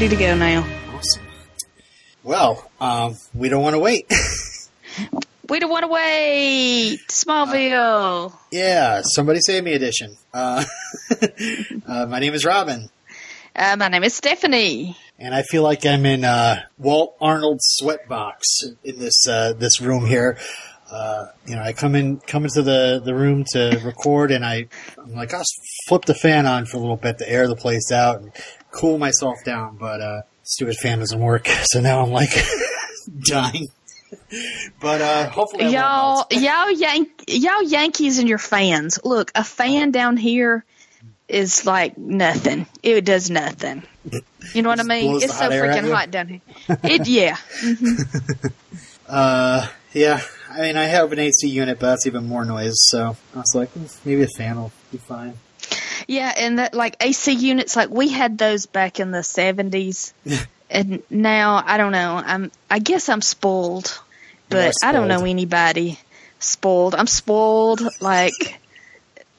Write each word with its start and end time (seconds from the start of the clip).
ready 0.00 0.16
to 0.16 0.22
go 0.22 0.34
now. 0.34 0.66
Awesome. 0.94 1.22
Well, 2.22 2.70
um, 2.80 3.16
we 3.34 3.50
don't 3.50 3.62
want 3.62 3.74
to 3.74 3.78
wait. 3.78 4.10
We 5.46 5.58
don't 5.58 5.68
want 5.68 5.82
to 5.82 5.88
wait. 5.88 7.00
Smallville. 7.08 8.32
yeah, 8.50 9.02
somebody 9.04 9.40
save 9.40 9.62
me 9.64 9.74
edition. 9.74 10.16
Uh, 10.32 10.64
uh, 11.86 12.06
my 12.06 12.18
name 12.18 12.32
is 12.32 12.46
Robin, 12.46 12.88
Uh, 13.54 13.76
my 13.76 13.88
name 13.88 14.04
is 14.04 14.14
Stephanie. 14.14 14.96
and 15.18 15.34
I 15.34 15.42
feel 15.42 15.62
like 15.62 15.84
I'm 15.84 16.06
in 16.06 16.24
uh, 16.24 16.62
Walt 16.78 17.16
Arnold's 17.20 17.78
sweatbox 17.82 18.36
in 18.82 18.98
this 19.00 19.26
uh, 19.28 19.52
this 19.52 19.82
room 19.82 20.06
here. 20.06 20.38
Uh, 20.90 21.26
you 21.46 21.56
know, 21.56 21.62
I 21.62 21.72
come 21.72 21.94
in 21.94 22.20
come 22.20 22.44
into 22.44 22.62
the, 22.62 23.02
the 23.04 23.14
room 23.14 23.44
to 23.52 23.80
record, 23.84 24.30
and 24.30 24.46
I 24.46 24.66
I'm 24.96 25.14
like, 25.14 25.34
I'll 25.34 25.44
flip 25.88 26.06
the 26.06 26.14
fan 26.14 26.46
on 26.46 26.64
for 26.64 26.78
a 26.78 26.80
little 26.80 26.96
bit 26.96 27.18
to 27.18 27.28
air 27.28 27.46
the 27.48 27.56
place 27.56 27.92
out 27.92 28.20
and 28.20 28.32
cool 28.70 28.98
myself 28.98 29.36
down. 29.44 29.76
But 29.76 30.00
uh, 30.00 30.22
stupid 30.42 30.76
fan 30.76 30.98
doesn't 30.98 31.20
work, 31.20 31.46
so 31.64 31.80
now 31.80 32.02
I'm 32.02 32.10
like 32.10 32.30
dying. 33.20 33.68
But 34.80 35.00
uh, 35.00 35.28
hopefully, 35.28 35.72
Y'all, 35.72 36.26
y'all, 36.30 36.70
Yank, 36.70 37.24
y'all 37.28 37.62
Yankees 37.62 38.18
and 38.18 38.28
your 38.28 38.38
fans. 38.38 38.98
Look, 39.04 39.30
a 39.34 39.44
fan 39.44 39.92
down 39.92 40.16
here 40.16 40.64
is 41.28 41.64
like 41.64 41.96
nothing. 41.96 42.66
It 42.82 43.04
does 43.04 43.30
nothing. 43.30 43.84
You 44.52 44.62
know 44.62 44.68
what 44.68 44.80
I 44.80 44.84
mean? 44.84 45.16
It's 45.16 45.26
so 45.26 45.44
hot 45.44 45.52
air 45.52 45.66
at 45.66 45.84
freaking 45.84 45.92
hot 45.92 46.10
down 46.10 46.28
here. 46.28 46.40
It, 46.82 47.06
yeah. 47.06 47.36
Uh, 49.10 49.66
yeah. 49.92 50.20
I 50.52 50.60
mean, 50.60 50.76
I 50.76 50.84
have 50.84 51.10
an 51.10 51.18
AC 51.18 51.48
unit, 51.48 51.80
but 51.80 51.86
that's 51.86 52.06
even 52.06 52.28
more 52.28 52.44
noise. 52.44 52.76
So 52.76 53.16
I 53.34 53.38
was 53.38 53.52
like, 53.56 53.70
"Hmm, 53.70 53.86
maybe 54.04 54.22
a 54.22 54.28
fan 54.28 54.56
will 54.56 54.70
be 54.92 54.98
fine. 54.98 55.34
Yeah, 56.06 56.32
and 56.36 56.58
that 56.58 56.74
like 56.74 56.96
AC 57.00 57.32
units, 57.32 57.76
like 57.76 57.90
we 57.90 58.08
had 58.08 58.36
those 58.38 58.66
back 58.66 58.98
in 59.00 59.10
the 59.10 59.22
seventies, 59.22 60.12
and 60.70 61.02
now 61.10 61.62
I 61.64 61.76
don't 61.76 61.92
know. 61.92 62.20
I'm 62.24 62.50
I 62.70 62.78
guess 62.80 63.08
I'm 63.08 63.22
spoiled, 63.22 64.00
but 64.48 64.72
I 64.82 64.92
don't 64.92 65.08
know 65.08 65.24
anybody 65.24 65.98
spoiled. 66.38 66.94
I'm 66.94 67.06
spoiled 67.06 67.82
like 68.00 68.58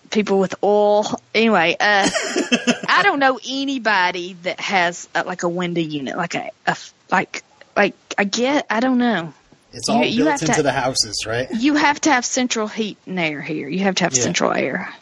people 0.09 0.39
with 0.39 0.55
oil. 0.63 1.05
Anyway, 1.33 1.75
uh, 1.79 2.09
I 2.88 3.01
don't 3.03 3.19
know 3.19 3.39
anybody 3.47 4.33
that 4.43 4.59
has 4.59 5.07
uh, 5.16 5.23
like 5.25 5.43
a 5.43 5.49
window 5.49 5.81
unit, 5.81 6.16
like 6.17 6.35
a, 6.35 6.49
a 6.67 6.77
like 7.11 7.43
like 7.75 7.95
I 8.17 8.23
get 8.23 8.66
I 8.69 8.79
don't 8.79 8.97
know. 8.97 9.33
It's 9.73 9.88
all 9.88 10.03
You- 10.03 10.09
you 10.09 10.17
built 10.25 10.31
have 10.31 10.41
into 10.44 10.53
to- 10.56 10.63
the 10.63 10.72
houses, 10.73 11.25
right? 11.25 11.47
You 11.51 11.75
have 11.75 12.00
to 12.01 12.11
have 12.11 12.25
central 12.25 12.67
heat 12.67 12.97
and 13.06 13.17
air 13.19 13.41
here. 13.41 13.67
You 13.69 13.79
have 13.79 13.95
to 13.95 14.03
have 14.03 14.13
Yeah. 14.16 14.22
central 14.22 14.51
air 14.51 14.94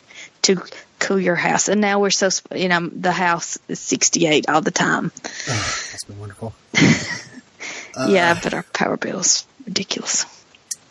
to 0.44 0.62
cool 1.00 1.20
your 1.20 1.36
house. 1.36 1.68
And 1.68 1.82
now 1.82 2.00
we're 2.00 2.10
so, 2.10 2.30
you 2.54 2.68
know, 2.68 2.88
the 2.88 3.12
house 3.12 3.58
is 3.68 3.80
68 3.80 4.50
all 4.50 4.62
the 4.62 4.72
time. 4.72 5.12
That's 5.24 6.04
been 6.06 6.20
wonderful. 6.20 6.54
yeah, 8.08 8.40
but 8.42 8.54
our 8.54 8.64
power 8.64 8.98
bill's 8.98 9.46
ridiculous. 9.66 10.26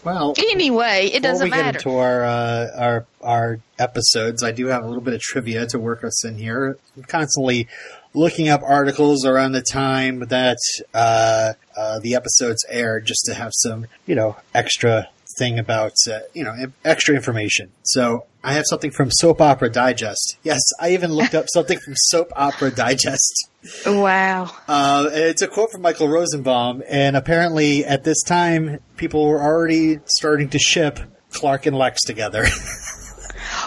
Well, 0.04 0.34
Anyway, 0.38 1.10
it 1.12 1.22
doesn't 1.22 1.50
matter. 1.50 1.78
Before 1.78 1.92
we 1.92 1.98
get 1.98 2.08
into 2.08 2.24
our 2.24 2.24
uh, 2.24 2.66
our 2.76 3.06
our 3.20 3.60
episodes, 3.78 4.42
I 4.42 4.52
do 4.52 4.66
have 4.66 4.84
a 4.84 4.86
little 4.86 5.02
bit 5.02 5.14
of 5.14 5.20
trivia 5.20 5.66
to 5.66 5.78
work 5.78 6.04
us 6.04 6.24
in 6.24 6.38
here. 6.38 6.78
I'm 6.96 7.02
constantly 7.02 7.66
looking 8.14 8.48
up 8.48 8.62
articles 8.62 9.26
around 9.26 9.52
the 9.52 9.62
time 9.62 10.20
that 10.28 10.58
uh, 10.94 11.54
uh, 11.76 11.98
the 11.98 12.14
episodes 12.14 12.64
aired, 12.68 13.06
just 13.06 13.24
to 13.26 13.34
have 13.34 13.52
some, 13.54 13.86
you 14.06 14.14
know, 14.14 14.36
extra 14.54 15.08
thing 15.38 15.58
about, 15.58 15.94
uh, 16.10 16.20
you 16.32 16.44
know, 16.44 16.54
extra 16.84 17.14
information. 17.14 17.70
So 17.82 18.26
I 18.42 18.52
have 18.52 18.64
something 18.70 18.90
from 18.90 19.10
Soap 19.10 19.40
Opera 19.40 19.70
Digest. 19.70 20.38
Yes, 20.42 20.60
I 20.80 20.92
even 20.92 21.12
looked 21.12 21.34
up 21.34 21.46
something 21.52 21.78
from 21.78 21.94
Soap 21.96 22.30
Opera 22.36 22.70
Digest. 22.70 23.50
wow. 23.86 24.50
Uh, 24.68 25.08
it's 25.12 25.42
a 25.42 25.48
quote 25.48 25.72
from 25.72 25.82
Michael 25.82 26.08
Rosenbaum, 26.08 26.82
and 26.88 27.16
apparently 27.16 27.84
at 27.84 28.04
this 28.04 28.22
time, 28.22 28.78
people 28.96 29.26
were 29.26 29.40
already 29.42 29.98
starting 30.06 30.48
to 30.50 30.58
ship 30.58 31.00
Clark 31.32 31.66
and 31.66 31.76
Lex 31.76 32.02
together. 32.04 32.46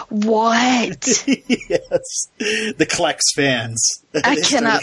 What? 0.08 1.06
yes, 1.26 2.26
the 2.38 2.86
Klex 2.88 3.22
fans. 3.34 4.04
I 4.14 4.36
cannot- 4.36 4.82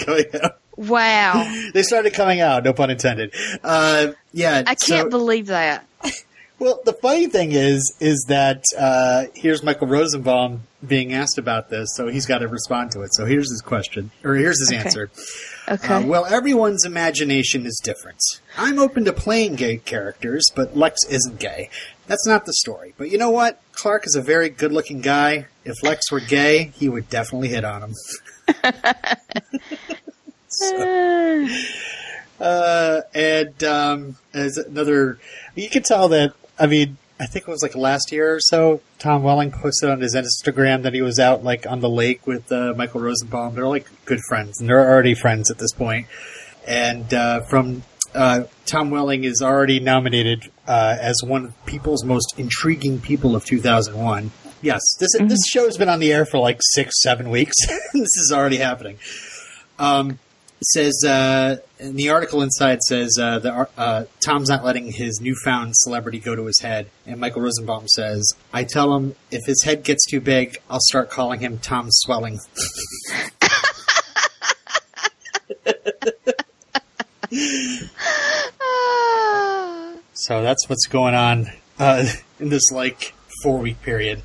wow. 0.75 1.69
They 1.73 1.83
started 1.83 2.13
coming 2.13 2.41
out. 2.41 2.63
No 2.63 2.73
pun 2.73 2.89
intended. 2.89 3.33
Uh, 3.63 4.13
yeah, 4.33 4.63
I 4.65 4.75
can't 4.75 5.05
so- 5.05 5.09
believe 5.09 5.47
that. 5.47 5.85
Well, 6.59 6.81
the 6.85 6.91
funny 6.93 7.27
thing 7.27 7.53
is, 7.53 7.95
is 8.01 8.25
that 8.27 8.63
uh, 8.77 9.25
here's 9.33 9.63
Michael 9.63 9.87
Rosenbaum 9.87 10.63
being 10.85 11.13
asked 11.13 11.37
about 11.37 11.69
this, 11.69 11.87
so 11.95 12.07
he's 12.07 12.25
got 12.25 12.39
to 12.39 12.47
respond 12.49 12.91
to 12.91 13.01
it. 13.01 13.13
So 13.13 13.25
here's 13.25 13.49
his 13.49 13.61
question, 13.61 14.11
or 14.25 14.35
here's 14.35 14.59
his 14.59 14.69
Okay. 14.71 14.77
answer. 14.81 15.09
Okay. 15.69 15.93
Uh, 15.93 16.01
well, 16.01 16.25
everyone's 16.25 16.83
imagination 16.83 17.67
is 17.67 17.79
different. 17.83 18.19
I'm 18.57 18.79
open 18.79 19.05
to 19.05 19.13
playing 19.13 19.53
gay 19.53 19.77
characters, 19.77 20.43
but 20.55 20.75
Lex 20.75 21.05
isn't 21.07 21.39
gay. 21.39 21.69
That's 22.07 22.25
not 22.25 22.47
the 22.47 22.53
story. 22.53 22.95
But 22.97 23.11
you 23.11 23.19
know 23.19 23.29
what? 23.29 23.61
Clark 23.73 24.07
is 24.07 24.15
a 24.15 24.21
very 24.23 24.49
good 24.49 24.71
looking 24.71 24.99
guy. 25.01 25.45
If 25.65 25.83
Lex 25.83 26.11
were 26.11 26.21
gay, 26.21 26.71
he 26.73 26.89
would 26.89 27.07
definitely 27.11 27.49
hit 27.49 27.63
on 27.63 27.83
him. 27.83 27.93
So, 30.47 31.47
uh, 32.39 33.01
and 33.13 33.63
um, 33.63 34.17
as 34.33 34.57
another, 34.57 35.19
you 35.55 35.69
can 35.69 35.83
tell 35.83 36.09
that, 36.09 36.33
I 36.59 36.67
mean, 36.67 36.97
I 37.19 37.25
think 37.25 37.47
it 37.47 37.51
was 37.51 37.61
like 37.61 37.75
last 37.75 38.11
year 38.11 38.35
or 38.35 38.39
so, 38.39 38.81
Tom 38.97 39.23
Welling 39.23 39.51
posted 39.51 39.89
on 39.89 39.99
his 39.99 40.15
Instagram 40.15 40.83
that 40.83 40.93
he 40.93 41.01
was 41.01 41.19
out 41.19 41.43
like 41.43 41.65
on 41.67 41.79
the 41.79 41.89
lake 41.89 42.25
with 42.25 42.51
uh, 42.51 42.73
Michael 42.77 43.01
Rosenbaum. 43.01 43.55
They're 43.55 43.67
like 43.67 43.89
good 44.05 44.19
friends, 44.27 44.59
and 44.59 44.69
they're 44.69 44.89
already 44.89 45.15
friends 45.15 45.51
at 45.51 45.57
this 45.57 45.73
point. 45.73 46.07
And 46.67 47.13
uh, 47.13 47.41
from 47.41 47.83
uh, 48.15 48.43
Tom 48.65 48.89
Welling 48.89 49.23
is 49.23 49.41
already 49.41 49.79
nominated 49.79 50.49
uh, 50.67 50.97
as 50.99 51.21
one 51.23 51.45
of 51.45 51.65
people's 51.65 52.03
most 52.03 52.35
intriguing 52.37 52.99
people 52.99 53.35
of 53.35 53.45
2001. 53.45 54.31
Yes, 54.61 54.81
this 54.99 55.11
this 55.19 55.47
show 55.47 55.65
has 55.65 55.77
been 55.77 55.89
on 55.89 55.99
the 55.99 56.11
air 56.11 56.25
for 56.25 56.37
like 56.37 56.59
six, 56.61 57.01
seven 57.01 57.29
weeks. 57.29 57.55
this 57.93 58.17
is 58.17 58.31
already 58.33 58.57
happening. 58.57 58.97
Um, 59.77 60.19
says 60.61 61.03
uh, 61.05 61.57
in 61.79 61.95
the 61.95 62.09
article 62.09 62.41
inside 62.41 62.81
says 62.81 63.17
uh, 63.19 63.39
the, 63.39 63.67
uh, 63.77 64.05
Tom's 64.25 64.49
not 64.49 64.63
letting 64.63 64.91
his 64.91 65.21
newfound 65.21 65.73
celebrity 65.75 66.19
go 66.19 66.35
to 66.35 66.45
his 66.45 66.59
head, 66.59 66.89
and 67.05 67.19
Michael 67.19 67.41
Rosenbaum 67.41 67.87
says, 67.87 68.33
"I 68.53 68.63
tell 68.63 68.95
him 68.95 69.15
if 69.31 69.45
his 69.45 69.63
head 69.63 69.83
gets 69.83 70.05
too 70.05 70.21
big, 70.21 70.57
I'll 70.69 70.79
start 70.81 71.09
calling 71.09 71.39
him 71.39 71.59
Tom 71.59 71.87
Swelling." 71.89 72.39
So 80.29 80.43
that's 80.43 80.67
what's 80.67 80.85
going 80.85 81.15
on 81.15 81.47
uh, 81.79 82.05
in 82.39 82.49
this 82.49 82.71
like 82.71 83.13
four 83.41 83.59
week 83.59 83.81
period. 83.81 84.21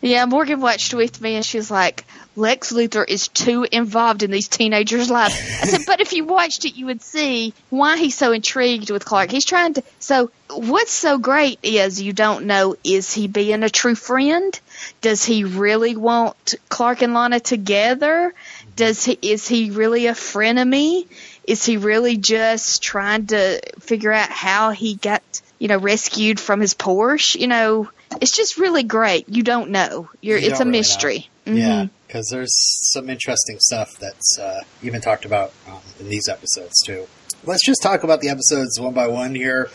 Yeah, 0.00 0.26
Morgan 0.26 0.60
watched 0.60 0.94
with 0.94 1.20
me 1.20 1.34
and 1.34 1.44
she 1.44 1.58
was 1.58 1.70
like, 1.70 2.04
Lex 2.36 2.72
Luthor 2.72 3.04
is 3.06 3.26
too 3.26 3.66
involved 3.70 4.22
in 4.22 4.30
these 4.30 4.46
teenagers' 4.46 5.10
lives. 5.10 5.34
I 5.34 5.66
said, 5.66 5.80
but 5.86 6.00
if 6.00 6.12
you 6.12 6.24
watched 6.24 6.64
it, 6.64 6.76
you 6.76 6.86
would 6.86 7.02
see 7.02 7.52
why 7.68 7.98
he's 7.98 8.16
so 8.16 8.30
intrigued 8.30 8.90
with 8.90 9.04
Clark. 9.04 9.30
He's 9.30 9.44
trying 9.44 9.74
to. 9.74 9.82
So, 9.98 10.30
what's 10.48 10.92
so 10.92 11.18
great 11.18 11.58
is 11.64 12.00
you 12.00 12.12
don't 12.12 12.46
know 12.46 12.76
is 12.84 13.12
he 13.12 13.26
being 13.26 13.64
a 13.64 13.68
true 13.68 13.96
friend? 13.96 14.58
Does 15.00 15.24
he 15.24 15.42
really 15.42 15.96
want 15.96 16.54
Clark 16.68 17.02
and 17.02 17.12
Lana 17.12 17.40
together? 17.40 18.32
Does 18.76 19.04
he 19.04 19.18
is 19.20 19.48
he 19.48 19.70
really 19.70 20.06
a 20.06 20.12
frenemy? 20.12 21.08
Is 21.44 21.64
he 21.64 21.76
really 21.76 22.16
just 22.16 22.82
trying 22.82 23.26
to 23.28 23.60
figure 23.80 24.12
out 24.12 24.28
how 24.30 24.70
he 24.70 24.94
got, 24.94 25.22
you 25.58 25.66
know, 25.66 25.78
rescued 25.78 26.38
from 26.38 26.60
his 26.60 26.74
Porsche? 26.74 27.40
You 27.40 27.48
know, 27.48 27.88
it's 28.20 28.36
just 28.36 28.58
really 28.58 28.82
great. 28.82 29.28
You 29.28 29.42
don't 29.42 29.70
know. 29.70 30.08
You're 30.20 30.38
You 30.38 30.50
it's 30.50 30.60
a 30.60 30.64
really 30.64 30.78
mystery. 30.78 31.28
Mhm. 31.46 31.58
Yeah, 31.58 31.86
because 32.06 32.28
there's 32.30 32.52
some 32.92 33.08
interesting 33.08 33.58
stuff 33.60 33.96
that's 33.98 34.38
uh, 34.38 34.62
even 34.82 35.00
talked 35.00 35.24
about 35.24 35.52
um, 35.66 35.80
in 36.00 36.08
these 36.08 36.28
episodes 36.28 36.74
too. 36.84 37.06
Let's 37.44 37.64
just 37.64 37.82
talk 37.82 38.04
about 38.04 38.20
the 38.20 38.28
episodes 38.28 38.78
one 38.78 38.94
by 38.94 39.08
one 39.08 39.34
here. 39.34 39.70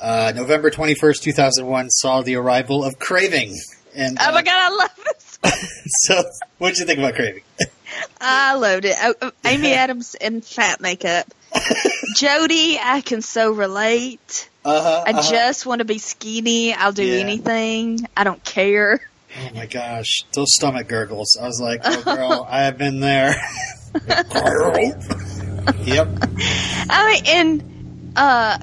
Uh, 0.00 0.32
November 0.34 0.70
twenty 0.70 0.94
first, 0.94 1.22
two 1.22 1.32
thousand 1.32 1.66
one, 1.66 1.88
saw 1.90 2.22
the 2.22 2.36
arrival 2.36 2.84
of 2.84 2.98
Craving, 2.98 3.56
and 3.94 4.18
Oh 4.20 4.28
uh, 4.28 4.32
my 4.32 4.42
god, 4.42 4.54
I 4.54 4.76
love 4.76 5.04
this. 5.04 5.38
so 6.06 6.22
what 6.58 6.70
did 6.70 6.78
you 6.78 6.86
think 6.86 6.98
about 6.98 7.14
Craving? 7.14 7.42
I 8.20 8.54
loved 8.54 8.84
it. 8.84 8.96
Oh, 9.00 9.14
oh, 9.22 9.32
Amy 9.44 9.74
Adams 9.74 10.14
in 10.14 10.40
fat 10.40 10.80
makeup. 10.80 11.26
Jody, 12.16 12.78
I 12.82 13.00
can 13.00 13.22
so 13.22 13.52
relate. 13.52 14.48
Uh-huh, 14.64 15.04
I 15.06 15.10
uh-huh. 15.10 15.30
just 15.30 15.66
want 15.66 15.80
to 15.80 15.84
be 15.84 15.98
skinny. 15.98 16.72
I'll 16.74 16.92
do 16.92 17.04
Yeah. 17.04 17.20
anything. 17.20 18.06
I 18.16 18.24
don't 18.24 18.42
care. 18.44 19.00
Oh 19.34 19.54
my 19.54 19.66
gosh, 19.66 20.24
those 20.34 20.54
stomach 20.54 20.88
gurgles! 20.88 21.38
I 21.40 21.46
was 21.46 21.58
like, 21.60 21.80
"Oh, 21.84 22.02
girl, 22.16 22.46
I 22.48 22.64
have 22.64 22.76
been 22.76 23.00
there." 23.00 23.34
yep. 25.84 26.08
I 26.90 27.12
mean, 27.12 27.26
and 27.26 28.12
uh, 28.14 28.58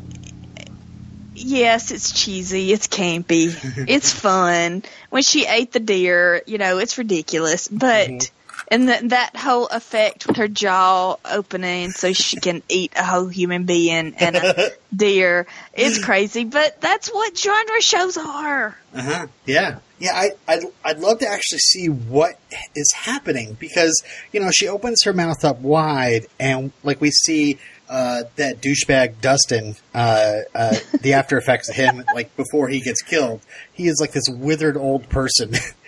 yes, 1.33 1.91
it's 1.91 2.11
cheesy. 2.11 2.71
It's 2.71 2.87
campy. 2.87 3.55
it's 3.87 4.11
fun. 4.11 4.83
When 5.09 5.23
she 5.23 5.45
ate 5.47 5.71
the 5.71 5.79
deer, 5.79 6.43
you 6.45 6.59
know, 6.59 6.77
it's 6.77 6.97
ridiculous, 6.99 7.67
but 7.67 8.29
and 8.71 8.89
that 8.89 9.09
that 9.09 9.35
whole 9.35 9.67
effect 9.67 10.27
with 10.27 10.37
her 10.37 10.47
jaw 10.47 11.15
opening 11.25 11.91
so 11.91 12.13
she 12.13 12.39
can 12.39 12.61
eat 12.69 12.93
a 12.95 13.03
whole 13.03 13.27
human 13.27 13.65
being 13.65 14.13
and 14.15 14.35
a 14.35 14.71
deer 14.95 15.47
is 15.73 16.03
crazy. 16.03 16.43
But 16.43 16.79
that's 16.81 17.09
what 17.09 17.37
genre 17.37 17.81
shows 17.81 18.17
are. 18.17 18.77
Uh 18.93 19.01
huh. 19.01 19.27
Yeah. 19.45 19.79
Yeah. 19.99 20.13
I 20.13 20.31
I'd, 20.47 20.63
I'd 20.83 20.99
love 20.99 21.19
to 21.19 21.27
actually 21.27 21.59
see 21.59 21.87
what 21.87 22.39
is 22.75 22.91
happening 22.95 23.57
because 23.59 24.03
you 24.31 24.39
know 24.39 24.51
she 24.51 24.67
opens 24.67 25.03
her 25.03 25.13
mouth 25.13 25.43
up 25.43 25.59
wide 25.59 26.27
and 26.39 26.71
like 26.83 27.01
we 27.01 27.11
see. 27.11 27.57
Uh, 27.91 28.21
that 28.35 28.61
douchebag 28.61 29.19
Dustin, 29.19 29.75
uh, 29.95 30.41
uh, 30.53 30.75
the 31.01 31.13
after 31.13 31.39
effects 31.39 31.69
of 31.69 31.75
him, 31.75 32.03
like 32.13 32.37
before 32.37 32.67
he 32.67 32.81
gets 32.81 33.01
killed, 33.01 33.41
he 33.73 33.87
is 33.87 33.97
like 33.99 34.11
this 34.11 34.29
withered 34.29 34.77
old 34.77 35.09
person. 35.09 35.53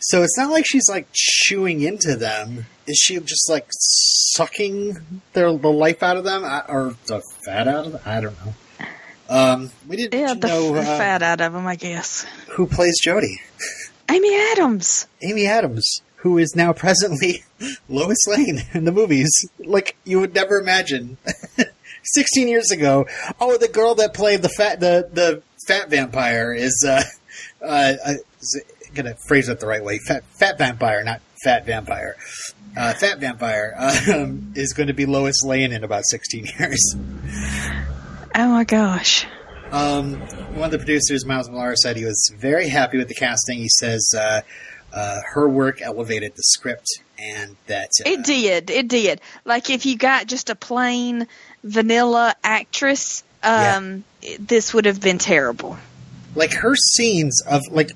so 0.00 0.22
it's 0.22 0.36
not 0.38 0.50
like 0.50 0.64
she's 0.66 0.88
like 0.88 1.08
chewing 1.12 1.80
into 1.82 2.16
them. 2.16 2.66
Is 2.86 2.96
she 2.98 3.18
just 3.20 3.48
like 3.50 3.66
sucking 3.70 4.96
their 5.32 5.52
the 5.56 5.68
life 5.70 6.02
out 6.02 6.16
of 6.16 6.24
them 6.24 6.44
uh, 6.44 6.62
or 6.68 6.94
the 7.06 7.22
fat 7.44 7.68
out 7.68 7.86
of 7.86 7.92
them? 7.92 8.00
I 8.04 8.20
don't 8.20 8.36
know. 8.44 8.54
Um, 9.28 9.70
we 9.86 9.96
didn't 9.96 10.18
Yeah, 10.20 10.34
the 10.34 10.48
know 10.48 10.74
f- 10.74 10.86
uh, 10.88 10.98
fat 10.98 11.22
out 11.22 11.40
of 11.40 11.52
them, 11.52 11.66
I 11.66 11.76
guess. 11.76 12.24
who 12.50 12.66
plays 12.66 12.98
Jody? 13.02 13.40
Amy 14.10 14.34
Adams. 14.52 15.06
Amy 15.22 15.46
Adams, 15.46 16.02
who 16.16 16.36
is 16.38 16.56
now 16.56 16.72
presently 16.72 17.44
Lois 17.88 18.26
Lane 18.26 18.62
in 18.74 18.84
the 18.86 18.92
movies. 18.92 19.30
Like 19.60 19.96
you 20.04 20.18
would 20.20 20.34
never 20.34 20.58
imagine. 20.58 21.16
Sixteen 22.02 22.48
years 22.48 22.70
ago, 22.70 23.06
oh, 23.40 23.58
the 23.58 23.68
girl 23.68 23.94
that 23.96 24.14
played 24.14 24.40
the 24.42 24.48
fat 24.48 24.80
the 24.80 25.08
the 25.12 25.42
fat 25.68 25.90
vampire 25.90 26.52
is 26.54 26.84
uh, 26.88 27.02
uh, 27.62 27.92
uh 28.04 28.14
gonna 28.94 29.14
phrase 29.28 29.48
it 29.48 29.60
the 29.60 29.66
right 29.66 29.82
way. 29.84 29.98
Fat 30.06 30.24
fat 30.38 30.58
vampire, 30.58 31.02
not 31.04 31.20
fat 31.44 31.66
vampire. 31.66 32.16
Uh, 32.76 32.92
fat 32.94 33.18
vampire 33.18 33.74
um, 34.14 34.52
is 34.54 34.72
going 34.74 34.86
to 34.86 34.92
be 34.94 35.04
Lois 35.06 35.42
Lane 35.42 35.72
in 35.72 35.82
about 35.84 36.04
sixteen 36.06 36.46
years. 36.58 36.94
Oh 38.34 38.48
my 38.48 38.64
gosh. 38.64 39.26
Um, 39.72 40.14
one 40.54 40.64
of 40.64 40.70
the 40.72 40.78
producers, 40.78 41.24
Miles 41.24 41.48
Millar, 41.48 41.76
said 41.76 41.96
he 41.96 42.04
was 42.04 42.32
very 42.36 42.68
happy 42.68 42.98
with 42.98 43.08
the 43.08 43.14
casting. 43.14 43.58
He 43.58 43.68
says 43.68 44.12
uh, 44.16 44.40
uh, 44.92 45.20
her 45.32 45.48
work 45.48 45.80
elevated 45.80 46.34
the 46.34 46.42
script, 46.42 46.86
and 47.18 47.56
that 47.66 47.90
uh, 48.04 48.08
It 48.10 48.24
did. 48.24 48.70
It 48.70 48.88
did. 48.88 49.20
Like 49.44 49.70
if 49.70 49.86
you 49.86 49.96
got 49.96 50.26
just 50.26 50.50
a 50.50 50.54
plain 50.56 51.26
vanilla 51.62 52.34
actress, 52.42 53.22
um, 53.42 54.04
this 54.38 54.74
would 54.74 54.86
have 54.86 55.00
been 55.00 55.18
terrible. 55.18 55.76
like 56.34 56.52
her 56.52 56.74
scenes 56.76 57.42
of 57.48 57.62
like 57.70 57.92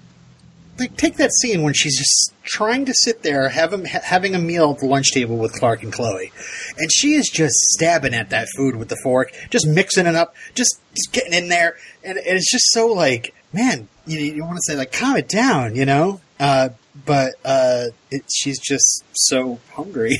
like 0.79 0.97
take 0.97 1.17
that 1.17 1.33
scene 1.33 1.63
when 1.63 1.75
she's 1.75 1.97
just 1.97 2.35
trying 2.43 2.85
to 2.85 2.95
sit 2.95 3.23
there 3.23 3.49
have 3.49 3.73
him, 3.73 3.85
ha- 3.85 4.01
having 4.03 4.35
a 4.35 4.39
meal 4.39 4.73
at 4.73 4.81
the 4.81 4.87
lunch 4.87 5.13
table 5.13 5.37
with 5.37 5.53
Clark 5.53 5.83
and 5.83 5.93
Chloe, 5.93 6.33
and 6.79 6.91
she 6.93 7.15
is 7.15 7.29
just 7.29 7.55
stabbing 7.55 8.15
at 8.15 8.31
that 8.31 8.49
food 8.57 8.77
with 8.77 8.89
the 8.89 8.97
fork, 9.03 9.33
just 9.51 9.67
mixing 9.67 10.07
it 10.07 10.15
up, 10.15 10.35
just 10.55 10.81
just 10.95 11.13
getting 11.13 11.33
in 11.33 11.49
there, 11.49 11.77
and, 12.03 12.19
and 12.19 12.37
it's 12.37 12.51
just 12.51 12.67
so 12.73 12.89
like 12.89 13.35
man, 13.55 13.89
you 14.07 14.19
you 14.19 14.45
want 14.45 14.57
to 14.57 14.63
say 14.63 14.77
like 14.77 14.93
calm 14.93 15.17
it 15.17 15.29
down, 15.29 15.77
you 15.77 15.87
know, 15.87 16.21
uh, 16.39 16.71
but 17.07 17.35
uh, 17.45 17.87
it, 18.11 18.25
she's 18.31 18.59
just 18.59 19.05
so 19.13 19.61
hungry. 19.73 20.19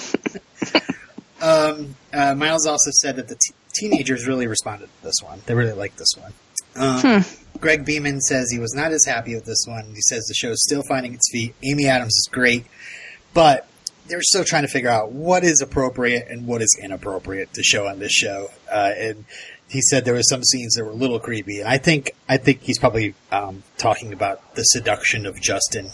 um, 1.42 1.96
uh, 2.14 2.34
Miles 2.34 2.66
also 2.66 2.92
said 2.92 3.18
that 3.18 3.28
the 3.28 3.36
t- 3.36 3.54
teenagers 3.76 4.26
really 4.26 4.48
responded 4.48 4.86
to 4.86 5.04
this 5.04 5.16
one. 5.22 5.42
They 5.46 5.54
really 5.54 5.74
liked 5.74 5.98
this 5.98 6.14
one. 6.18 6.34
Um, 6.76 7.26
Greg 7.60 7.86
Beeman 7.86 8.22
says 8.22 8.52
he 8.52 8.60
was 8.60 8.74
not 8.74 8.92
as 8.92 9.06
happy 9.06 9.36
with 9.36 9.46
this 9.46 9.66
one. 9.68 9.94
He 9.94 10.02
says 10.02 10.26
the 10.26 10.34
show 10.34 10.52
is 10.52 10.64
still 10.64 10.84
finding 10.84 11.14
its 11.14 11.30
feet. 11.32 11.56
Amy 11.64 11.88
Adams 11.88 12.14
is 12.14 12.30
great, 12.32 12.66
but 13.34 13.68
they're 14.08 14.22
still 14.22 14.44
trying 14.44 14.64
to 14.64 14.68
figure 14.68 14.90
out 14.90 15.12
what 15.12 15.44
is 15.44 15.62
appropriate 15.62 16.28
and 16.30 16.46
what 16.46 16.62
is 16.62 16.78
inappropriate 16.82 17.54
to 17.54 17.64
show 17.64 17.88
on 17.88 18.00
this 18.00 18.12
show. 18.12 18.50
Uh, 18.72 18.92
and 18.98 19.26
he 19.70 19.82
said 19.82 20.06
there 20.06 20.14
were 20.14 20.24
some 20.24 20.44
scenes 20.44 20.74
that 20.76 20.84
were 20.84 20.92
a 20.92 20.96
little 20.96 21.20
creepy. 21.20 21.60
And 21.60 21.70
I 21.70 21.78
think 21.78 22.12
I 22.28 22.38
think 22.38 22.62
he's 22.62 22.80
probably 22.80 23.16
um, 23.32 23.64
talking 23.78 24.14
about 24.14 24.56
the 24.56 24.64
seduction 24.64 25.26
of 25.26 25.40
Justin, 25.40 25.90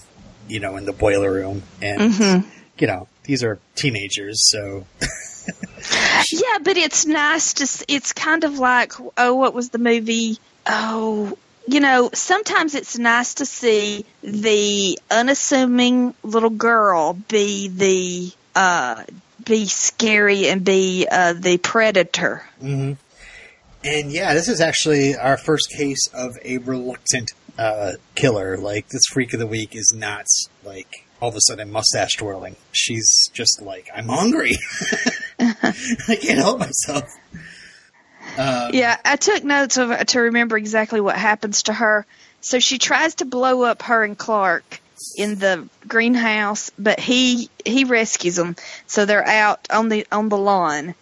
you 0.47 0.59
know, 0.59 0.75
in 0.77 0.85
the 0.85 0.93
boiler 0.93 1.31
room. 1.31 1.63
And 1.81 2.45
you 2.77 2.87
know, 2.87 3.07
these 3.23 3.43
are 3.43 3.59
teenagers, 3.75 4.49
so 4.49 4.85
Yeah, 6.31 6.57
but 6.63 6.77
it's 6.77 7.05
nice 7.05 7.53
to. 7.55 7.85
It's 7.87 8.13
kind 8.13 8.43
of 8.43 8.59
like 8.59 8.93
oh, 9.17 9.35
what 9.35 9.53
was 9.53 9.69
the 9.69 9.77
movie? 9.77 10.37
Oh, 10.65 11.37
you 11.69 11.79
know, 11.79 12.09
sometimes 12.13 12.73
it's 12.73 12.97
nice 12.97 13.35
to 13.35 13.45
see 13.45 14.05
the 14.23 14.97
unassuming 15.11 16.15
little 16.23 16.49
girl 16.49 17.13
be 17.13 17.67
the 17.67 18.31
uh, 18.55 19.03
be 19.45 19.67
scary 19.67 20.47
and 20.47 20.65
be 20.65 21.07
uh, 21.09 21.33
the 21.33 21.57
predator. 21.59 22.43
And 23.83 24.11
yeah, 24.11 24.33
this 24.33 24.47
is 24.47 24.61
actually 24.61 25.15
our 25.15 25.37
first 25.37 25.71
case 25.71 26.07
of 26.13 26.37
a 26.43 26.57
reluctant 26.57 27.31
uh, 27.57 27.93
killer. 28.15 28.57
Like 28.57 28.89
this 28.89 29.03
freak 29.11 29.33
of 29.33 29.39
the 29.39 29.47
week 29.47 29.75
is 29.75 29.93
not 29.95 30.25
like 30.63 31.05
all 31.21 31.29
of 31.29 31.35
a 31.35 31.41
sudden 31.41 31.71
mustache 31.71 32.15
twirling. 32.17 32.55
She's 32.71 33.29
just 33.31 33.61
like, 33.61 33.89
I'm 33.95 34.07
hungry. 34.07 34.53
I 35.39 36.17
can't 36.19 36.39
help 36.39 36.59
myself. 36.59 37.03
Um, 38.39 38.71
Yeah, 38.73 38.97
I 39.03 39.17
took 39.17 39.43
notes 39.43 39.77
of 39.77 40.05
to 40.07 40.19
remember 40.21 40.57
exactly 40.57 41.01
what 41.01 41.15
happens 41.17 41.63
to 41.63 41.73
her. 41.73 42.05
So 42.41 42.59
she 42.59 42.77
tries 42.77 43.15
to 43.15 43.25
blow 43.25 43.63
up 43.63 43.81
her 43.83 44.03
and 44.03 44.17
Clark 44.17 44.81
in 45.17 45.35
the 45.35 45.67
greenhouse, 45.87 46.71
but 46.79 46.99
he 46.99 47.49
he 47.65 47.83
rescues 47.83 48.35
them. 48.35 48.55
So 48.87 49.05
they're 49.05 49.25
out 49.25 49.67
on 49.69 49.89
the 49.89 50.07
on 50.11 50.29
the 50.29 50.37
lawn, 50.37 50.95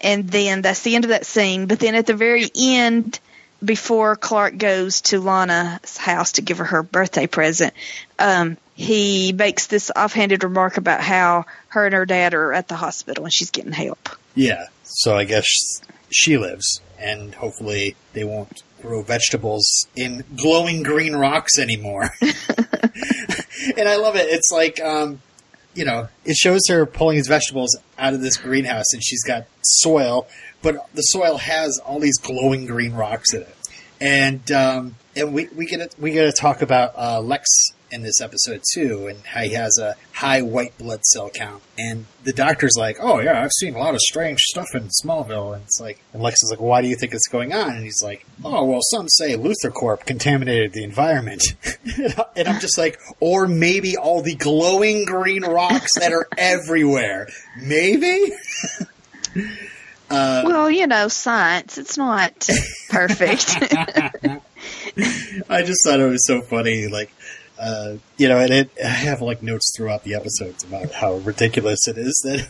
and 0.00 0.28
then 0.28 0.62
that's 0.62 0.82
the 0.82 0.94
end 0.94 1.04
of 1.04 1.10
that 1.10 1.26
scene. 1.26 1.66
But 1.66 1.78
then 1.78 1.94
at 1.94 2.06
the 2.06 2.14
very 2.14 2.50
end, 2.54 3.18
before 3.64 4.16
Clark 4.16 4.58
goes 4.58 5.00
to 5.02 5.20
Lana's 5.20 5.96
house 5.96 6.32
to 6.32 6.42
give 6.42 6.58
her 6.58 6.64
her 6.64 6.82
birthday 6.82 7.26
present, 7.26 7.72
um, 8.18 8.58
he 8.74 9.32
makes 9.32 9.66
this 9.68 9.90
offhanded 9.94 10.44
remark 10.44 10.76
about 10.76 11.00
how 11.00 11.46
her 11.68 11.86
and 11.86 11.94
her 11.94 12.06
dad 12.06 12.34
are 12.34 12.52
at 12.52 12.68
the 12.68 12.76
hospital 12.76 13.24
and 13.24 13.32
she's 13.32 13.50
getting 13.50 13.72
help. 13.72 14.10
Yeah. 14.34 14.66
So 14.82 15.16
I 15.16 15.24
guess 15.24 15.80
she 16.14 16.38
lives, 16.38 16.80
and 16.98 17.34
hopefully 17.34 17.96
they 18.12 18.22
won't 18.22 18.62
grow 18.80 19.02
vegetables 19.02 19.88
in 19.96 20.24
glowing 20.36 20.82
green 20.82 21.14
rocks 21.14 21.58
anymore. 21.58 22.10
and 22.20 23.88
I 23.88 23.96
love 23.96 24.14
it. 24.14 24.28
It's 24.28 24.50
like, 24.52 24.80
um, 24.80 25.20
you 25.74 25.84
know, 25.84 26.08
it 26.24 26.36
shows 26.36 26.60
her 26.68 26.86
pulling 26.86 27.16
these 27.16 27.26
vegetables 27.26 27.76
out 27.98 28.14
of 28.14 28.20
this 28.20 28.36
greenhouse, 28.36 28.92
and 28.92 29.02
she's 29.02 29.24
got 29.24 29.46
soil, 29.62 30.28
but 30.62 30.86
the 30.94 31.02
soil 31.02 31.38
has 31.38 31.80
all 31.84 31.98
these 31.98 32.18
glowing 32.18 32.66
green 32.66 32.94
rocks 32.94 33.34
in 33.34 33.42
it. 33.42 33.56
And 34.00 34.50
um, 34.52 34.96
and 35.16 35.34
we 35.34 35.48
we 35.56 35.66
get 35.66 35.90
to, 35.90 36.00
we 36.00 36.12
get 36.12 36.24
to 36.26 36.32
talk 36.32 36.62
about 36.62 36.92
uh, 36.96 37.20
Lex 37.20 37.48
in 37.94 38.02
this 38.02 38.20
episode 38.20 38.62
too, 38.74 39.06
and 39.06 39.24
how 39.24 39.42
he 39.42 39.52
has 39.54 39.78
a 39.78 39.94
high 40.12 40.42
white 40.42 40.76
blood 40.78 41.04
cell 41.04 41.30
count. 41.30 41.62
And 41.78 42.06
the 42.24 42.32
doctor's 42.32 42.74
like, 42.76 42.98
"Oh 43.00 43.20
yeah, 43.20 43.42
I've 43.42 43.52
seen 43.60 43.74
a 43.74 43.78
lot 43.78 43.94
of 43.94 44.00
strange 44.00 44.40
stuff 44.40 44.66
in 44.74 44.88
Smallville." 45.02 45.54
And 45.54 45.62
it's 45.64 45.80
like, 45.80 46.00
and 46.12 46.22
Lex 46.22 46.42
is 46.42 46.50
like, 46.50 46.60
"Why 46.60 46.82
do 46.82 46.88
you 46.88 46.96
think 46.96 47.14
it's 47.14 47.28
going 47.28 47.52
on?" 47.52 47.70
And 47.76 47.84
he's 47.84 48.02
like, 48.02 48.26
"Oh 48.44 48.64
well, 48.64 48.80
some 48.90 49.08
say 49.08 49.36
LuthorCorp 49.36 50.04
contaminated 50.06 50.72
the 50.72 50.82
environment." 50.84 51.42
and 52.36 52.48
I'm 52.48 52.60
just 52.60 52.76
like, 52.78 52.98
or 53.20 53.46
maybe 53.46 53.96
all 53.96 54.22
the 54.22 54.34
glowing 54.34 55.04
green 55.04 55.42
rocks 55.44 55.90
that 56.00 56.12
are 56.12 56.26
everywhere. 56.38 57.28
Maybe. 57.60 58.32
Uh, 60.10 60.42
Well, 60.44 60.70
you 60.70 60.86
know, 60.86 61.08
science, 61.08 61.78
it's 61.78 61.96
not 61.96 62.30
perfect. 62.90 63.56
I 65.48 65.62
just 65.62 65.80
thought 65.84 65.98
it 65.98 66.08
was 66.08 66.26
so 66.26 66.42
funny, 66.42 66.86
like, 66.88 67.10
uh, 67.58 67.94
you 68.16 68.28
know, 68.28 68.38
and 68.38 68.50
it, 68.52 68.70
I 68.82 68.88
have 68.88 69.20
like 69.20 69.42
notes 69.42 69.72
throughout 69.76 70.04
the 70.04 70.14
episodes 70.14 70.64
about 70.64 70.92
how 70.92 71.14
ridiculous 71.16 71.86
it 71.88 71.98
is 71.98 72.20
that. 72.24 72.48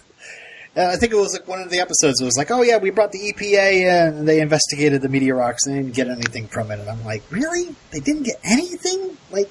Uh, 0.77 0.91
I 0.93 0.97
think 0.97 1.13
it 1.13 1.17
was 1.17 1.33
like 1.33 1.47
one 1.47 1.61
of 1.63 1.71
the 1.71 1.79
episodes. 1.79 2.21
It 2.21 2.25
was 2.25 2.37
like, 2.37 2.51
"Oh 2.51 2.63
yeah, 2.63 2.79
we 2.79 2.91
brought 2.91 3.13
the 3.13 3.33
EPA 3.33 4.09
in, 4.09 4.15
and 4.19 4.27
they 4.29 4.41
investigated 4.41 5.03
the 5.03 5.09
meteor 5.09 5.37
rocks 5.37 5.67
and 5.67 5.77
they 5.77 5.83
didn't 5.83 5.95
get 5.95 6.09
anything 6.09 6.49
from 6.49 6.73
it." 6.73 6.81
And 6.81 6.91
I'm 6.91 7.05
like, 7.05 7.23
"Really? 7.31 7.77
They 7.93 8.01
didn't 8.01 8.25
get 8.25 8.41
anything? 8.43 9.17
Like 9.31 9.49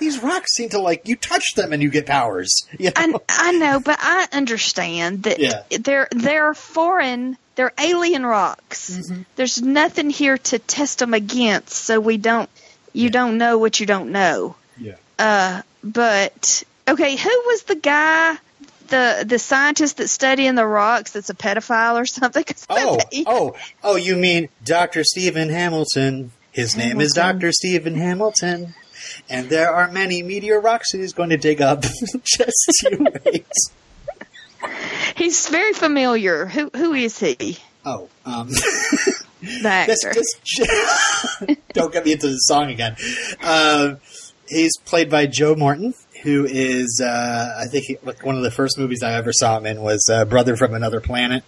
these 0.00 0.20
rocks 0.20 0.52
seem 0.56 0.68
to 0.70 0.80
like 0.80 1.06
you 1.06 1.14
touch 1.14 1.54
them 1.54 1.72
and 1.72 1.80
you 1.80 1.88
get 1.88 2.04
powers." 2.06 2.52
You 2.80 2.90
I, 2.96 3.06
know? 3.06 3.22
I 3.28 3.52
know, 3.52 3.78
but 3.78 3.98
I 4.02 4.26
understand 4.32 5.22
that 5.22 5.38
Yeah. 5.38 5.62
they're 5.78 6.08
they're 6.10 6.52
foreign, 6.54 7.36
they're 7.54 7.72
alien 7.78 8.26
rocks. 8.26 8.90
Mm-hmm. 8.90 9.22
There's 9.36 9.62
nothing 9.62 10.10
here 10.10 10.36
to 10.36 10.58
test 10.58 10.98
them 10.98 11.14
against, 11.14 11.74
so 11.74 12.00
we 12.00 12.16
don't. 12.16 12.50
You 12.92 13.04
Yeah. 13.04 13.10
don't 13.10 13.38
know 13.38 13.56
what 13.58 13.78
you 13.78 13.86
don't 13.86 14.10
know. 14.10 14.56
Yeah. 14.80 14.94
Uh, 15.18 15.62
but 15.84 16.62
okay, 16.88 17.14
who 17.16 17.42
was 17.46 17.62
the 17.64 17.76
guy? 17.76 18.36
The, 18.88 19.22
the 19.24 19.38
scientist 19.38 19.98
that's 19.98 20.10
studying 20.10 20.56
the 20.56 20.66
rocks 20.66 21.12
that's 21.12 21.30
a 21.30 21.34
pedophile 21.34 21.94
or 21.94 22.06
something. 22.06 22.44
Oh, 22.68 22.98
oh, 23.26 23.56
oh! 23.84 23.94
You 23.96 24.16
mean 24.16 24.48
Dr. 24.64 25.04
Stephen 25.04 25.48
Hamilton? 25.48 26.32
His 26.50 26.76
name 26.76 27.00
is 27.00 27.12
Dr. 27.12 27.52
Stephen 27.52 27.94
Hamilton. 27.94 28.74
and 29.28 29.48
there 29.48 29.70
are 29.72 29.90
many 29.92 30.22
meteor 30.24 30.60
rocks 30.60 30.90
that 30.92 30.98
he's 30.98 31.12
going 31.12 31.30
to 31.30 31.36
dig 31.36 31.60
up 31.62 31.82
just 32.24 32.72
to 32.80 33.20
wait. 33.24 33.46
He's 35.16 35.48
very 35.48 35.72
familiar. 35.72 36.46
Who 36.46 36.70
who 36.74 36.92
is 36.94 37.18
he? 37.18 37.58
Oh, 37.84 38.08
um, 38.26 38.48
The 38.48 39.62
actor. 39.64 40.12
don't 41.72 41.92
get 41.92 42.04
me 42.04 42.12
into 42.12 42.28
the 42.28 42.36
song 42.36 42.70
again. 42.70 42.96
Uh, 43.42 43.94
he's 44.50 44.76
played 44.84 45.08
by 45.10 45.26
Joe 45.26 45.54
Morton, 45.54 45.94
who 46.22 46.44
is, 46.44 47.00
uh, 47.02 47.54
I 47.58 47.66
think, 47.66 47.86
he, 47.86 47.96
like 48.02 48.24
one 48.24 48.36
of 48.36 48.42
the 48.42 48.50
first 48.50 48.76
movies 48.78 49.02
I 49.02 49.14
ever 49.14 49.32
saw 49.32 49.56
him 49.56 49.64
in 49.66 49.80
was 49.80 50.06
uh, 50.12 50.24
Brother 50.26 50.56
from 50.56 50.74
Another 50.74 51.00
Planet. 51.00 51.42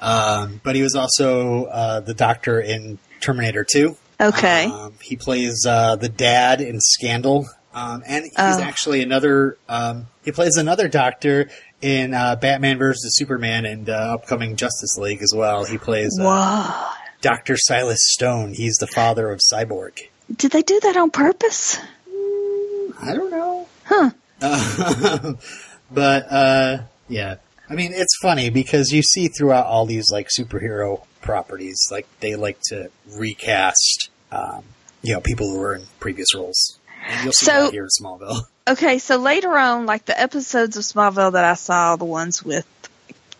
Um, 0.00 0.60
but 0.64 0.74
he 0.76 0.82
was 0.82 0.94
also 0.94 1.64
uh, 1.66 2.00
the 2.00 2.14
doctor 2.14 2.60
in 2.60 2.98
Terminator 3.20 3.64
2. 3.64 3.96
okay. 4.20 4.66
Um, 4.66 4.94
he 5.02 5.16
plays 5.16 5.64
uh, 5.66 5.96
the 5.96 6.08
dad 6.08 6.60
in 6.60 6.80
Scandal, 6.80 7.46
um, 7.74 8.02
and 8.06 8.24
he's 8.24 8.32
Oh. 8.38 8.60
actually 8.62 9.02
another. 9.02 9.56
Um, 9.68 10.06
he 10.24 10.32
plays 10.32 10.56
another 10.56 10.88
doctor 10.88 11.48
in 11.82 12.14
uh, 12.14 12.36
Batman 12.36 12.78
versus 12.78 13.16
Superman 13.16 13.64
and 13.66 13.88
uh, 13.88 14.14
upcoming 14.14 14.56
Justice 14.56 14.96
League 14.98 15.22
as 15.22 15.32
well. 15.34 15.64
He 15.64 15.78
plays 15.78 16.16
Doctor 17.20 17.56
Silas 17.56 17.98
Stone. 18.12 18.54
He's 18.54 18.76
the 18.76 18.86
father 18.86 19.30
of 19.30 19.40
Cyborg. 19.52 19.98
Did 20.34 20.52
they 20.52 20.62
do 20.62 20.78
that 20.80 20.96
on 20.96 21.10
purpose? 21.10 21.78
I 23.00 23.14
don't 23.14 23.30
know, 23.30 23.66
Huh. 23.84 24.10
Uh, 24.40 25.32
but 25.90 26.26
uh, 26.32 26.78
yeah. 27.08 27.36
I 27.70 27.74
mean, 27.74 27.92
it's 27.92 28.16
funny 28.22 28.50
because 28.50 28.92
you 28.92 29.02
see 29.02 29.28
throughout 29.28 29.66
all 29.66 29.84
these 29.86 30.10
like 30.10 30.28
superhero 30.38 31.04
properties, 31.20 31.78
like 31.90 32.06
they 32.20 32.34
like 32.36 32.58
to 32.68 32.90
recast, 33.16 34.10
um, 34.32 34.62
you 35.02 35.12
know, 35.14 35.20
people 35.20 35.50
who 35.50 35.58
were 35.58 35.74
in 35.74 35.82
previous 36.00 36.34
roles. 36.34 36.78
You'll 37.22 37.32
see 37.32 37.46
So- 37.46 37.64
that 37.66 37.72
here 37.72 37.84
in 37.84 37.88
Smallville. 38.04 38.40
Okay, 38.68 38.98
so 38.98 39.16
later 39.16 39.56
on, 39.56 39.86
like 39.86 40.04
the 40.04 40.20
episodes 40.20 40.76
of 40.76 40.82
Smallville 40.82 41.32
that 41.32 41.44
I 41.44 41.54
saw, 41.54 41.96
the 41.96 42.04
ones 42.04 42.44
with 42.44 42.66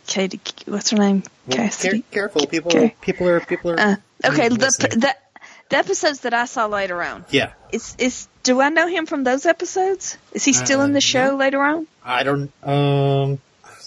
Katie, 0.07 0.41
what's 0.65 0.89
her 0.89 0.97
name? 0.97 1.23
Well, 1.47 1.59
Cassidy. 1.59 2.01
care- 2.01 2.29
careful, 2.31 2.47
people. 2.47 2.91
People 3.03 3.29
are 3.29 3.41
people 3.41 3.73
are. 3.73 3.79
Uh, 3.79 3.97
okay, 4.25 4.49
the, 4.49 4.57
the 4.57 5.15
the 5.71 5.77
episodes 5.77 6.21
that 6.21 6.35
I 6.35 6.45
saw 6.47 6.67
later 6.67 7.03
on. 7.03 7.25
yeah, 7.31 7.53
Is 7.73 7.95
is 7.99 8.29
do 8.43 8.61
I 8.61 8.69
know 8.71 8.87
him 8.87 9.07
from 9.07 9.25
those 9.25 9.45
episodes? 9.47 10.17
Is 10.33 10.45
he 10.45 10.53
still 10.53 10.81
Uh, 10.81 10.85
in 10.87 10.93
the 10.93 11.01
show 11.01 11.31
no. 11.31 11.37
later 11.37 11.63
on? 11.63 11.87
I 12.05 12.23
don't. 12.23 12.51
Um, 12.63 13.41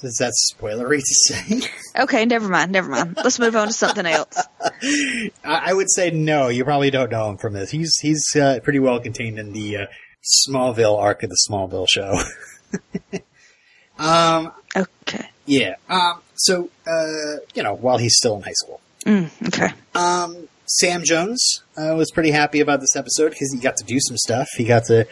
is 0.04 0.18
that 0.20 0.34
spoilery 0.54 1.00
to 1.00 1.34
say? 1.34 1.62
Okay, 2.04 2.26
never 2.26 2.48
mind, 2.48 2.72
never 2.72 2.90
mind. 2.90 3.18
Let's 3.18 3.38
move 3.38 3.54
on 3.56 3.68
to 3.68 3.74
something 3.74 4.06
else. 4.06 4.38
I, 4.62 5.30
I 5.44 5.74
would 5.74 5.92
say 5.92 6.10
no. 6.10 6.48
You 6.48 6.64
probably 6.64 6.90
don't 6.90 7.12
know 7.12 7.30
him 7.30 7.38
from 7.38 7.52
this. 7.54 7.70
He's 7.70 7.98
he's 8.00 8.24
uh, 8.36 8.60
pretty 8.64 8.80
well 8.80 9.00
contained 9.02 9.38
in 9.38 9.52
the 9.52 9.76
uh, 9.78 9.86
Smallville 10.48 10.98
arc 10.98 11.24
of 11.24 11.30
the 11.30 11.38
Smallville 11.50 11.88
show. 11.90 12.18
um. 14.00 14.52
Okay. 14.76 15.30
Yeah. 15.46 15.76
Um. 15.90 16.22
So, 16.36 16.70
uh, 16.88 17.38
you 17.54 17.62
know, 17.64 17.74
while 17.76 17.98
he's 17.98 18.16
still 18.18 18.36
in 18.38 18.42
high 18.44 18.54
school, 18.54 18.80
Mm, 19.06 19.30
okay. 19.48 19.74
um, 19.96 20.48
Sam 20.80 21.04
Jones 21.04 21.63
uh, 21.75 21.96
was 21.96 22.12
pretty 22.12 22.32
happy 22.32 22.62
about 22.62 22.80
this 22.80 22.96
episode 22.96 23.32
because 23.32 23.51
he 23.51 23.60
got 23.60 23.75
to 23.78 23.84
do 23.84 24.00
some 24.00 24.16
stuff. 24.16 24.48
He 24.56 24.63
got 24.63 24.86
to 24.86 25.06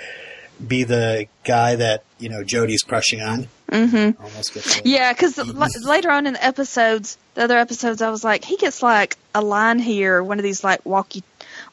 be 0.66 0.84
the 0.84 1.28
guy 1.44 1.75
that 1.75 2.04
you 2.18 2.30
know 2.30 2.46
Jody's 2.46 2.82
crushing 2.82 3.22
on. 3.22 3.48
Mm-hmm. 3.70 4.24
Almost 4.24 4.54
gets. 4.54 4.82
Yeah, 4.86 5.12
because 5.12 5.38
later 5.84 6.12
on 6.12 6.28
in 6.28 6.34
the 6.34 6.44
episodes, 6.44 7.18
the 7.34 7.44
other 7.44 7.58
episodes, 7.58 8.01
I 8.01 8.10
was 8.10 8.24
like, 8.24 8.46
he 8.46 8.56
gets 8.56 8.82
like 8.82 9.18
a 9.36 9.42
line 9.42 9.80
here, 9.80 10.24
one 10.24 10.39
of 10.39 10.44
these 10.44 10.63
like 10.63 10.86
walkie 10.86 11.24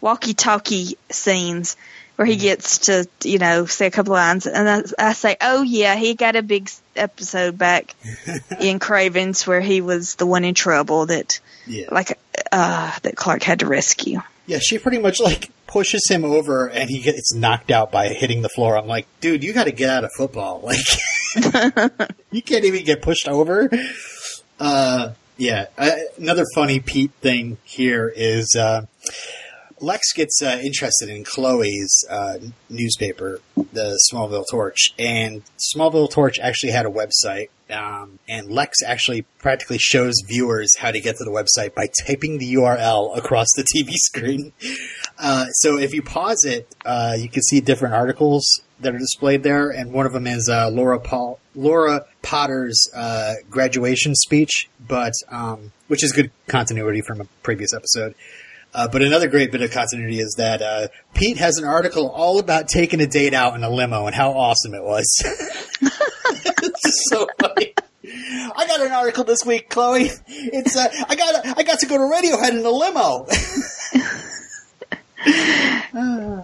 walkie 0.00 0.35
talkie 0.35 0.99
scenes 1.11 1.76
where 2.16 2.26
he 2.26 2.37
gets 2.37 2.78
to 2.78 3.07
you 3.23 3.38
know 3.38 3.66
say 3.66 3.87
a 3.87 3.90
couple 3.93 4.14
lines, 4.14 4.47
and 4.47 4.69
I, 4.69 5.11
I 5.11 5.12
say, 5.12 5.37
oh 5.40 5.62
yeah, 5.62 5.95
he 5.95 6.14
got 6.14 6.35
a 6.35 6.43
big 6.43 6.69
episode 6.99 7.57
back 7.59 7.95
in 8.61 8.79
Cravens 8.79 9.47
where 9.47 9.61
he 9.61 9.81
was 9.81 10.15
the 10.17 10.26
one 10.26 10.45
in 10.45 10.55
trouble 10.55 11.07
that 11.07 11.41
Yeah. 11.67 11.87
like 11.91 12.19
uh 12.53 12.93
that 13.03 13.17
Clark 13.17 13.43
had 13.43 13.61
to 13.61 13.67
rescue. 13.67 14.21
Yeah, 14.47 14.59
she 14.61 14.79
pretty 14.79 14.99
much 14.99 15.21
like 15.21 15.50
pushes 15.67 16.09
him 16.09 16.25
over 16.25 16.69
and 16.69 16.88
he 16.88 17.00
gets 17.00 17.35
knocked 17.35 17.71
out 17.71 17.91
by 17.91 18.09
hitting 18.09 18.43
the 18.43 18.49
floor. 18.49 18.79
I'm 18.79 18.87
like, 18.87 19.07
dude, 19.21 19.43
you 19.43 19.53
got 19.53 19.65
to 19.65 19.73
get 19.73 19.91
out 19.91 20.05
of 20.05 20.11
football. 20.17 20.62
Like, 21.37 22.00
you 22.31 22.41
can't 22.41 22.65
even 22.65 22.85
get 22.85 23.03
pushed 23.03 23.29
over. 23.29 23.69
Uh, 24.59 25.12
yeah. 25.37 25.67
Uh, 25.76 25.91
another 26.17 26.45
funny 26.55 26.81
Pete 26.81 27.11
thing 27.21 27.59
here 27.65 28.11
is 28.15 28.57
uh, 28.59 28.87
Lex 29.80 30.12
gets 30.14 30.40
uh, 30.42 30.59
interested 30.62 31.09
in 31.09 31.25
Chloe's 31.25 32.04
uh, 32.09 32.38
newspaper, 32.71 33.40
the 33.73 33.99
Smallville 34.11 34.45
Torch, 34.50 34.95
and 34.99 35.42
Smallville 35.75 36.11
Torch 36.11 36.38
actually 36.38 36.73
had 36.73 36.87
a 36.87 36.90
website. 36.90 37.49
Um, 37.68 38.21
and 38.28 38.49
Lex 38.49 38.78
actually 38.85 39.23
practically 39.38 39.78
shows 39.78 40.14
viewers 40.26 40.71
how 40.78 40.92
to 40.92 41.00
get 41.00 41.16
to 41.16 41.25
the 41.25 41.30
website 41.30 41.75
by 41.75 41.88
typing 42.06 42.38
the 42.38 42.54
URL 42.54 43.16
across 43.18 43.49
the 43.56 43.64
TV 43.64 43.90
screen. 43.95 44.52
Uh, 45.18 45.47
so 45.47 45.76
if 45.76 45.92
you 45.92 46.02
pause 46.02 46.45
it, 46.45 46.73
uh, 46.85 47.16
you 47.18 47.28
can 47.28 47.42
see 47.42 47.61
different 47.61 47.95
articles 47.95 48.47
that 48.80 48.95
are 48.95 48.99
displayed 48.99 49.42
there, 49.42 49.71
and 49.71 49.92
one 49.92 50.06
of 50.06 50.12
them 50.12 50.26
is 50.26 50.49
uh, 50.49 50.71
Laura 50.71 51.00
Paul, 51.00 51.40
Laura 51.54 52.04
Potter's 52.23 52.88
uh, 52.95 53.35
graduation 53.50 54.14
speech, 54.14 54.68
but 54.87 55.12
um, 55.30 55.73
which 55.88 56.04
is 56.04 56.12
good 56.12 56.30
continuity 56.47 57.00
from 57.00 57.21
a 57.21 57.25
previous 57.42 57.73
episode. 57.75 58.14
Uh, 58.76 58.87
but 58.87 59.00
another 59.00 59.26
great 59.26 59.50
bit 59.50 59.62
of 59.62 59.71
continuity 59.71 60.21
is 60.21 60.35
that 60.37 60.61
uh, 60.61 60.88
Pete 61.14 61.38
has 61.38 61.56
an 61.56 61.64
article 61.64 62.11
all 62.11 62.38
about 62.38 62.68
taking 62.68 63.00
a 63.00 63.06
date 63.06 63.33
out 63.33 63.54
in 63.54 63.64
a 63.64 63.71
limo 63.71 64.04
and 64.04 64.14
how 64.14 64.33
awesome 64.33 64.75
it 64.75 64.83
was. 64.85 65.06
it's 65.80 66.83
just 66.83 66.99
so 67.09 67.26
funny. 67.40 67.73
I 68.04 68.66
got 68.66 68.83
an 68.83 68.92
article 68.92 69.25
this 69.25 69.47
week, 69.47 69.71
Chloe. 69.71 70.11
It's 70.28 70.76
uh, 70.76 70.88
I 71.09 71.16
got 71.16 71.59
I 71.59 71.62
got 71.62 71.78
to 71.78 71.87
go 71.87 71.97
to 71.97 72.04
Radiohead 72.04 72.50
in 72.50 72.66
a 72.66 72.71
limo. 72.71 73.26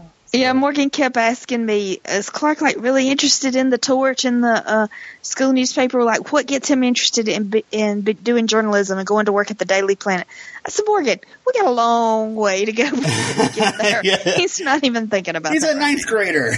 Yeah, 0.35 0.55
Morgan 0.55 0.89
kept 0.89 1.19
asking 1.19 1.65
me, 1.67 2.01
is 2.09 2.31
Clark 2.31 2.63
like 2.63 2.77
really 2.79 3.11
interested 3.11 3.55
in 3.55 3.69
the 3.69 3.77
torch 3.77 4.25
and 4.25 4.43
the 4.43 4.49
uh, 4.67 4.87
school 5.21 5.53
newspaper? 5.53 6.03
Like, 6.05 6.33
what 6.33 6.47
gets 6.47 6.69
him 6.71 6.83
interested 6.83 7.29
in 7.29 7.53
in 7.71 8.01
doing 8.01 8.47
journalism 8.47 8.97
and 8.99 9.07
going 9.07 9.27
to 9.27 9.33
work 9.33 9.51
at 9.51 9.59
the 9.59 9.67
Daily 9.67 9.95
Planet? 9.95 10.27
I 10.65 10.71
said, 10.71 10.85
Morgan, 10.87 11.21
we 11.47 11.53
got 11.53 11.67
a 11.67 11.71
long 11.71 12.35
way 12.35 12.65
to 12.65 12.73
go 12.73 12.91
before 12.91 13.45
we 13.45 13.53
get 13.53 13.77
there. 13.79 14.01
Yeah. 14.03 14.37
He's 14.37 14.59
not 14.59 14.83
even 14.85 15.09
thinking 15.09 15.37
about 15.37 15.53
it. 15.53 15.57
He's 15.57 15.65
a 15.65 15.75
ninth 15.79 16.07
grader. 16.07 16.55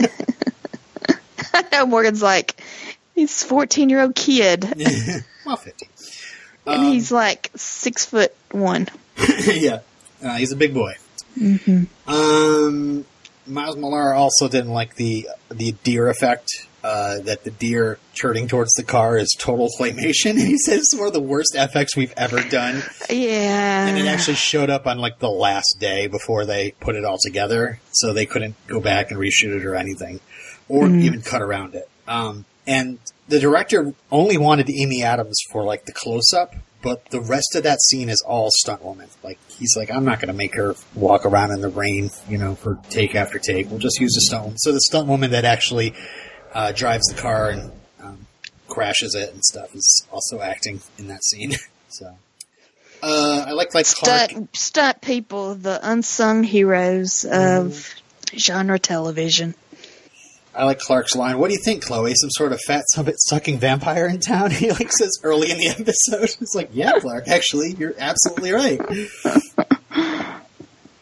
I 1.54 1.64
know 1.70 1.84
Morgan's 1.84 2.22
like, 2.22 2.58
he's 3.14 3.42
14 3.42 3.90
year 3.90 4.00
old 4.00 4.14
kid, 4.14 4.64
and 4.64 5.24
Um, 6.64 6.82
he's 6.92 7.12
like 7.12 7.50
six 7.56 8.06
foot 8.06 8.34
one. 8.52 8.88
yeah, 9.44 9.80
uh, 10.24 10.36
he's 10.36 10.52
a 10.52 10.56
big 10.56 10.72
boy. 10.72 10.94
Um, 12.06 13.04
Miles 13.46 13.76
Millar 13.76 14.14
also 14.14 14.48
didn't 14.48 14.70
like 14.72 14.96
the 14.96 15.28
the 15.50 15.72
deer 15.84 16.08
effect. 16.08 16.48
Uh, 16.84 17.20
that 17.20 17.44
the 17.44 17.50
deer 17.52 17.96
turning 18.20 18.48
towards 18.48 18.72
the 18.74 18.82
car 18.82 19.16
is 19.16 19.36
total 19.38 19.68
claymation. 19.78 20.34
He 20.36 20.58
says 20.58 20.78
it's 20.78 20.96
one 20.96 21.06
of 21.06 21.12
the 21.12 21.20
worst 21.20 21.54
FX 21.54 21.94
we've 21.96 22.12
ever 22.16 22.42
done, 22.42 22.82
Yeah. 23.08 23.86
and 23.86 23.96
it 23.96 24.06
actually 24.06 24.34
showed 24.34 24.68
up 24.68 24.84
on 24.88 24.98
like 24.98 25.20
the 25.20 25.30
last 25.30 25.76
day 25.78 26.08
before 26.08 26.44
they 26.44 26.72
put 26.80 26.96
it 26.96 27.04
all 27.04 27.18
together, 27.22 27.78
so 27.92 28.12
they 28.12 28.26
couldn't 28.26 28.56
go 28.66 28.80
back 28.80 29.12
and 29.12 29.20
reshoot 29.20 29.56
it 29.56 29.64
or 29.64 29.76
anything, 29.76 30.18
or 30.68 30.88
even 30.88 31.22
cut 31.22 31.40
around 31.40 31.76
it. 31.76 31.88
Um, 32.08 32.46
and 32.66 32.98
the 33.28 33.38
director 33.38 33.94
only 34.10 34.36
wanted 34.36 34.68
Amy 34.68 35.04
Adams 35.04 35.38
for 35.52 35.62
like 35.62 35.84
the 35.84 35.92
close 35.92 36.32
up, 36.34 36.52
but 36.82 37.08
the 37.10 37.20
rest 37.20 37.54
of 37.54 37.62
that 37.62 37.80
scene 37.80 38.08
is 38.08 38.22
all 38.26 38.48
stunt 38.50 38.84
woman. 38.84 39.08
Like 39.22 39.38
he's 39.48 39.76
like, 39.76 39.90
I'm 39.90 40.04
not 40.04 40.18
going 40.18 40.28
to 40.28 40.34
make 40.34 40.54
her 40.56 40.74
walk 40.94 41.24
around 41.24 41.52
in 41.52 41.60
the 41.60 41.68
rain, 41.68 42.10
you 42.28 42.38
know, 42.38 42.56
for 42.56 42.78
take 42.90 43.14
after 43.14 43.38
take. 43.38 43.70
We'll 43.70 43.78
just 43.78 44.00
use 44.00 44.12
the 44.14 44.22
stunt 44.22 44.42
woman. 44.44 44.58
So 44.58 44.72
the 44.72 44.80
stunt 44.80 45.06
woman 45.06 45.30
that 45.30 45.44
actually 45.44 45.94
uh, 46.52 46.72
drives 46.72 47.06
the 47.06 47.20
car 47.20 47.50
and 47.50 47.72
um, 48.02 48.26
crashes 48.68 49.14
it 49.14 49.32
and 49.32 49.42
stuff 49.44 49.74
is 49.74 50.06
also 50.10 50.40
acting 50.40 50.80
in 50.98 51.08
that 51.08 51.24
scene. 51.24 51.54
so. 51.88 52.16
Uh, 53.02 53.46
I 53.48 53.52
like 53.52 53.74
like 53.74 53.86
Clark. 53.86 54.30
stunt, 54.30 54.56
stunt 54.56 55.00
people, 55.00 55.56
the 55.56 55.80
unsung 55.82 56.44
heroes 56.44 57.24
of 57.24 57.92
genre 58.36 58.78
television. 58.78 59.54
I 60.54 60.64
like 60.64 60.78
Clark's 60.78 61.14
line. 61.14 61.38
What 61.38 61.48
do 61.48 61.54
you 61.54 61.60
think, 61.64 61.84
Chloe? 61.84 62.14
Some 62.14 62.30
sort 62.30 62.52
of 62.52 62.60
fat 62.66 62.84
summit 62.88 63.14
sucking 63.18 63.58
vampire 63.58 64.06
in 64.06 64.20
town? 64.20 64.50
He 64.62 64.70
like 64.70 64.92
says 64.92 65.18
early 65.22 65.50
in 65.50 65.58
the 65.58 65.68
episode. 65.68 66.36
It's 66.40 66.54
like, 66.54 66.70
yeah, 66.72 66.98
Clark. 66.98 67.26
Actually, 67.28 67.72
you're 67.72 67.94
absolutely 67.98 68.52
right. 68.52 68.80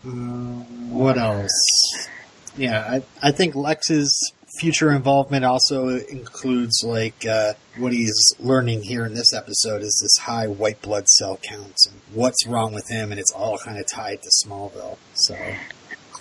Um, 0.04 0.90
what 0.90 1.18
else? 1.18 2.08
Yeah, 2.56 2.80
I 2.80 3.28
I 3.28 3.32
think 3.32 3.54
Lex's 3.54 4.32
future 4.58 4.90
involvement 4.92 5.44
also 5.44 5.88
includes 5.88 6.82
like 6.84 7.26
uh, 7.26 7.52
what 7.76 7.92
he's 7.92 8.34
learning 8.38 8.82
here 8.82 9.04
in 9.06 9.14
this 9.14 9.32
episode 9.34 9.82
is 9.82 9.98
this 10.02 10.24
high 10.24 10.46
white 10.46 10.80
blood 10.82 11.06
cell 11.08 11.38
count 11.42 11.76
and 11.88 12.00
what's 12.12 12.46
wrong 12.46 12.72
with 12.72 12.88
him, 12.88 13.10
and 13.10 13.20
it's 13.20 13.32
all 13.32 13.58
kind 13.58 13.78
of 13.78 13.86
tied 13.86 14.22
to 14.22 14.30
Smallville. 14.44 14.96
So 15.14 15.36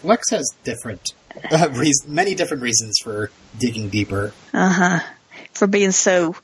Lex 0.03 0.29
has 0.31 0.49
different 0.63 1.13
uh, 1.51 1.69
reason, 1.71 2.13
many 2.13 2.35
different 2.35 2.63
reasons 2.63 2.97
for 3.03 3.31
digging 3.57 3.89
deeper. 3.89 4.33
Uh 4.53 4.69
huh. 4.69 4.99
For 5.53 5.67
being 5.67 5.91
so 5.91 6.35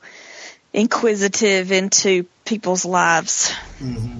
inquisitive 0.72 1.72
into 1.72 2.24
people's 2.44 2.84
lives. 2.84 3.52
Mm-hmm. 3.78 4.18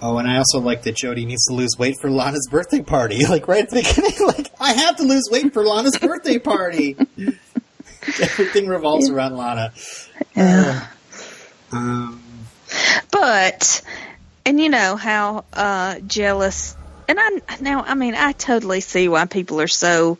Oh, 0.00 0.18
and 0.18 0.28
I 0.28 0.36
also 0.38 0.60
like 0.60 0.82
that 0.82 0.94
Jody 0.94 1.24
needs 1.26 1.44
to 1.46 1.54
lose 1.54 1.76
weight 1.76 1.96
for 2.00 2.08
Lana's 2.10 2.46
birthday 2.50 2.82
party. 2.82 3.24
Like 3.28 3.48
right 3.48 3.62
at 3.64 3.70
the 3.70 3.82
beginning, 3.82 4.16
like 4.26 4.50
I 4.60 4.72
have 4.74 4.96
to 4.96 5.02
lose 5.02 5.24
weight 5.30 5.52
for 5.52 5.64
Lana's 5.64 5.98
birthday 5.98 6.38
party. 6.38 6.96
Everything 8.20 8.68
revolves 8.68 9.10
around 9.10 9.36
Lana. 9.36 9.72
Yeah. 10.34 10.86
Uh, 11.72 11.76
um, 11.76 12.22
But, 13.10 13.82
and 14.46 14.60
you 14.60 14.68
know 14.68 14.96
how 14.96 15.44
uh, 15.52 15.98
jealous, 16.00 16.76
and 17.08 17.18
I 17.20 17.56
now, 17.60 17.82
I 17.82 17.94
mean, 17.94 18.14
I 18.14 18.32
totally 18.32 18.80
see 18.80 19.08
why 19.08 19.24
people 19.26 19.60
are 19.60 19.68
so 19.68 20.18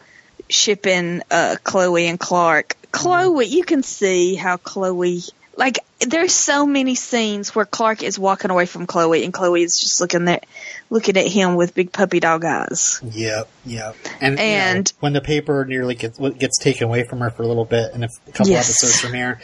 shipping 0.49 1.23
uh, 1.30 1.57
Chloe 1.62 2.07
and 2.07 2.18
Clark. 2.18 2.75
Chloe, 2.90 3.47
you 3.47 3.64
can 3.64 3.83
see 3.83 4.35
how 4.35 4.57
Chloe, 4.57 5.21
like, 5.57 5.78
there's 6.00 6.33
so 6.33 6.64
many 6.64 6.95
scenes 6.95 7.54
where 7.54 7.66
Clark 7.66 8.02
is 8.02 8.18
walking 8.18 8.50
away 8.50 8.66
from 8.66 8.87
Chloe, 8.87 9.25
and 9.25 9.33
Chloe 9.35 9.62
is 9.62 9.78
just 9.78 10.00
looking 10.00 10.26
at 10.28 10.47
looking 10.90 11.16
at 11.16 11.26
him 11.26 11.57
with 11.57 11.75
big 11.75 11.92
puppy 11.92 12.21
dog 12.21 12.45
eyes. 12.45 13.00
Yep, 13.02 13.49
yep. 13.66 13.97
And, 14.21 14.38
you 14.38 14.47
know, 14.47 14.83
when 15.00 15.12
the 15.12 15.21
paper 15.21 15.66
nearly 15.66 15.95
gets 15.95 16.18
gets 16.18 16.59
taken 16.59 16.85
away 16.85 17.04
from 17.04 17.21
her 17.21 17.30
for 17.30 17.42
a 17.42 17.47
little 17.47 17.64
bit, 17.66 17.92
and 17.92 18.04
a 18.04 18.09
couple 18.33 18.49
Yes. 18.52 18.71
episodes 18.71 19.00
from 19.00 19.12
here, 19.12 19.40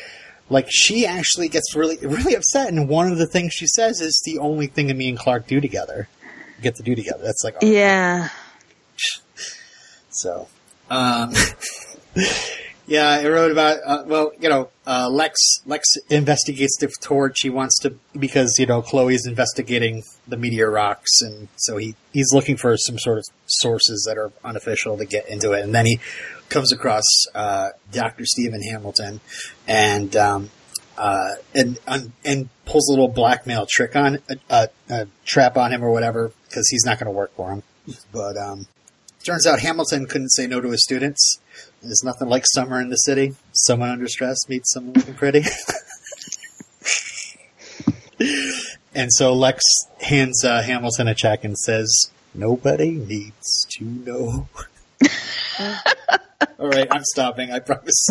like 0.48 0.66
she 0.70 1.06
actually 1.06 1.48
gets 1.48 1.74
really 1.74 1.98
really 1.98 2.34
upset. 2.34 2.68
And 2.68 2.88
one 2.88 3.10
of 3.10 3.18
the 3.18 3.26
things 3.26 3.52
she 3.52 3.66
says 3.66 4.00
is 4.00 4.22
the 4.24 4.38
only 4.38 4.68
thing 4.68 4.86
that 4.86 4.94
me 4.94 5.08
and 5.08 5.18
Clark 5.18 5.46
do 5.46 5.60
together, 5.60 6.08
get 6.64 6.76
to 6.76 6.82
do 6.82 6.94
together. 6.94 7.22
That's 7.22 7.44
like, 7.44 7.54
our 7.62 7.68
Yeah. 7.68 8.28
So, 10.10 10.48
um, 10.90 11.32
yeah, 12.86 13.08
I 13.08 13.28
wrote 13.28 13.50
about, 13.50 13.78
uh, 13.84 14.04
well, 14.06 14.32
you 14.40 14.48
know, 14.48 14.70
uh, 14.86 15.08
Lex, 15.10 15.38
Lex 15.66 15.88
investigates 16.08 16.76
the 16.78 16.88
torch. 17.00 17.40
He 17.42 17.50
wants 17.50 17.78
to, 17.80 17.96
because, 18.18 18.56
you 18.58 18.66
know, 18.66 18.82
Chloe's 18.82 19.26
investigating 19.26 20.02
the 20.28 20.36
meteor 20.36 20.70
rocks. 20.70 21.20
And 21.20 21.48
so 21.56 21.76
he, 21.76 21.94
he's 22.12 22.32
looking 22.32 22.56
for 22.56 22.76
some 22.76 22.98
sort 22.98 23.18
of 23.18 23.24
sources 23.46 24.04
that 24.08 24.18
are 24.18 24.32
unofficial 24.44 24.96
to 24.98 25.04
get 25.04 25.28
into 25.28 25.52
it. 25.52 25.64
And 25.64 25.74
then 25.74 25.86
he 25.86 25.98
comes 26.48 26.72
across, 26.72 27.04
uh, 27.34 27.70
Dr. 27.90 28.24
Stephen 28.24 28.62
Hamilton 28.62 29.20
and, 29.66 30.14
um, 30.16 30.50
uh, 30.96 31.34
and, 31.54 31.78
and, 31.86 32.12
and 32.24 32.48
pulls 32.64 32.88
a 32.88 32.92
little 32.92 33.08
blackmail 33.08 33.66
trick 33.68 33.96
on, 33.96 34.18
a, 34.28 34.36
a, 34.50 34.68
a 34.90 35.06
trap 35.24 35.56
on 35.56 35.72
him 35.72 35.84
or 35.84 35.90
whatever, 35.90 36.32
because 36.48 36.68
he's 36.70 36.84
not 36.84 36.98
going 36.98 37.06
to 37.06 37.16
work 37.16 37.34
for 37.34 37.52
him. 37.52 37.62
But, 38.12 38.36
um, 38.36 38.66
Turns 39.24 39.46
out 39.46 39.60
Hamilton 39.60 40.06
couldn't 40.06 40.28
say 40.30 40.46
no 40.46 40.60
to 40.60 40.70
his 40.70 40.84
students. 40.84 41.40
There's 41.82 42.02
nothing 42.04 42.28
like 42.28 42.44
summer 42.46 42.78
in 42.78 42.90
the 42.90 42.96
city. 42.96 43.34
Someone 43.52 43.88
under 43.88 44.06
stress 44.06 44.36
meets 44.50 44.70
someone 44.70 44.92
looking 44.92 45.14
pretty. 45.14 45.44
and 48.94 49.10
so 49.10 49.32
Lex 49.32 49.62
hands 50.02 50.44
uh, 50.44 50.60
Hamilton 50.60 51.08
a 51.08 51.14
check 51.14 51.42
and 51.42 51.56
says, 51.56 52.10
Nobody 52.34 52.90
needs 52.90 53.66
to 53.78 53.84
know. 53.84 54.48
All 56.58 56.68
right, 56.68 56.88
I'm 56.90 57.04
stopping, 57.04 57.50
I 57.50 57.60
promise. 57.60 58.08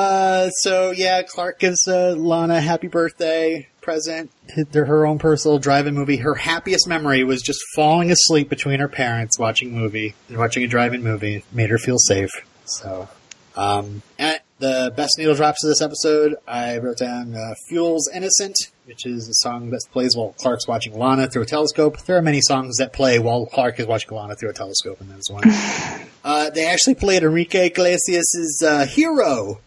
Uh, 0.00 0.50
so 0.50 0.90
yeah, 0.90 1.22
Clark 1.22 1.58
gives 1.58 1.86
uh, 1.86 2.14
Lana 2.16 2.56
a 2.56 2.60
happy 2.60 2.88
birthday 2.88 3.68
present. 3.80 4.30
They're 4.70 4.84
her 4.86 5.06
own 5.06 5.18
personal 5.18 5.58
drive-in 5.58 5.94
movie. 5.94 6.16
Her 6.16 6.34
happiest 6.34 6.88
memory 6.88 7.24
was 7.24 7.42
just 7.42 7.60
falling 7.74 8.10
asleep 8.10 8.48
between 8.48 8.80
her 8.80 8.88
parents 8.88 9.38
watching 9.38 9.72
movie, 9.72 10.14
and 10.28 10.38
watching 10.38 10.64
a 10.64 10.66
drive-in 10.66 11.02
movie. 11.02 11.36
It 11.36 11.44
made 11.52 11.70
her 11.70 11.78
feel 11.78 11.98
safe. 11.98 12.30
So, 12.64 13.08
um, 13.56 14.02
and 14.18 14.40
the 14.58 14.92
best 14.96 15.18
needle 15.18 15.34
drops 15.34 15.64
of 15.64 15.68
this 15.68 15.82
episode, 15.82 16.36
I 16.46 16.78
wrote 16.78 16.98
down 16.98 17.34
uh, 17.34 17.54
"Fuel's 17.68 18.08
Innocent," 18.14 18.56
which 18.86 19.06
is 19.06 19.28
a 19.28 19.34
song 19.34 19.70
that 19.70 19.80
plays 19.92 20.16
while 20.16 20.34
Clark's 20.38 20.66
watching 20.66 20.98
Lana 20.98 21.28
through 21.28 21.42
a 21.42 21.46
telescope. 21.46 21.98
There 22.02 22.16
are 22.16 22.22
many 22.22 22.40
songs 22.40 22.76
that 22.78 22.92
play 22.92 23.18
while 23.18 23.46
Clark 23.46 23.80
is 23.80 23.86
watching 23.86 24.16
Lana 24.16 24.34
through 24.36 24.50
a 24.50 24.54
telescope, 24.54 25.00
and 25.00 25.10
there's 25.10 25.28
one. 25.30 25.42
uh, 26.24 26.50
they 26.50 26.66
actually 26.66 26.94
played 26.94 27.22
Enrique 27.22 27.66
Iglesias' 27.66 28.62
uh, 28.64 28.86
"Hero." 28.86 29.60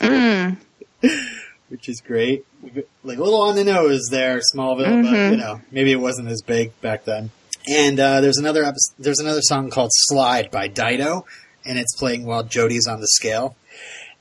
Mm. 0.00 0.56
which 1.68 1.88
is 1.88 2.00
great. 2.00 2.44
Like 3.04 3.18
a 3.18 3.22
little 3.22 3.40
on 3.42 3.54
the 3.56 3.64
nose 3.64 4.06
there, 4.10 4.40
Smallville, 4.54 5.02
but 5.02 5.12
Mhm. 5.12 5.30
you 5.32 5.36
know 5.36 5.60
maybe 5.70 5.92
it 5.92 6.00
wasn't 6.00 6.28
as 6.28 6.42
big 6.42 6.78
back 6.80 7.04
then. 7.04 7.30
And 7.68 7.98
uh, 7.98 8.20
there's 8.20 8.38
another 8.38 8.62
episode, 8.64 8.94
there's 8.98 9.18
another 9.18 9.42
song 9.42 9.70
called 9.70 9.90
"Slide" 9.92 10.50
by 10.50 10.68
Dido, 10.68 11.26
and 11.64 11.78
it's 11.78 11.94
playing 11.96 12.24
while 12.24 12.42
Jody's 12.44 12.86
on 12.86 13.00
the 13.00 13.08
scale. 13.08 13.56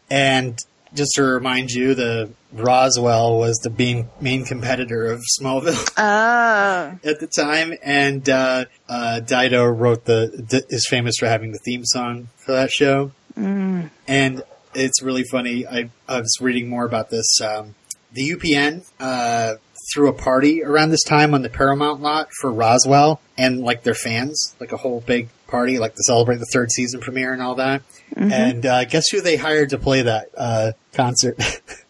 And 0.09 0.57
just 0.93 1.11
to 1.15 1.23
remind 1.23 1.71
you, 1.71 1.93
the 1.95 2.29
Roswell 2.59 3.37
was 3.37 3.57
the 3.63 3.69
main 3.69 4.09
main 4.21 4.45
competitor 4.45 5.05
of 5.07 5.21
Smallville 5.39 5.91
Oh. 5.97 6.99
at 7.03 7.19
the 7.19 7.27
time, 7.27 7.73
and 7.83 8.27
uh, 8.29 8.65
uh, 8.89 9.19
Dido 9.21 9.65
wrote 9.65 10.05
the, 10.05 10.31
the 10.49 10.65
is 10.69 10.87
famous 10.89 11.15
for 11.19 11.27
having 11.27 11.51
the 11.51 11.59
theme 11.65 11.83
song 11.85 12.29
for 12.37 12.53
that 12.53 12.71
show. 12.71 13.11
Mm. 13.37 13.89
And 14.07 14.43
it's 14.73 15.01
really 15.01 15.23
funny. 15.23 15.65
I, 15.67 15.89
I 16.07 16.19
was 16.19 16.37
reading 16.41 16.69
more 16.69 16.85
about 16.85 17.09
this. 17.09 17.39
Um, 17.41 17.75
the 18.13 18.31
UPN 18.31 18.85
uh, 18.99 19.55
threw 19.93 20.07
a 20.07 20.13
party 20.13 20.63
around 20.63 20.89
this 20.89 21.03
time 21.03 21.33
on 21.33 21.41
the 21.41 21.49
Paramount 21.49 22.01
lot 22.01 22.29
for 22.39 22.51
Roswell 22.51 23.19
and 23.37 23.61
like 23.61 23.83
their 23.83 23.93
fans, 23.93 24.55
like 24.59 24.71
a 24.71 24.77
whole 24.77 25.01
big 25.01 25.27
party, 25.47 25.79
like 25.79 25.95
to 25.95 26.03
celebrate 26.03 26.37
the 26.37 26.47
third 26.53 26.71
season 26.71 27.01
premiere 27.01 27.33
and 27.33 27.41
all 27.41 27.55
that. 27.55 27.81
Mhm. 28.15 28.31
And 28.31 28.65
uh, 28.65 28.85
guess 28.85 29.09
who 29.09 29.19
they 29.19 29.35
hired 29.35 29.69
to 29.71 29.77
play 29.77 30.03
that 30.03 30.29
uh, 30.37 30.71
concert? 30.93 31.37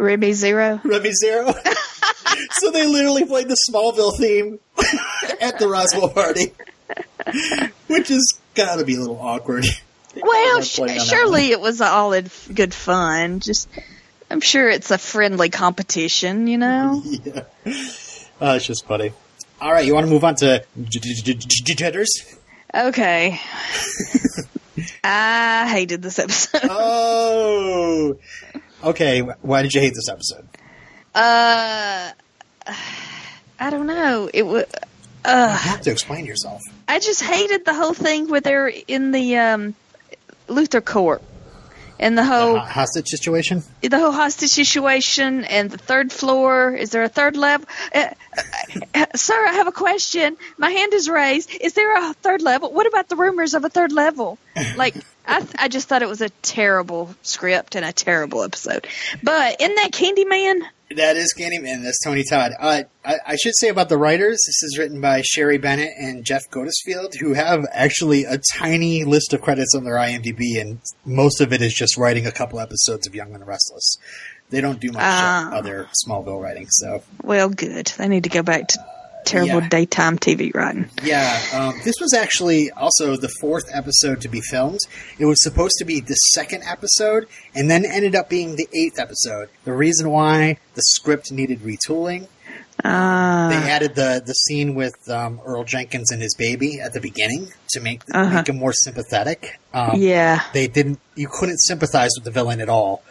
Ribby 0.00 0.32
Zero. 0.32 0.80
Remy 0.82 1.12
Zero. 1.12 1.54
so 2.52 2.70
they 2.70 2.86
literally 2.86 3.24
played 3.24 3.48
the 3.48 3.56
Smallville 3.68 4.16
theme 4.16 4.58
at 5.40 5.58
the 5.58 5.68
Roswell 5.68 6.08
party, 6.08 6.52
which 7.86 8.10
is 8.10 8.38
gotta 8.54 8.84
be 8.84 8.96
a 8.96 9.00
little 9.00 9.20
awkward. 9.20 9.66
Well, 10.16 10.62
sh- 10.62 10.76
playing 10.76 10.92
on 10.92 11.06
that 11.06 11.06
surely 11.06 11.52
it 11.52 11.60
was 11.60 11.80
all 11.80 12.12
in 12.12 12.26
f- 12.26 12.48
good 12.52 12.74
fun. 12.74 13.40
Just, 13.40 13.68
I'm 14.30 14.40
sure 14.40 14.68
it's 14.68 14.90
a 14.90 14.98
friendly 14.98 15.50
competition, 15.50 16.46
you 16.46 16.58
know? 16.58 17.02
yeah. 17.04 17.44
Uh, 17.64 18.54
it's 18.56 18.66
just 18.66 18.86
funny. 18.86 19.12
All 19.60 19.70
right, 19.70 19.84
you 19.84 19.94
want 19.94 20.06
to 20.06 20.10
move 20.10 20.24
on 20.24 20.34
to 20.36 20.64
jitters? 20.88 22.08
Okay. 22.74 23.38
I 25.04 25.68
hated 25.68 26.02
this 26.02 26.18
episode. 26.18 26.62
Oh, 26.64 28.16
okay. 28.84 29.20
Why 29.20 29.62
did 29.62 29.74
you 29.74 29.80
hate 29.80 29.94
this 29.94 30.08
episode? 30.08 30.46
Uh, 31.14 32.10
I 33.58 33.70
don't 33.70 33.86
know. 33.86 34.30
It 34.32 34.42
was. 34.44 34.64
You 35.24 35.30
Uh, 35.32 35.54
have 35.56 35.82
to 35.82 35.90
explain 35.90 36.24
yourself. 36.24 36.62
I 36.88 36.98
just 36.98 37.22
hated 37.22 37.64
the 37.66 37.74
whole 37.74 37.92
thing 37.94 38.28
where 38.28 38.40
they're 38.40 38.68
in 38.68 39.10
the 39.12 39.36
um, 39.36 39.74
LuthorCorp 40.48 41.20
and 42.00 42.18
the 42.18 42.22
The 42.22 42.26
whole 42.28 42.58
ho- 42.58 42.64
hostage 42.66 43.06
situation. 43.08 43.62
the 43.82 43.98
whole 43.98 44.10
hostage 44.10 44.48
situation 44.50 45.44
and 45.44 45.70
the 45.70 45.78
third 45.78 46.10
floor. 46.10 46.74
Is 46.74 46.90
there 46.90 47.04
a 47.04 47.08
third 47.08 47.36
level? 47.36 47.68
Uh, 47.94 48.08
uh, 48.94 49.06
sir, 49.14 49.46
I 49.46 49.52
have 49.54 49.68
a 49.68 49.72
question. 49.72 50.36
My 50.58 50.70
hand 50.70 50.92
is 50.94 51.08
raised. 51.08 51.50
Is 51.60 51.74
there 51.74 51.94
a 52.10 52.12
third 52.14 52.42
level? 52.42 52.72
What 52.72 52.86
about 52.88 53.08
the 53.08 53.16
rumors 53.16 53.54
of 53.54 53.64
a 53.64 53.68
third 53.68 53.92
level? 53.92 54.38
Like, 54.76 54.94
I, 55.26 55.46
I 55.58 55.68
just 55.68 55.88
thought 55.88 56.02
it 56.02 56.08
was 56.08 56.20
a 56.22 56.30
terrible 56.42 57.14
script 57.22 57.76
and 57.76 57.84
a 57.84 57.92
terrible 57.92 58.42
episode. 58.42 58.86
But 59.22 59.60
in 59.60 59.74
that 59.76 59.90
Candyman, 59.92 60.62
That 60.96 61.16
is 61.16 61.32
Candyman. 61.38 61.84
That's 61.84 62.02
Tony 62.02 62.24
Todd. 62.24 62.52
Uh, 62.58 62.82
I, 63.04 63.16
I 63.24 63.36
should 63.36 63.56
say 63.56 63.68
about 63.68 63.88
the 63.88 63.96
writers. 63.96 64.40
This 64.44 64.62
is 64.64 64.76
written 64.76 65.00
by 65.00 65.22
Cherie 65.22 65.56
Bennett 65.56 65.92
and 65.96 66.24
Jeff 66.24 66.50
Gottesfeld, 66.50 67.14
who 67.20 67.34
have 67.34 67.64
actually 67.72 68.24
a 68.24 68.40
tiny 68.54 69.04
list 69.04 69.32
of 69.32 69.40
credits 69.40 69.72
on 69.76 69.84
their 69.84 69.94
IMDb, 69.94 70.60
and 70.60 70.80
most 71.04 71.40
of 71.40 71.52
it 71.52 71.62
is 71.62 71.74
just 71.74 71.96
writing 71.96 72.26
a 72.26 72.32
couple 72.32 72.58
episodes 72.58 73.06
of 73.06 73.14
Young 73.14 73.32
and 73.32 73.40
the 73.40 73.46
Restless. 73.46 73.98
They 74.50 74.60
don't 74.60 74.80
do 74.80 74.90
much 74.90 75.02
uh, 75.02 75.50
other 75.52 75.88
Smallville 76.04 76.42
writing. 76.42 76.66
So 76.68 77.04
well, 77.22 77.50
good. 77.50 77.86
They 77.96 78.08
need 78.08 78.24
to 78.24 78.30
go 78.30 78.42
back 78.42 78.66
to 78.68 78.84
terrible 79.24 79.60
Yeah. 79.62 79.68
daytime 79.68 80.18
TV 80.18 80.52
writing. 80.54 80.88
yeah, 81.02 81.40
um, 81.52 81.74
this 81.84 81.94
was 82.00 82.12
actually 82.14 82.70
also 82.70 83.16
the 83.16 83.30
fourth 83.40 83.64
episode 83.72 84.20
to 84.22 84.28
be 84.28 84.40
filmed. 84.40 84.80
It 85.18 85.24
was 85.26 85.42
supposed 85.42 85.74
to 85.78 85.84
be 85.84 86.00
the 86.00 86.14
second 86.14 86.62
episode, 86.64 87.26
and 87.54 87.70
then 87.70 87.84
ended 87.84 88.14
up 88.14 88.28
being 88.28 88.56
the 88.56 88.68
eighth 88.74 88.98
episode. 88.98 89.48
The 89.64 89.72
reason 89.72 90.10
why 90.10 90.58
the 90.74 90.82
script 90.82 91.30
needed 91.32 91.60
retooling 91.60 92.26
They 92.82 92.88
Uh, 92.88 93.50
added 93.52 93.94
the 93.94 94.22
the 94.24 94.32
scene 94.32 94.74
with 94.74 94.94
um, 95.10 95.38
Earl 95.44 95.64
Jenkins 95.64 96.10
and 96.10 96.22
his 96.22 96.34
baby 96.34 96.80
at 96.80 96.94
the 96.94 97.00
beginning 97.00 97.52
to 97.72 97.80
make 97.80 98.00
Uh-huh. 98.10 98.36
make 98.36 98.48
him 98.48 98.56
more 98.56 98.72
sympathetic. 98.72 99.58
Um, 99.74 99.96
yeah. 100.00 100.44
They 100.54 100.66
didn't. 100.66 100.98
You 101.14 101.28
couldn't 101.30 101.58
sympathize 101.58 102.10
with 102.16 102.24
the 102.24 102.30
villain 102.30 102.58
at 102.60 102.70
all, 102.70 103.02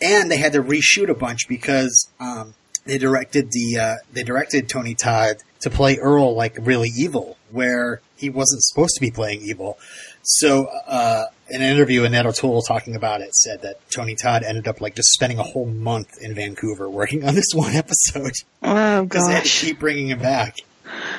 and 0.00 0.30
they 0.30 0.38
had 0.38 0.52
to 0.54 0.62
reshoot 0.62 1.10
a 1.10 1.14
bunch 1.14 1.40
because 1.46 2.08
um, 2.20 2.54
they 2.84 2.98
directed 2.98 3.50
the 3.52 3.78
uh, 3.78 3.94
they 4.12 4.22
directed 4.22 4.68
Tony 4.68 4.94
Todd 4.94 5.36
to 5.60 5.70
play 5.70 5.98
Earl 5.98 6.34
like 6.34 6.56
really 6.60 6.90
evil, 6.96 7.36
where 7.50 8.00
he 8.16 8.28
wasn't 8.30 8.62
supposed 8.62 8.94
to 8.94 9.00
be 9.00 9.10
playing 9.10 9.42
evil. 9.42 9.78
So, 10.22 10.66
uh, 10.66 11.26
in 11.48 11.62
an 11.62 11.68
interview, 11.68 12.04
Annette 12.04 12.26
O'Toole 12.26 12.62
talking 12.62 12.94
about 12.94 13.20
it 13.20 13.34
said 13.34 13.62
that 13.62 13.76
Tony 13.90 14.14
Todd 14.14 14.42
ended 14.42 14.68
up 14.68 14.80
like 14.80 14.94
just 14.94 15.10
spending 15.10 15.38
a 15.38 15.42
whole 15.42 15.66
month 15.66 16.18
in 16.20 16.34
Vancouver 16.34 16.88
working 16.88 17.24
on 17.24 17.34
this 17.34 17.48
one 17.54 17.74
episode 17.74 18.32
Oh 18.62 19.02
because 19.04 19.26
they 19.26 19.34
had 19.34 19.44
to 19.44 19.48
keep 19.48 19.78
bringing 19.78 20.08
him 20.08 20.20
back. 20.20 20.56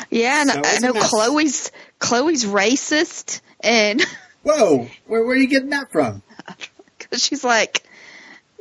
Yeah, 0.09 0.41
and 0.41 0.49
So 0.49 0.61
I 0.63 0.79
know. 0.79 0.93
Chloe's 0.93 1.71
Chloe's 1.99 2.45
racist, 2.45 3.41
and 3.61 4.01
Whoa, 4.43 4.87
where, 5.07 5.23
where 5.23 5.35
are 5.35 5.37
you 5.37 5.47
getting 5.47 5.69
that 5.69 5.91
from? 5.91 6.21
cause 6.99 7.23
she's 7.23 7.43
like, 7.43 7.83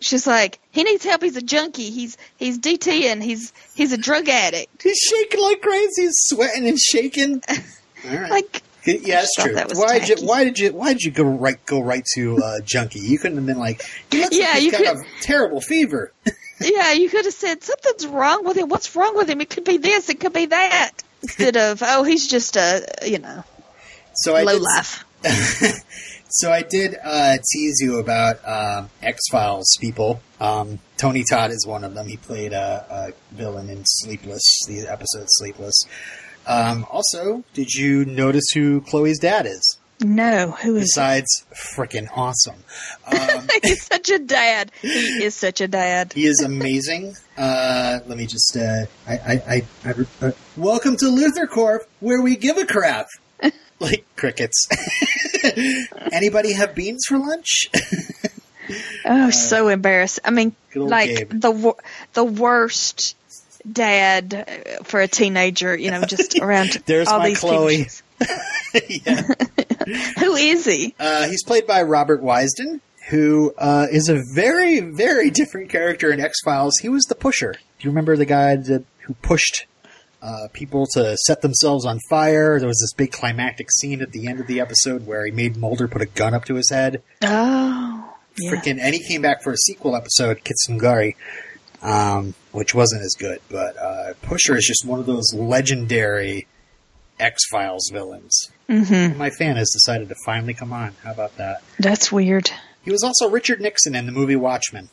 she's 0.02 0.26
like, 0.26 0.58
he 0.70 0.84
needs 0.84 1.04
help. 1.04 1.22
He's 1.22 1.36
a 1.36 1.42
junkie. 1.42 1.90
He's 1.90 2.16
he's 2.36 2.58
DT 2.58 3.04
and 3.04 3.22
he's 3.22 3.52
he's 3.74 3.92
a 3.92 3.98
drug 3.98 4.28
addict. 4.28 4.82
He's 4.82 4.98
shaking 4.98 5.40
like 5.40 5.60
crazy. 5.62 6.02
He's 6.02 6.14
sweating 6.16 6.68
and 6.68 6.78
shaking. 6.78 7.42
All 7.48 8.16
right. 8.16 8.30
Like, 8.30 8.62
yeah, 8.84 9.20
that's 9.20 9.34
true. 9.36 9.54
that 9.54 9.70
why 9.74 10.00
did 10.00 10.20
you? 10.20 10.26
Why 10.26 10.44
did 10.44 10.58
you? 10.58 10.72
Why 10.72 10.92
did 10.92 11.02
you 11.02 11.12
go 11.12 11.22
right? 11.24 11.64
Go 11.66 11.80
right 11.82 12.04
to 12.14 12.38
uh, 12.38 12.60
junkie? 12.64 12.98
You 12.98 13.18
couldn't 13.18 13.36
have 13.38 13.46
been 13.46 13.58
like, 13.58 13.80
Yeah, 14.10 14.22
like 14.24 14.32
he's 14.32 14.64
you 14.64 14.72
got 14.72 14.80
could- 14.96 14.96
a 15.06 15.22
terrible 15.22 15.60
fever. 15.60 16.10
yeah, 16.60 16.92
you 16.92 17.08
could 17.08 17.24
have 17.24 17.34
said 17.34 17.62
something's 17.62 18.06
wrong 18.08 18.44
with 18.44 18.56
him. 18.56 18.68
What's 18.68 18.94
wrong 18.96 19.16
with 19.16 19.30
him? 19.30 19.40
It 19.40 19.50
could 19.50 19.64
be 19.64 19.76
this. 19.76 20.08
It 20.08 20.18
could 20.18 20.32
be 20.32 20.46
that. 20.46 20.90
Instead 21.22 21.56
of, 21.56 21.82
oh, 21.86 22.02
he's 22.02 22.26
just 22.26 22.56
a 22.56 22.84
you 23.06 23.20
know 23.20 23.44
So 24.14 24.34
I 24.34 24.42
low 24.42 24.54
did, 24.54 24.62
life. 24.62 25.04
So 26.34 26.50
I 26.50 26.62
did 26.62 26.96
uh, 27.04 27.36
tease 27.52 27.78
you 27.80 27.98
about 27.98 28.38
um, 28.48 28.88
X 29.02 29.20
Files 29.30 29.76
people. 29.78 30.22
Um, 30.40 30.78
Tony 30.96 31.24
Todd 31.28 31.50
is 31.50 31.66
one 31.66 31.84
of 31.84 31.94
them. 31.94 32.08
He 32.08 32.16
played 32.16 32.54
a, 32.54 32.86
a 33.12 33.34
villain 33.34 33.68
in 33.68 33.84
Sleepless, 33.84 34.42
the 34.66 34.86
episode 34.88 35.26
Sleepless. 35.28 35.74
Um, 36.46 36.86
also, 36.90 37.44
did 37.52 37.74
you 37.74 38.06
notice 38.06 38.44
who 38.54 38.80
Chloe's 38.80 39.18
dad 39.18 39.44
is? 39.44 39.78
No, 40.00 40.52
who 40.52 40.76
is? 40.76 40.84
Besides, 40.94 41.44
freaking 41.76 42.08
awesome. 42.16 42.64
Um, 43.06 43.46
He's 43.62 43.84
such 43.84 44.08
a 44.08 44.18
dad. 44.18 44.72
He 44.80 45.22
is 45.22 45.34
such 45.34 45.60
a 45.60 45.68
dad. 45.68 46.14
he 46.14 46.24
is 46.24 46.40
amazing. 46.40 47.14
Uh, 47.36 48.00
let 48.06 48.16
me 48.16 48.26
just. 48.26 48.56
Uh, 48.56 48.86
I, 49.06 49.12
I, 49.12 49.32
I, 49.46 49.66
I, 49.84 50.26
uh, 50.26 50.32
welcome 50.56 50.96
to 50.96 51.04
LuthorCorp, 51.04 51.80
where 52.00 52.22
we 52.22 52.36
give 52.36 52.56
a 52.56 52.64
crap. 52.64 53.08
like 53.80 54.06
crickets. 54.16 54.66
Anybody 56.12 56.52
have 56.52 56.74
beans 56.74 57.04
for 57.06 57.18
lunch? 57.18 57.70
Oh, 59.04 59.30
so 59.30 59.68
embarrassed. 59.68 60.20
I 60.24 60.30
mean, 60.30 60.54
like 60.74 61.16
Gabe. 61.16 61.30
the 61.30 61.74
the 62.14 62.24
worst 62.24 63.16
dad 63.70 64.32
uh, 64.32 64.84
for 64.84 65.00
a 65.00 65.08
teenager. 65.08 65.76
You 65.76 65.90
know, 65.90 66.04
just 66.04 66.38
around 66.40 66.70
There's 66.86 67.08
all 67.08 67.18
my 67.18 67.28
these 67.28 67.40
Chloe. 67.40 67.86
Yeah. 68.88 69.22
Who 70.20 70.36
is 70.36 70.64
he? 70.64 70.94
Uh, 70.98 71.26
he's 71.26 71.42
played 71.42 71.66
by 71.66 71.82
Robert 71.82 72.22
Wisden, 72.22 72.80
who 73.10 73.52
uh, 73.58 73.88
is 73.90 74.08
a 74.08 74.22
very, 74.32 74.78
very 74.78 75.30
different 75.30 75.68
character 75.68 76.12
in 76.12 76.20
X 76.20 76.38
Files. 76.44 76.74
He 76.80 76.88
was 76.88 77.02
the 77.04 77.16
pusher. 77.16 77.52
Do 77.52 77.58
you 77.80 77.90
remember 77.90 78.16
the 78.16 78.24
guy 78.24 78.54
that 78.56 78.84
who 79.00 79.14
pushed 79.14 79.66
uh, 80.22 80.48
people 80.52 80.86
to 80.94 81.16
set 81.26 81.42
themselves 81.42 81.84
on 81.84 81.98
fire? 82.08 82.58
There 82.58 82.68
was 82.68 82.80
this 82.80 82.92
big 82.94 83.12
climactic 83.12 83.70
scene 83.72 84.00
at 84.00 84.12
the 84.12 84.28
end 84.28 84.40
of 84.40 84.46
the 84.46 84.60
episode 84.60 85.06
where 85.06 85.26
he 85.26 85.32
made 85.32 85.56
Mulder 85.56 85.88
put 85.88 86.00
a 86.00 86.06
gun 86.06 86.32
up 86.32 86.44
to 86.46 86.54
his 86.54 86.70
head. 86.70 87.02
Oh, 87.22 88.14
yeah. 88.38 88.50
Freaking, 88.50 88.78
and 88.80 88.94
he 88.94 89.02
came 89.06 89.20
back 89.22 89.42
for 89.42 89.52
a 89.52 89.56
sequel 89.56 89.94
episode, 89.96 90.40
Kitsunegari, 90.44 91.16
um, 91.82 92.34
which 92.52 92.74
wasn't 92.74 93.02
as 93.02 93.14
good. 93.18 93.40
But 93.50 93.76
uh, 93.76 94.14
Pusher 94.22 94.56
is 94.56 94.64
just 94.66 94.86
one 94.86 95.00
of 95.00 95.06
those 95.06 95.34
legendary 95.34 96.46
X 97.20 97.42
Files 97.50 97.90
villains. 97.92 98.50
hmm 98.68 99.16
My 99.18 99.30
fan 99.30 99.56
has 99.56 99.70
decided 99.70 100.08
to 100.08 100.14
finally 100.24 100.54
come 100.54 100.72
on. 100.72 100.92
How 101.04 101.12
about 101.12 101.36
that? 101.36 101.62
That's 101.78 102.10
weird. 102.12 102.50
He 102.84 102.90
was 102.90 103.02
also 103.04 103.28
Richard 103.28 103.60
Nixon 103.60 103.94
in 103.94 104.06
the 104.06 104.12
movie 104.12 104.34
Watchmen. 104.36 104.88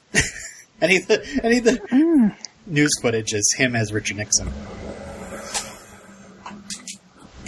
any 0.82 0.98
of 0.98 1.08
the 1.08 1.40
any 1.44 1.58
of 1.60 1.64
the 1.64 1.72
Mm. 1.92 2.36
news 2.68 2.92
footage 3.02 3.34
is 3.34 3.52
him 3.58 3.76
as 3.76 3.92
Richard 3.94 4.18
Nixon. 4.18 4.52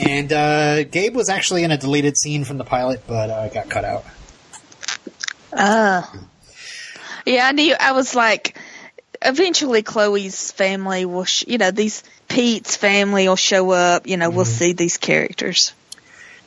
And 0.02 0.34
uh, 0.34 0.84
Gabe 0.84 1.16
was 1.16 1.30
actually 1.30 1.64
in 1.64 1.72
a 1.72 1.78
deleted 1.78 2.18
scene 2.18 2.44
from 2.44 2.58
the 2.58 2.64
pilot, 2.64 3.04
but 3.08 3.30
uh, 3.30 3.50
got 3.50 3.70
cut 3.70 3.86
out. 3.86 4.06
Uh, 5.54 6.04
yeah, 7.26 7.48
I 7.48 7.52
knew. 7.52 7.76
I 7.80 7.92
was 7.92 8.16
like, 8.16 8.58
eventually 9.22 9.84
Chloe's 9.84 10.52
family 10.52 11.06
will, 11.06 11.26
sh- 11.26 11.46
you 11.48 11.58
know, 11.58 11.72
these 11.72 12.04
Pete's 12.28 12.76
family 12.76 13.28
will 13.28 13.36
show 13.36 13.72
up. 13.72 14.08
You 14.08 14.18
know, 14.18 14.30
we'll 14.30 14.46
see 14.46 14.74
these 14.74 14.98
characters. 14.98 15.74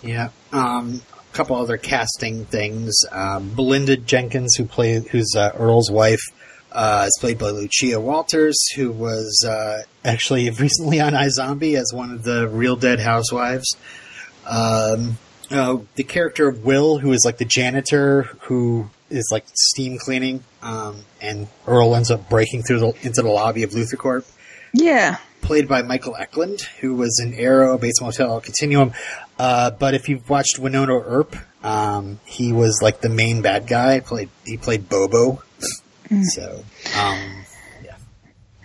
Yeah. 0.02 0.30
Um, 0.52 1.00
a 1.32 1.36
couple 1.36 1.56
other 1.56 1.76
casting 1.76 2.46
things. 2.46 3.04
Um, 3.10 3.54
Belinda 3.54 3.96
Jenkins, 3.96 4.56
who 4.56 4.64
play 4.64 5.00
who's 5.00 5.34
uh, 5.36 5.52
Earl's 5.56 5.90
wife, 5.90 6.22
uh, 6.74 7.04
is 7.06 7.16
played 7.20 7.38
by 7.38 7.50
Lucia 7.50 8.00
Walters, 8.00 8.56
who 8.74 8.90
was 8.92 9.44
uh, 9.48 9.82
actually 10.04 10.50
recently 10.60 11.00
on 11.00 11.12
iZombie 11.12 11.76
as 11.78 11.92
one 11.94 12.10
of 12.10 12.22
the 12.24 12.48
Real 12.48 12.76
Dead 12.76 13.00
Housewives. 13.00 13.76
Um, 14.46 15.18
uh, 15.50 15.78
the 15.94 16.04
character 16.04 16.48
of 16.48 16.64
Will, 16.64 16.98
who 16.98 17.12
is 17.12 17.22
like 17.24 17.38
the 17.38 17.44
janitor, 17.44 18.22
who 18.42 18.88
is 19.10 19.28
like 19.30 19.44
steam 19.54 19.98
cleaning, 19.98 20.42
um, 20.62 21.04
and 21.20 21.46
Earl 21.66 21.94
ends 21.94 22.10
up 22.10 22.28
breaking 22.28 22.62
through 22.62 22.80
the, 22.80 22.86
into 23.02 23.22
the 23.22 23.28
lobby 23.28 23.62
of 23.62 23.70
LuthorCorp 23.70 24.24
Yeah. 24.72 25.18
played 25.42 25.68
by 25.68 25.82
Michael 25.82 26.16
Eklund, 26.18 26.62
who 26.80 26.94
was 26.94 27.20
in 27.22 27.34
Arrow, 27.34 27.78
Bates 27.78 28.00
Motel, 28.00 28.40
Continuum. 28.40 28.92
Uh, 29.38 29.70
but 29.70 29.94
if 29.94 30.08
you've 30.08 30.28
watched 30.28 30.58
Wynonna 30.58 31.00
Earp, 31.04 31.36
um, 31.62 32.18
he 32.24 32.52
was 32.52 32.80
like 32.82 33.00
the 33.02 33.08
main 33.08 33.42
bad 33.42 33.66
guy. 33.66 34.00
Played 34.00 34.30
he 34.44 34.56
played 34.56 34.88
Bobo. 34.88 35.42
So, 36.34 36.64
um, 36.98 37.44
yeah. 37.84 37.96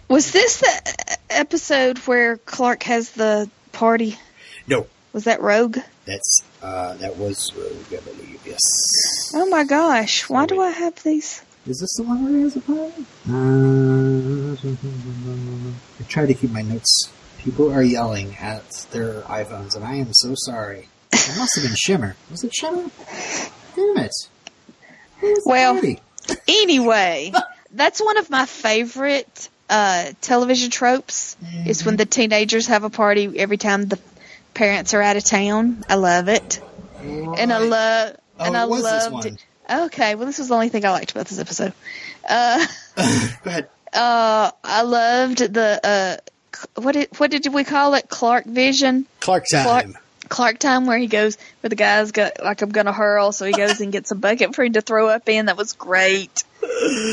Was 0.07 0.31
this 0.31 0.59
the 0.59 1.17
episode 1.29 1.97
where 1.99 2.37
Clark 2.37 2.83
has 2.83 3.11
the 3.11 3.49
party? 3.71 4.17
no, 4.67 4.87
Was 5.13 5.23
that 5.25 5.41
Rogue? 5.41 5.77
that's 6.05 6.43
uh, 6.61 6.95
that 6.95 7.17
was 7.17 7.51
Rogue, 7.55 7.93
I 7.93 8.01
believe. 8.03 8.39
Yes. 8.45 9.31
Oh 9.33 9.45
my 9.47 9.63
gosh! 9.63 10.27
Why 10.29 10.45
do 10.45 10.55
Sorry. 10.55 10.67
I 10.67 10.71
have 10.71 11.01
these? 11.03 11.41
Is 11.67 11.79
this 11.79 11.93
the 11.97 12.03
one 12.03 12.23
where 12.23 12.33
he 12.33 12.41
has 12.41 12.55
a 12.55 12.61
party? 12.61 13.05
Uh, 13.29 14.55
I 15.99 16.03
try 16.07 16.25
to 16.25 16.33
keep 16.33 16.51
my 16.51 16.61
notes. 16.61 17.11
People 17.39 17.71
are 17.71 17.83
yelling 17.83 18.35
at 18.39 18.69
their 18.91 19.21
iPhones, 19.21 19.75
and 19.75 19.85
I 19.85 19.95
am 19.95 20.09
so 20.13 20.33
sorry. 20.35 20.89
It 21.13 21.37
must 21.37 21.55
have 21.55 21.63
been 21.65 21.75
Shimmer. 21.75 22.15
Was 22.31 22.43
it 22.43 22.53
Shimmer? 22.53 22.89
Damn 23.75 23.97
it. 23.97 24.11
Where 25.19 25.31
was 25.31 25.43
the 25.43 25.49
Well- 25.49 25.73
party? 25.73 25.99
Anyway, 26.47 27.33
that's 27.71 28.01
one 28.01 28.17
of 28.17 28.29
my 28.29 28.45
favorite 28.45 29.49
uh, 29.69 30.11
television 30.21 30.69
tropes. 30.71 31.35
Is 31.65 31.85
when 31.85 31.95
the 31.97 32.05
teenagers 32.05 32.67
have 32.67 32.83
a 32.83 32.89
party 32.89 33.37
every 33.39 33.57
time 33.57 33.87
the 33.87 33.99
parents 34.53 34.93
are 34.93 35.01
out 35.01 35.17
of 35.17 35.23
town. 35.23 35.83
I 35.89 35.95
love 35.95 36.27
it, 36.27 36.59
and 37.01 37.51
I 37.53 37.57
love 37.59 38.15
Oh, 38.39 38.45
and 38.45 38.55
I 38.55 38.63
loved 38.63 39.25
it. 39.25 39.45
Okay, 39.69 40.15
well, 40.15 40.25
this 40.25 40.39
was 40.39 40.47
the 40.47 40.53
only 40.53 40.69
thing 40.69 40.85
I 40.85 40.91
liked 40.91 41.11
about 41.11 41.27
this 41.27 41.39
episode. 41.39 41.73
Uh, 42.27 42.65
Go 42.95 43.03
ahead. 43.45 43.69
uh, 43.93 44.51
I 44.63 44.81
loved 44.83 45.39
the 45.39 45.79
uh, 45.83 46.79
what 46.81 46.93
did 46.93 47.09
what 47.17 47.29
did 47.31 47.53
we 47.53 47.63
call 47.65 47.93
it? 47.95 48.07
Clark 48.07 48.45
Vision. 48.45 49.05
Clark 49.19 49.45
time. 49.51 49.63
Clark, 49.63 49.85
Clark 50.29 50.59
time 50.59 50.85
where 50.85 50.97
he 50.97 51.07
goes 51.07 51.37
where 51.61 51.69
the 51.69 51.75
guy's 51.75 52.11
got 52.11 52.43
like 52.43 52.61
I'm 52.61 52.69
gonna 52.69 52.93
hurl, 52.93 53.31
so 53.31 53.45
he 53.45 53.51
goes 53.51 53.81
and 53.81 53.91
gets 53.91 54.11
a 54.11 54.15
bucket 54.15 54.55
for 54.55 54.63
him 54.63 54.73
to 54.73 54.81
throw 54.81 55.09
up 55.09 55.27
in. 55.27 55.47
That 55.47 55.57
was 55.57 55.73
great. 55.73 56.43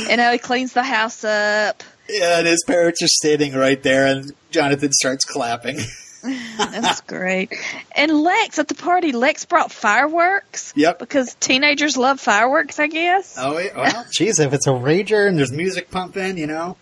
And 0.09 0.21
how 0.21 0.33
he 0.33 0.39
cleans 0.39 0.73
the 0.73 0.83
house 0.83 1.25
up. 1.25 1.83
Yeah, 2.09 2.39
and 2.39 2.47
his 2.47 2.63
parents 2.67 3.03
are 3.03 3.09
standing 3.09 3.55
right 3.55 3.83
there, 3.83 4.07
and 4.07 4.33
Jonathan 4.51 4.93
starts 4.93 5.25
clapping. 5.25 5.79
That's 6.57 7.01
great. 7.03 7.53
And 7.95 8.13
Lex 8.13 8.59
at 8.59 8.69
the 8.69 8.75
party, 8.75 9.13
Lex 9.13 9.45
brought 9.45 9.71
fireworks. 9.71 10.73
Yep. 10.77 10.99
Because 10.99 11.35
teenagers 11.35 11.97
love 11.97 12.21
fireworks, 12.21 12.79
I 12.79 12.87
guess. 12.89 13.37
Oh, 13.39 13.55
well, 13.55 14.07
geez, 14.13 14.39
if 14.39 14.53
it's 14.53 14.67
a 14.67 14.71
rager 14.71 15.29
and 15.29 15.39
there's 15.39 15.53
music 15.53 15.91
pumping, 15.91 16.39
you 16.39 16.47
know, 16.47 16.77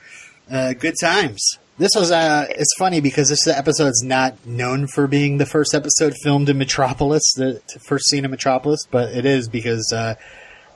uh, 0.50 0.72
good 0.74 0.94
times. 1.00 1.58
This 1.76 1.90
was, 1.96 2.12
uh, 2.12 2.46
it's 2.50 2.72
funny 2.78 3.00
because 3.00 3.28
this 3.28 3.48
episode's 3.48 4.02
not 4.02 4.46
known 4.46 4.86
for 4.86 5.08
being 5.08 5.38
the 5.38 5.46
first 5.46 5.74
episode 5.74 6.14
filmed 6.22 6.48
in 6.48 6.56
Metropolis, 6.56 7.22
the 7.36 7.60
first 7.88 8.08
scene 8.08 8.24
in 8.24 8.30
Metropolis, 8.30 8.86
but 8.90 9.12
it 9.12 9.26
is 9.26 9.48
because, 9.48 9.92
uh, 9.92 10.14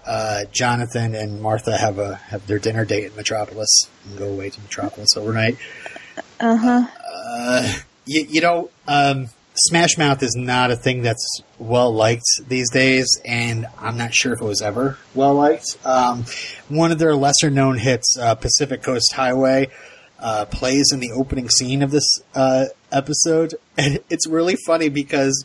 uh, 0.04 0.44
Jonathan 0.50 1.14
and 1.14 1.40
Martha 1.40 1.76
have 1.76 1.98
a, 1.98 2.16
have 2.16 2.46
their 2.46 2.58
dinner 2.58 2.84
date 2.84 3.04
in 3.04 3.16
Metropolis 3.16 3.68
and 4.08 4.18
go 4.18 4.28
away 4.28 4.50
to 4.50 4.61
Metropolis 4.61 5.11
overnight. 5.16 5.56
Uh 6.40 6.56
huh. 6.56 6.87
Uh, 7.14 7.74
you, 8.06 8.26
you 8.28 8.40
know, 8.40 8.70
um, 8.88 9.28
Smash 9.54 9.98
Mouth 9.98 10.22
is 10.22 10.34
not 10.37 10.70
a 10.70 10.76
thing 10.76 11.02
that's 11.02 11.42
well 11.58 11.92
liked 11.92 12.24
these 12.46 12.70
days, 12.70 13.06
and 13.24 13.66
I'm 13.78 13.98
not 13.98 14.14
sure 14.14 14.32
if 14.32 14.40
it 14.40 14.44
was 14.44 14.62
ever 14.62 14.98
well 15.14 15.34
liked. 15.34 15.76
Um, 15.84 16.24
one 16.68 16.92
of 16.92 16.98
their 16.98 17.14
lesser 17.14 17.50
known 17.50 17.76
hits, 17.78 18.16
uh, 18.18 18.34
Pacific 18.37 18.82
Coast 18.82 19.12
Highway, 19.12 19.68
uh, 20.18 20.44
plays 20.46 20.90
in 20.92 21.00
the 21.00 21.12
opening 21.12 21.48
scene 21.48 21.83
of 21.83 21.90
this 21.90 22.07
uh, 22.35 22.66
episode, 22.92 23.54
and 23.78 24.00
it's 24.11 24.26
really 24.26 24.57
funny 24.66 24.88
because 24.88 25.44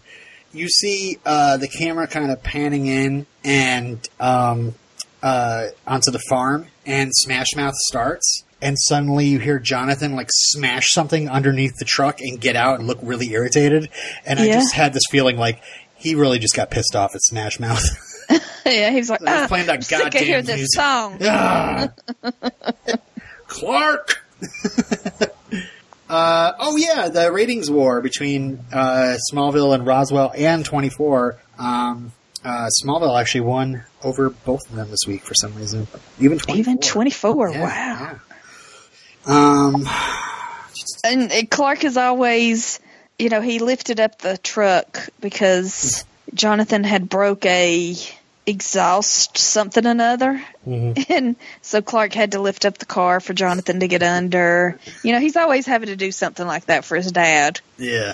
you 0.53 0.69
see 0.69 1.19
uh, 1.25 1.57
the 1.57 1.67
camera 1.67 2.07
kind 2.07 2.31
of 2.31 2.43
panning 2.43 2.85
in 2.87 3.25
and 3.43 4.07
um, 4.19 4.75
uh, 5.21 5.67
onto 5.87 6.11
the 6.11 6.21
farm, 6.29 6.67
and 6.85 7.11
Smash 7.13 7.55
Mouth 7.55 7.75
starts, 7.87 8.43
and 8.61 8.77
suddenly 8.79 9.27
you 9.27 9.39
hear 9.39 9.59
Jonathan 9.59 10.15
like 10.15 10.29
smash 10.31 10.91
something 10.91 11.29
underneath 11.29 11.77
the 11.79 11.85
truck 11.85 12.19
and 12.21 12.39
get 12.39 12.55
out 12.55 12.79
and 12.79 12.87
look 12.87 12.99
really 13.01 13.31
irritated, 13.31 13.89
and 14.25 14.39
I 14.39 14.47
just 14.47 14.73
had 14.73 14.93
this 14.93 15.03
feeling 15.09 15.37
like 15.37 15.61
he 15.95 16.15
really 16.15 16.39
just 16.39 16.55
got 16.55 16.69
pissed 16.69 16.95
off 16.95 17.15
at 17.15 17.21
Smash 17.21 17.59
Mouth. 17.59 17.83
yeah, 18.65 18.89
he 18.89 18.97
was 18.97 19.09
like, 19.09 19.21
ah, 19.25 19.45
playing 19.47 19.67
that 19.67 19.75
I'm 19.75 19.81
sick 19.81 20.05
of 20.05 20.11
goddamn 20.11 20.45
this 20.45 20.57
music." 20.57 20.79
song. 20.79 21.17
Ah. 21.21 21.89
Clark. 23.47 24.22
uh, 26.09 26.51
oh 26.59 26.75
yeah, 26.77 27.09
the 27.09 27.31
ratings 27.31 27.69
war 27.71 28.01
between 28.01 28.59
uh, 28.71 29.17
Smallville 29.31 29.73
and 29.73 29.85
Roswell 29.85 30.31
and 30.35 30.65
24. 30.65 31.37
Um, 31.57 32.11
uh, 32.43 32.69
Smallville 32.83 33.19
actually 33.19 33.41
won 33.41 33.83
over 34.03 34.29
both 34.29 34.69
of 34.69 34.75
them 34.75 34.89
this 34.89 35.07
week 35.07 35.23
for 35.23 35.33
some 35.33 35.55
reason. 35.55 35.87
Even 36.19 36.37
24. 36.39 36.55
Even 36.57 36.77
24, 36.79 37.49
Yeah, 37.49 37.61
wow. 37.61 37.67
yeah. 37.67 38.17
Um, 39.25 39.87
And, 41.05 41.31
and 41.31 41.49
Clark 41.49 41.83
is 41.83 41.97
always, 41.97 42.79
you 43.19 43.29
know, 43.29 43.41
he 43.41 43.59
lifted 43.59 43.99
up 43.99 44.19
the 44.19 44.37
truck 44.37 45.09
because 45.19 46.03
Jonathan 46.33 46.83
had 46.83 47.09
broke 47.09 47.45
a 47.45 47.95
exhaust 48.45 49.37
something 49.37 49.85
another. 49.85 50.43
mhm. 50.67 51.05
And 51.09 51.35
so 51.61 51.81
Clark 51.81 52.13
had 52.13 52.31
to 52.33 52.39
lift 52.41 52.65
up 52.65 52.77
the 52.77 52.85
car 52.85 53.19
for 53.19 53.33
Jonathan 53.33 53.79
to 53.81 53.87
get 53.87 54.03
under. 54.03 54.77
You 55.03 55.11
know, 55.13 55.19
he's 55.19 55.35
always 55.37 55.65
having 55.65 55.87
to 55.89 55.95
do 55.95 56.11
something 56.11 56.45
like 56.45 56.65
that 56.65 56.85
for 56.85 56.95
his 56.95 57.11
dad. 57.11 57.59
Yeah, 57.77 58.13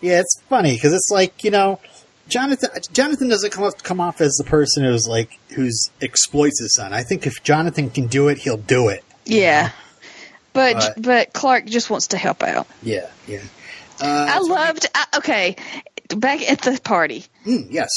yeah. 0.00 0.20
It's 0.20 0.40
funny 0.48 0.74
because 0.74 0.92
it's 0.92 1.10
like 1.10 1.44
you 1.44 1.50
know, 1.50 1.80
Jonathan. 2.28 2.70
Jonathan 2.92 3.28
doesn't 3.28 3.50
come 3.50 3.64
off, 3.64 3.82
come 3.82 4.00
off 4.00 4.20
as 4.20 4.32
the 4.34 4.44
person 4.44 4.84
who's 4.84 5.06
like 5.08 5.38
who's 5.54 5.90
exploits 6.00 6.60
his 6.60 6.74
son. 6.74 6.92
I 6.92 7.02
think 7.02 7.26
if 7.26 7.42
Jonathan 7.42 7.90
can 7.90 8.06
do 8.08 8.28
it, 8.28 8.38
he'll 8.38 8.56
do 8.56 8.88
it. 8.88 9.04
Yeah. 9.24 9.70
But 10.52 10.74
But- 10.74 11.02
but 11.02 11.32
Clark 11.32 11.64
just 11.66 11.88
wants 11.88 12.08
to 12.08 12.18
help 12.18 12.42
out. 12.42 12.66
Yeah, 12.82 13.08
yeah. 13.26 13.40
Uh, 14.00 14.26
I 14.28 14.38
loved 14.40 14.86
I, 14.94 15.06
okay, 15.18 15.56
back 16.14 16.42
at 16.50 16.60
the 16.62 16.78
party. 16.82 17.24
Mm, 17.46 17.68
yes. 17.70 17.88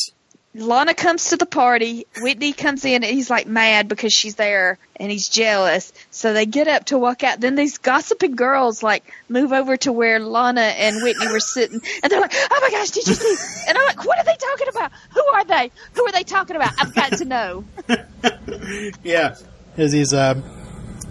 Lana 0.55 0.93
comes 0.93 1.29
to 1.29 1.37
the 1.37 1.45
party. 1.45 2.07
Whitney 2.21 2.53
comes 2.53 2.85
in 2.85 3.03
and 3.03 3.13
he's 3.13 3.29
like 3.29 3.45
mad 3.45 3.89
because 3.89 4.13
she's 4.13 4.35
there 4.35 4.77
and 4.95 5.11
he's 5.11 5.27
jealous. 5.27 5.91
So 6.11 6.31
they 6.31 6.45
get 6.45 6.69
up 6.69 6.85
to 6.85 6.97
walk 6.97 7.23
out. 7.23 7.41
Then 7.41 7.55
these 7.55 7.77
gossiping 7.77 8.35
girls 8.35 8.81
like 8.81 9.03
move 9.27 9.51
over 9.51 9.75
to 9.77 9.91
where 9.91 10.19
Lana 10.19 10.61
and 10.61 11.03
Whitney 11.03 11.27
were 11.27 11.41
sitting 11.41 11.81
and 12.01 12.11
they're 12.11 12.21
like, 12.21 12.33
Oh 12.33 12.59
my 12.61 12.69
gosh, 12.69 12.91
did 12.91 13.05
you 13.05 13.13
see? 13.15 13.35
And 13.67 13.77
I'm 13.77 13.85
like, 13.85 14.05
What 14.05 14.17
are 14.17 14.23
they 14.23 14.37
talking 14.37 14.67
about? 14.69 14.91
Who 15.13 15.25
are 15.33 15.43
they? 15.43 15.71
Who 15.93 16.05
are 16.05 16.11
they 16.13 16.23
talking 16.23 16.55
about? 16.55 16.71
I've 16.79 16.95
got 16.95 17.11
to 17.17 17.25
know. 17.25 17.65
Yeah. 19.03 19.35
There's 19.75 19.91
these 19.91 20.13
um, 20.13 20.43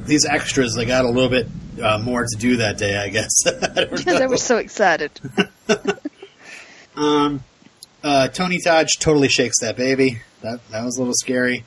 these 0.07 0.25
extras. 0.25 0.75
They 0.75 0.87
got 0.87 1.05
a 1.05 1.09
little 1.09 1.29
bit 1.29 1.47
uh, 1.81 1.99
more 1.99 2.25
to 2.25 2.37
do 2.39 2.57
that 2.57 2.79
day, 2.79 2.97
I 2.97 3.09
guess. 3.11 3.31
I 3.47 3.51
don't 3.85 4.07
know. 4.07 4.19
they 4.19 4.27
were 4.27 4.37
so 4.37 4.57
excited. 4.57 5.13
Um, 6.97 7.43
uh, 8.05 8.29
Tony 8.29 8.61
Todd 8.61 8.89
totally 9.01 9.29
shakes 9.29 9.61
that 9.61 9.77
baby. 9.77 10.21
That 10.43 10.61
that 10.71 10.85
was 10.85 10.97
a 10.97 11.01
little 11.01 11.15
scary. 11.15 11.65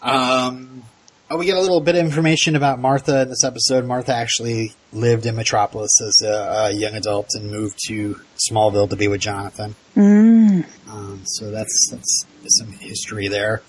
Um, 0.00 0.84
oh, 1.28 1.36
we 1.36 1.46
get 1.46 1.56
a 1.56 1.60
little 1.60 1.80
bit 1.80 1.96
of 1.96 2.04
information 2.04 2.54
about 2.54 2.78
Martha 2.78 3.22
in 3.22 3.28
this 3.28 3.42
episode. 3.42 3.84
Martha 3.84 4.14
actually 4.14 4.72
lived 4.92 5.26
in 5.26 5.34
Metropolis 5.34 5.90
as 6.00 6.22
a, 6.24 6.68
a 6.68 6.70
young 6.70 6.94
adult 6.94 7.30
and 7.34 7.50
moved 7.50 7.76
to 7.88 8.20
Smallville 8.48 8.88
to 8.90 8.96
be 8.96 9.08
with 9.08 9.20
Jonathan. 9.20 9.74
Mm. 9.96 10.64
Um, 10.88 11.22
so 11.26 11.50
that's 11.50 11.88
that's 11.90 12.24
some 12.58 12.70
history 12.72 13.26
there. 13.26 13.62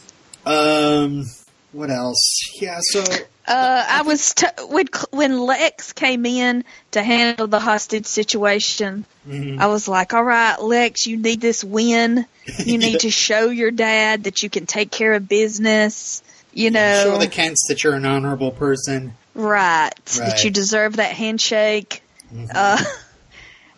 Um, 0.46 1.26
what 1.72 1.90
else? 1.90 2.40
Yeah, 2.62 2.78
so 2.82 3.04
Uh, 3.50 3.86
I 3.90 4.02
was 4.04 4.34
t- 4.36 4.46
when 4.68 4.86
when 5.12 5.40
Lex 5.40 5.94
came 5.94 6.26
in 6.26 6.64
to 6.92 7.02
handle 7.02 7.48
the 7.48 7.60
hostage 7.60 8.06
situation. 8.06 9.06
mhm. 9.28 9.60
I 9.60 9.66
was 9.68 9.88
like, 9.88 10.14
"All 10.14 10.24
right, 10.24 10.62
Lex, 10.62 11.08
you 11.08 11.18
need 11.18 11.42
this 11.42 11.64
win. 11.64 12.26
You 12.64 12.78
need 12.78 12.94
Yeah. 12.94 12.98
to 13.00 13.10
show 13.12 13.50
your 13.50 13.72
dad 13.72 14.26
that 14.26 14.44
you 14.44 14.50
can 14.52 14.66
take 14.68 14.92
care 14.92 15.14
of 15.14 15.28
business. 15.28 16.22
You 16.54 16.70
know, 16.72 17.04
show 17.04 17.18
the 17.18 17.28
Kents 17.28 17.66
that 17.70 17.84
you're 17.84 17.96
an 17.96 18.06
honorable 18.06 18.52
person. 18.52 19.14
right, 19.34 19.90
Right. 19.94 19.96
That 20.18 20.44
you 20.44 20.52
deserve 20.52 20.98
that 20.98 21.14
handshake." 21.14 22.04
Mhm. 22.34 22.52
Uh, 22.54 22.84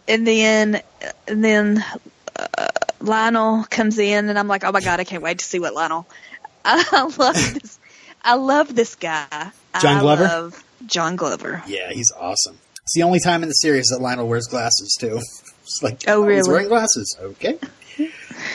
and 0.08 0.28
then 0.28 0.82
and 1.30 1.44
then 1.44 1.86
uh, 2.36 2.68
Lionel 3.00 3.64
comes 3.70 3.98
in, 4.00 4.28
and 4.30 4.38
I'm 4.38 4.48
like, 4.50 4.64
"Oh 4.66 4.72
my 4.74 4.82
god, 4.82 5.00
I 5.00 5.06
can't 5.06 5.24
wait 5.24 5.40
to 5.40 5.46
see 5.46 5.60
what 5.60 5.74
Lionel." 5.74 6.06
I 6.66 7.04
love 7.18 7.18
this. 7.54 7.80
I 8.24 8.36
love 8.36 8.76
this 8.76 8.96
guy. 8.96 9.26
John 9.82 9.98
I 9.98 10.02
Glover? 10.02 10.24
love 10.24 10.64
John 10.86 11.16
Glover. 11.16 11.64
Yeah, 11.68 11.92
he's 11.92 12.12
awesome. 12.20 12.58
It's 12.84 12.94
the 12.96 13.04
only 13.04 13.20
time 13.20 13.44
in 13.44 13.50
the 13.50 13.54
series 13.54 13.88
that 13.88 14.00
Lionel 14.02 14.28
wears 14.28 14.48
glasses 14.48 14.96
too. 15.00 15.20
It's 15.64 15.82
like, 15.84 16.04
Oh, 16.08 16.28
He's 16.28 16.40
really? 16.40 16.50
wearing 16.52 16.68
glasses. 16.68 17.16
Okay. 17.22 17.58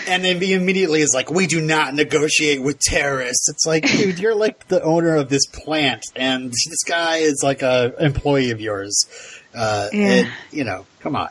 And 0.09 0.25
then 0.25 0.41
he 0.41 0.53
immediately 0.55 1.01
is 1.01 1.13
like, 1.15 1.31
"We 1.31 1.47
do 1.47 1.61
not 1.63 1.95
negotiate 1.95 2.61
with 2.61 2.79
terrorists." 2.81 3.49
It's 3.49 3.65
like, 3.65 3.85
dude, 3.97 4.19
you're 4.19 4.35
like 4.35 4.67
the 4.69 4.83
owner 4.83 5.17
of 5.17 5.29
this 5.31 5.47
plant, 5.47 6.03
and 6.17 6.51
this 6.51 6.83
guy 6.85 7.19
is 7.19 7.41
like 7.43 7.63
a 7.63 7.95
employee 8.05 8.51
of 8.51 8.61
yours. 8.61 9.07
Uh, 9.55 9.89
Yeah. 9.93 10.07
and, 10.09 10.29
you 10.51 10.65
know, 10.65 10.85
come 11.01 11.15
on. 11.17 11.29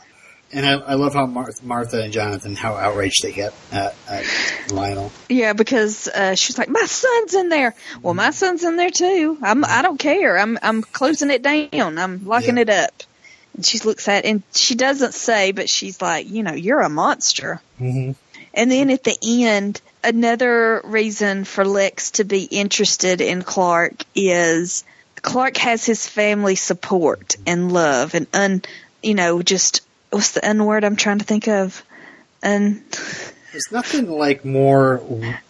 And 0.52 0.64
I, 0.64 0.74
I 0.74 0.94
love 0.94 1.12
how 1.14 1.26
Mar- 1.26 1.50
Martha 1.62 2.02
and 2.02 2.12
Jonathan 2.12 2.54
how 2.54 2.74
outraged 2.74 3.22
they 3.22 3.32
get 3.32 3.52
at, 3.72 3.94
at 4.08 4.24
Lionel. 4.70 5.10
Yeah, 5.28 5.52
because 5.54 6.06
uh, 6.08 6.34
she's 6.36 6.56
like, 6.56 6.68
my 6.68 6.84
son's 6.86 7.34
in 7.34 7.48
there. 7.48 7.74
Well, 8.00 8.14
my 8.14 8.30
son's 8.30 8.62
in 8.64 8.76
there 8.76 8.90
too. 8.90 9.38
I'm. 9.42 9.64
I 9.64 9.82
don't 9.82 9.98
care. 9.98 10.38
I'm. 10.38 10.58
I'm 10.62 10.82
closing 10.82 11.30
it 11.30 11.42
down. 11.42 11.98
I'm 11.98 12.26
locking 12.26 12.56
Yeah. 12.56 12.62
it 12.62 12.70
up. 12.70 13.02
And 13.54 13.66
she 13.66 13.78
looks 13.80 14.06
at, 14.06 14.24
and 14.24 14.42
she 14.54 14.74
doesn't 14.74 15.14
say, 15.14 15.52
but 15.52 15.68
she's 15.68 16.00
like, 16.00 16.28
you 16.28 16.42
know, 16.42 16.52
you're 16.52 16.80
a 16.80 16.88
monster. 16.88 17.60
Mm-hmm. 17.80 18.12
And 18.54 18.70
then 18.70 18.90
at 18.90 19.04
the 19.04 19.16
end, 19.44 19.80
another 20.04 20.80
reason 20.84 21.44
for 21.44 21.64
Lex 21.64 22.12
to 22.12 22.24
be 22.24 22.44
interested 22.44 23.20
in 23.20 23.42
Clark 23.42 23.94
is 24.14 24.84
Clark 25.22 25.56
has 25.58 25.84
his 25.84 26.06
family 26.08 26.54
support 26.54 27.36
and 27.46 27.72
love 27.72 28.14
and 28.14 28.26
un, 28.32 28.62
you 29.02 29.14
know, 29.14 29.42
just 29.42 29.80
what's 30.10 30.32
the 30.32 30.44
N 30.44 30.64
word 30.66 30.84
I'm 30.84 30.96
trying 30.96 31.18
to 31.18 31.24
think 31.24 31.48
of? 31.48 31.82
And 32.42 32.82
There's 33.52 33.72
nothing 33.72 34.10
like 34.10 34.44
more, 34.44 35.00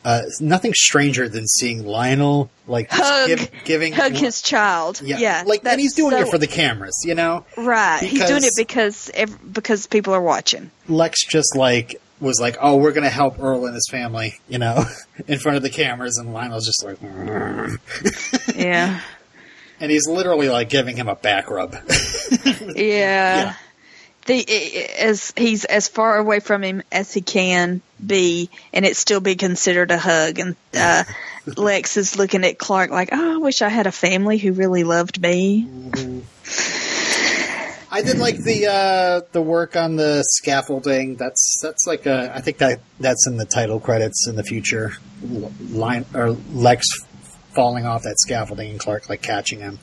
uh, 0.05 0.23
nothing 0.41 0.73
stranger 0.75 1.29
than 1.29 1.47
seeing 1.47 1.85
Lionel 1.85 2.49
like 2.69 2.89
hug, 2.91 3.29
give, 3.29 3.51
giving 3.65 3.93
hug 3.93 4.13
his 4.13 4.41
child. 4.43 5.01
Yeah, 5.03 5.19
Yeah, 5.19 5.43
like 5.47 5.65
and 5.65 5.81
he's 5.81 5.95
doing 5.95 6.13
so- 6.13 6.21
it 6.21 6.29
for 6.29 6.39
the 6.39 6.47
cameras, 6.47 6.95
you 7.05 7.15
know. 7.15 7.45
right. 7.57 8.01
he's 8.03 8.25
doing 8.27 8.45
it 8.45 8.53
because 8.57 9.11
because 9.53 9.87
people 9.87 10.15
are 10.15 10.23
watching. 10.23 10.71
Lex 10.89 11.25
just 11.27 11.57
like 11.57 12.01
was 12.21 12.41
like, 12.41 12.57
"Oh, 12.61 12.77
we're 12.77 12.93
gonna 12.93 13.11
help 13.11 13.39
Earl 13.41 13.67
and 13.67 13.75
his 13.75 13.89
family," 13.91 14.41
you 14.49 14.59
know, 14.59 14.85
in 15.29 15.39
front 15.39 15.57
of 15.57 15.63
the 15.63 15.71
cameras, 15.71 16.17
and 16.17 16.33
Lionel's 16.33 16.65
just 16.67 16.83
like, 16.85 16.97
Yeah, 18.57 19.01
and 19.81 19.91
he's 19.91 20.07
literally 20.09 20.49
like 20.49 20.69
giving 20.71 20.97
him 20.97 21.09
a 21.09 21.17
back 21.17 21.51
rub. 21.51 21.75
yeah. 22.75 22.75
Yeah. 22.75 23.55
The 24.27 24.89
as 24.99 25.33
he's 25.37 25.65
as 25.65 25.89
far 25.89 26.17
away 26.17 26.41
from 26.41 26.63
him 26.63 26.83
as 26.91 27.13
he 27.13 27.21
can 27.21 27.81
be, 28.05 28.51
and 28.73 28.85
it 28.85 28.97
still 28.97 29.21
be 29.21 29.37
considered 29.37 29.91
a 29.91 29.99
hug. 29.99 30.39
And 30.39 30.57
uh, 30.75 31.05
Lex 31.57 31.97
is 31.97 32.19
looking 32.19 32.45
at 32.45 32.59
Clark 32.59 32.91
like, 32.91 33.11
"Oh, 33.13 33.35
I 33.35 33.39
wish 33.39 33.63
I 33.63 33.69
had 33.69 33.87
a 33.87 33.93
family 33.93 34.39
who 34.39 34.53
really 34.53 34.85
loved 34.85 35.21
me." 35.21 35.69
I 37.89 38.03
did 38.03 38.19
like 38.19 38.37
the 38.37 38.67
uh, 38.67 39.21
the 39.33 39.41
work 39.41 39.77
on 39.77 39.97
the 39.97 40.23
scaffolding. 40.23 41.17
That's 41.17 41.61
that's 41.63 41.87
like 41.87 42.07
a. 42.07 42.33
I 42.35 42.41
think 42.41 42.59
that 42.59 42.81
that's 42.99 43.27
in 43.27 43.37
the 43.37 43.47
title 43.47 43.81
credits 43.81 44.27
in 44.29 44.37
the 44.37 44.43
future. 44.43 44.93
L- 45.23 45.53
Line 45.71 46.05
or 46.15 46.37
Lex 46.53 46.87
falling 47.55 47.87
off 47.87 48.03
that 48.03 48.17
scaffolding 48.19 48.71
and 48.71 48.81
Clark 48.81 49.09
like 49.09 49.23
catching 49.23 49.61
him, 49.61 49.79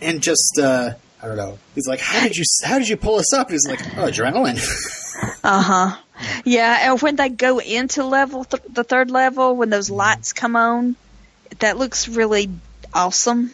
and 0.00 0.22
just 0.22 0.58
uh, 0.58 0.94
I 1.24 1.28
don't 1.28 1.36
know. 1.38 1.58
He's 1.74 1.86
like, 1.88 2.00
"How 2.00 2.22
did 2.22 2.36
you 2.36 2.44
how 2.64 2.78
did 2.78 2.88
you 2.88 2.98
pull 2.98 3.16
us 3.16 3.32
up?" 3.32 3.50
He's 3.50 3.66
like, 3.66 3.80
"Oh, 3.96 4.08
adrenaline." 4.10 4.60
Uh 5.44 5.62
huh. 5.62 5.96
Yeah, 6.44 6.90
and 6.90 7.00
when 7.00 7.14
they 7.16 7.28
go 7.28 7.58
into 7.60 8.04
level 8.04 8.44
th- 8.44 8.62
the 8.68 8.82
third 8.82 9.10
level, 9.12 9.54
when 9.56 9.70
those 9.70 9.88
lights 9.88 10.32
come 10.32 10.56
on, 10.56 10.96
that 11.60 11.78
looks 11.78 12.08
really 12.08 12.50
awesome. 12.92 13.52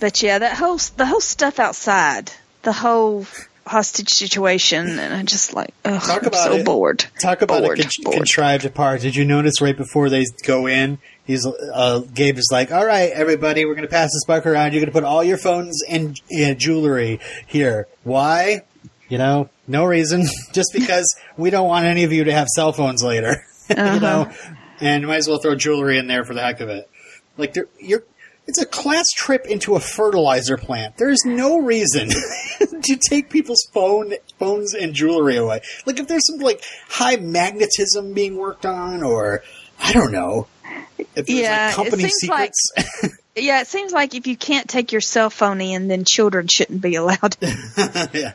But 0.00 0.22
yeah, 0.22 0.38
that 0.40 0.56
whole 0.56 0.78
the 0.96 1.06
whole 1.06 1.20
stuff 1.20 1.58
outside, 1.58 2.32
the 2.62 2.72
whole 2.72 3.26
hostage 3.66 4.10
situation, 4.10 4.98
and 4.98 5.14
I 5.14 5.22
just 5.22 5.54
like, 5.54 5.72
ugh, 5.84 6.00
Talk 6.02 6.22
I'm 6.22 6.26
about 6.28 6.44
so 6.44 6.52
it. 6.56 6.64
bored. 6.66 7.04
Talk 7.20 7.42
about 7.42 7.62
bored, 7.62 7.78
a 7.78 7.82
con- 7.82 7.90
bored. 8.02 8.16
contrived 8.16 8.74
part. 8.74 9.00
Did 9.00 9.14
you 9.16 9.24
notice 9.24 9.60
right 9.60 9.76
before 9.76 10.08
they 10.10 10.24
go 10.44 10.66
in, 10.66 10.98
he's 11.28 11.46
uh, 11.46 12.00
Gabe 12.12 12.38
is 12.38 12.48
like, 12.50 12.72
"All 12.72 12.84
right, 12.84 13.12
everybody, 13.12 13.64
we're 13.64 13.74
going 13.74 13.86
to 13.86 13.92
pass 13.92 14.10
this 14.12 14.24
buck 14.26 14.44
around. 14.46 14.72
You're 14.72 14.80
going 14.80 14.92
to 14.92 14.92
put 14.92 15.04
all 15.04 15.22
your 15.22 15.36
phones 15.36 15.80
and 15.88 16.20
uh, 16.36 16.54
jewelry 16.54 17.20
here. 17.46 17.86
Why? 18.02 18.62
You 19.08 19.18
know, 19.18 19.48
no 19.68 19.84
reason. 19.84 20.24
Just 20.52 20.70
because 20.72 21.14
we 21.36 21.50
don't 21.50 21.68
want 21.68 21.86
any 21.86 22.02
of 22.02 22.12
you 22.12 22.24
to 22.24 22.32
have 22.32 22.48
cell 22.48 22.72
phones 22.72 23.04
later. 23.04 23.44
you 23.68 23.76
know, 23.76 24.32
and 24.80 25.06
might 25.06 25.18
as 25.18 25.28
well 25.28 25.38
throw 25.38 25.54
jewelry 25.54 25.98
in 25.98 26.08
there 26.08 26.24
for 26.24 26.34
the 26.34 26.40
heck 26.40 26.60
of 26.60 26.68
it. 26.68 26.90
Like, 27.36 27.54
you're." 27.78 28.02
It's 28.46 28.62
a 28.62 28.64
class 28.64 29.04
trip 29.14 29.44
into 29.44 29.76
a 29.76 29.80
fertilizer 29.80 30.56
plant. 30.56 30.96
There's 30.96 31.22
no 31.26 31.58
reason 31.58 32.08
to 32.58 32.98
take 33.10 33.28
people's 33.28 33.68
phone 33.74 34.14
phones 34.38 34.72
and 34.72 34.94
jewelry 34.94 35.36
away. 35.36 35.60
Like 35.84 36.00
if 36.00 36.08
there's 36.08 36.26
some 36.26 36.38
like 36.38 36.64
high 36.88 37.16
magnetism 37.16 38.14
being 38.14 38.36
worked 38.36 38.64
on, 38.64 39.02
or 39.02 39.42
I 39.78 39.92
don't 39.92 40.12
know. 40.12 40.46
Yeah, 41.26 41.66
like 41.66 41.72
it 41.72 41.74
company 41.76 42.08
seems 42.08 42.28
like- 42.30 42.52
Yeah, 43.36 43.60
it 43.60 43.68
seems 43.68 43.92
like 43.92 44.14
if 44.16 44.26
you 44.26 44.36
can't 44.36 44.68
take 44.68 44.90
your 44.90 45.00
cell 45.00 45.30
phone 45.30 45.60
in, 45.60 45.86
then 45.86 46.04
children 46.04 46.48
shouldn't 46.48 46.80
be 46.82 46.96
allowed. 46.96 47.36
yeah. 48.12 48.32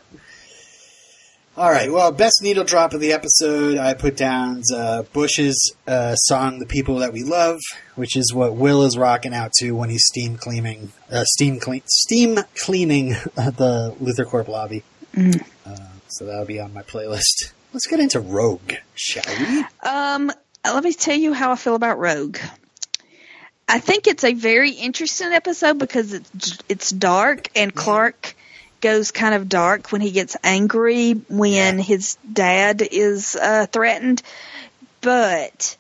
All 1.56 1.70
right. 1.70 1.92
Well, 1.92 2.12
best 2.12 2.40
needle 2.42 2.64
drop 2.64 2.94
of 2.94 3.02
the 3.02 3.12
episode 3.12 3.78
I 3.78 3.94
put 3.94 4.16
down 4.18 4.64
uh, 4.74 5.04
Bush's 5.14 5.76
uh, 5.86 6.16
song 6.16 6.58
"The 6.60 6.66
People 6.66 6.96
That 7.00 7.14
We 7.14 7.24
Love," 7.24 7.60
which 7.96 8.16
is 8.18 8.34
what 8.34 8.56
Will 8.56 8.84
is 8.86 8.98
rocking 8.98 9.34
out 9.36 9.52
to 9.60 9.72
when 9.74 9.90
he's 9.90 10.06
steam 10.06 10.38
cleaning, 10.38 10.94
uh, 11.12 11.26
steam 11.26 11.60
clean, 11.60 11.84
steam 11.86 12.40
cleaning 12.64 13.14
uh, 13.38 13.52
the 13.52 13.96
LuthorCorp 14.02 14.48
lobby. 14.48 14.84
Uh, 15.16 15.78
so 16.08 16.26
that'll 16.26 16.46
be 16.46 16.60
on 16.60 16.74
my 16.74 16.82
playlist. 16.82 17.52
Let's 17.72 17.86
get 17.88 18.00
into 18.00 18.20
Rogue, 18.20 18.74
shall 18.96 19.24
we? 19.38 19.66
Um, 19.88 20.32
Uh, 20.66 20.74
let 20.74 20.84
me 20.84 20.94
tell 20.94 21.16
you 21.16 21.34
how 21.34 21.52
I 21.52 21.56
feel 21.56 21.76
about 21.76 22.00
Rogue. 22.00 22.38
I 23.68 23.80
think 23.80 24.08
it's 24.08 24.24
a 24.24 24.34
very 24.34 24.72
interesting 24.72 25.32
episode 25.32 25.78
because 25.78 26.14
it's 26.14 26.60
it's 26.70 26.90
dark 26.90 27.50
and 27.56 27.72
mm-hmm. 27.72 27.80
Clark 27.80 28.36
goes 28.82 29.12
kind 29.12 29.34
of 29.34 29.48
dark 29.48 29.92
when 29.92 30.02
he 30.02 30.12
gets 30.12 30.36
angry 30.44 31.14
when 31.14 31.78
Yeah. 31.78 31.84
his 31.84 32.18
dad 32.32 32.82
is 32.82 33.36
uh, 33.36 33.66
threatened. 33.66 34.22
But 35.02 35.78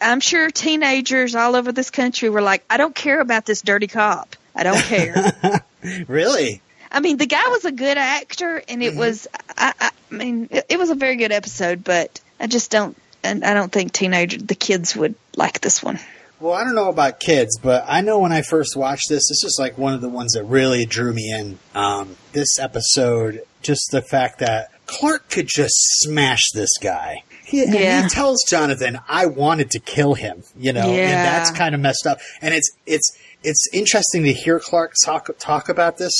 I'm 0.00 0.20
sure 0.20 0.50
teenagers 0.50 1.34
all 1.34 1.56
over 1.56 1.72
this 1.72 1.90
country 1.90 2.28
were 2.28 2.42
like, 2.42 2.64
"I 2.70 2.76
don't 2.76 2.94
care 2.94 3.20
about 3.20 3.44
this 3.44 3.62
dirty 3.62 3.88
cop. 3.88 4.36
I 4.54 4.62
don't 4.62 4.82
care." 4.82 5.60
Really? 6.06 6.62
I 6.92 7.00
mean, 7.00 7.16
the 7.16 7.26
guy 7.26 7.42
was 7.48 7.64
a 7.64 7.72
good 7.72 7.98
actor, 7.98 8.62
and 8.68 8.82
it 8.82 8.90
mm-hmm. 8.90 8.98
was. 9.00 9.26
I, 9.56 9.72
I, 9.80 9.90
I 10.10 10.14
mean, 10.14 10.48
it, 10.50 10.66
it 10.68 10.78
was 10.78 10.90
a 10.90 10.94
very 10.94 11.16
good 11.16 11.32
episode, 11.32 11.82
but 11.82 12.20
I 12.38 12.46
just 12.46 12.70
don't. 12.70 12.96
And 13.24 13.44
I 13.44 13.54
don't 13.54 13.70
think 13.72 13.92
teenager 13.92 14.38
the 14.38 14.54
kids 14.54 14.96
would 14.96 15.14
like 15.36 15.60
this 15.60 15.82
one. 15.82 15.98
Well, 16.40 16.54
I 16.54 16.64
don't 16.64 16.74
know 16.74 16.88
about 16.88 17.20
kids, 17.20 17.56
but 17.62 17.84
I 17.86 18.00
know 18.00 18.18
when 18.18 18.32
I 18.32 18.42
first 18.42 18.76
watched 18.76 19.08
this, 19.08 19.28
this 19.28 19.44
is 19.44 19.56
like 19.60 19.78
one 19.78 19.94
of 19.94 20.00
the 20.00 20.08
ones 20.08 20.32
that 20.32 20.42
really 20.42 20.84
drew 20.86 21.12
me 21.12 21.30
in. 21.32 21.58
Um, 21.74 22.16
this 22.32 22.58
episode, 22.58 23.42
just 23.62 23.90
the 23.92 24.02
fact 24.02 24.40
that 24.40 24.70
Clark 24.86 25.30
could 25.30 25.46
just 25.48 25.74
smash 26.00 26.42
this 26.52 26.70
guy. 26.80 27.22
He, 27.44 27.62
and 27.62 27.74
Yeah. 27.74 28.02
he 28.02 28.08
tells 28.08 28.42
Jonathan, 28.50 28.98
"I 29.08 29.26
wanted 29.26 29.70
to 29.72 29.78
kill 29.78 30.14
him," 30.14 30.42
you 30.58 30.72
know, 30.72 30.80
and 30.88 30.96
Yeah. 30.96 31.22
that's 31.22 31.50
kind 31.52 31.74
of 31.76 31.80
messed 31.80 32.06
up. 32.08 32.18
And 32.40 32.52
it's 32.54 32.70
it's 32.86 33.12
it's 33.44 33.68
interesting 33.72 34.24
to 34.24 34.32
hear 34.32 34.58
Clark 34.58 34.94
talk 35.04 35.28
talk 35.38 35.68
about 35.68 35.98
this, 35.98 36.12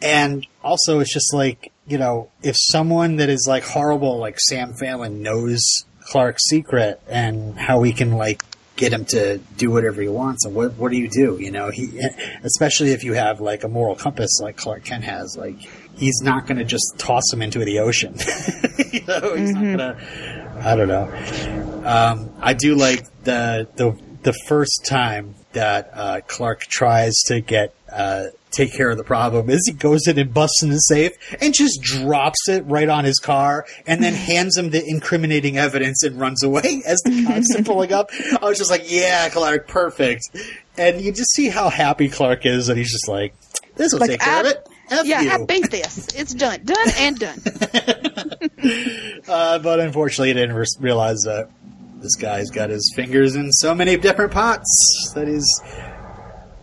and 0.00 0.46
also 0.62 1.00
it's 1.00 1.12
just 1.12 1.32
like 1.34 1.72
you 1.86 1.96
know, 1.98 2.28
if 2.42 2.54
someone 2.58 3.16
that 3.16 3.30
is 3.30 3.46
like 3.48 3.64
horrible, 3.64 4.18
like 4.18 4.38
Sam 4.38 4.74
Fallon, 4.74 5.22
knows 5.22 5.62
Clark's 6.08 6.48
secret 6.48 7.00
and 7.06 7.58
how 7.58 7.80
we 7.80 7.92
can 7.92 8.12
like 8.12 8.42
get 8.76 8.92
him 8.92 9.04
to 9.04 9.38
do 9.56 9.70
whatever 9.70 10.00
he 10.00 10.08
wants, 10.08 10.44
and 10.44 10.54
what 10.54 10.74
what 10.74 10.90
do 10.90 10.96
you 10.96 11.08
do? 11.08 11.36
You 11.38 11.50
know, 11.50 11.70
he 11.70 12.00
especially 12.42 12.92
if 12.92 13.04
you 13.04 13.12
have 13.12 13.40
like 13.40 13.64
a 13.64 13.68
moral 13.68 13.94
compass 13.94 14.40
like 14.40 14.56
Clark 14.56 14.84
Kent 14.84 15.04
has, 15.04 15.36
like 15.36 15.58
he's 15.96 16.20
not 16.22 16.46
going 16.46 16.58
to 16.58 16.64
just 16.64 16.94
toss 16.96 17.32
him 17.32 17.42
into 17.42 17.58
the 17.64 17.80
ocean. 17.80 18.14
you 18.92 19.04
know, 19.06 19.34
he's 19.34 19.52
not 19.52 19.62
going 19.62 19.78
to. 19.78 20.62
I 20.62 20.76
don't 20.76 20.88
know. 20.88 21.82
Um, 21.84 22.30
I 22.40 22.54
do 22.54 22.74
like 22.74 23.04
the 23.24 23.68
the 23.76 24.00
the 24.22 24.32
first 24.46 24.86
time 24.86 25.34
that 25.52 25.90
uh, 25.92 26.20
Clark 26.26 26.62
tries 26.62 27.14
to 27.26 27.40
get 27.40 27.74
uh, 27.92 28.26
take 28.50 28.72
care 28.72 28.90
of 28.90 28.96
the 28.96 29.04
problem 29.04 29.50
is 29.50 29.62
he 29.66 29.72
goes 29.72 30.06
in 30.06 30.18
and 30.18 30.32
busts 30.32 30.62
in 30.62 30.70
the 30.70 30.78
safe 30.78 31.12
and 31.40 31.54
just 31.54 31.80
drops 31.82 32.48
it 32.48 32.64
right 32.66 32.88
on 32.88 33.04
his 33.04 33.18
car 33.18 33.66
and 33.86 34.02
then 34.02 34.14
hands 34.14 34.56
him 34.56 34.70
the 34.70 34.84
incriminating 34.86 35.58
evidence 35.58 36.02
and 36.02 36.18
runs 36.18 36.42
away 36.42 36.82
as 36.86 37.00
the 37.04 37.24
cops 37.26 37.54
are 37.56 37.62
pulling 37.62 37.92
up. 37.92 38.10
I 38.40 38.44
was 38.44 38.58
just 38.58 38.70
like, 38.70 38.90
yeah, 38.90 39.28
Clark, 39.28 39.68
perfect. 39.68 40.22
And 40.76 41.00
you 41.00 41.12
just 41.12 41.30
see 41.34 41.48
how 41.48 41.68
happy 41.70 42.08
Clark 42.08 42.46
is, 42.46 42.68
and 42.68 42.78
he's 42.78 42.92
just 42.92 43.08
like, 43.08 43.34
this 43.76 43.92
will 43.92 44.00
Like, 44.00 44.10
take 44.10 44.20
care 44.20 44.40
of 44.40 44.46
it. 44.46 44.68
F 44.90 45.06
yeah, 45.06 45.20
you. 45.20 45.30
I 45.30 45.44
beat 45.44 45.70
this. 45.70 46.08
It's 46.14 46.32
done, 46.34 46.64
done 46.64 46.88
and 46.98 47.18
done. 47.18 47.38
Uh, 49.28 49.58
but 49.58 49.78
unfortunately, 49.78 50.28
he 50.28 50.34
didn't 50.34 50.56
re- 50.56 50.64
realize 50.80 51.20
that 51.24 51.50
this 52.00 52.16
guy's 52.16 52.50
got 52.50 52.70
his 52.70 52.92
fingers 52.96 53.36
in 53.36 53.52
so 53.52 53.74
many 53.74 53.96
different 53.96 54.32
pots 54.32 55.12
that 55.14 55.28
he's 55.28 55.46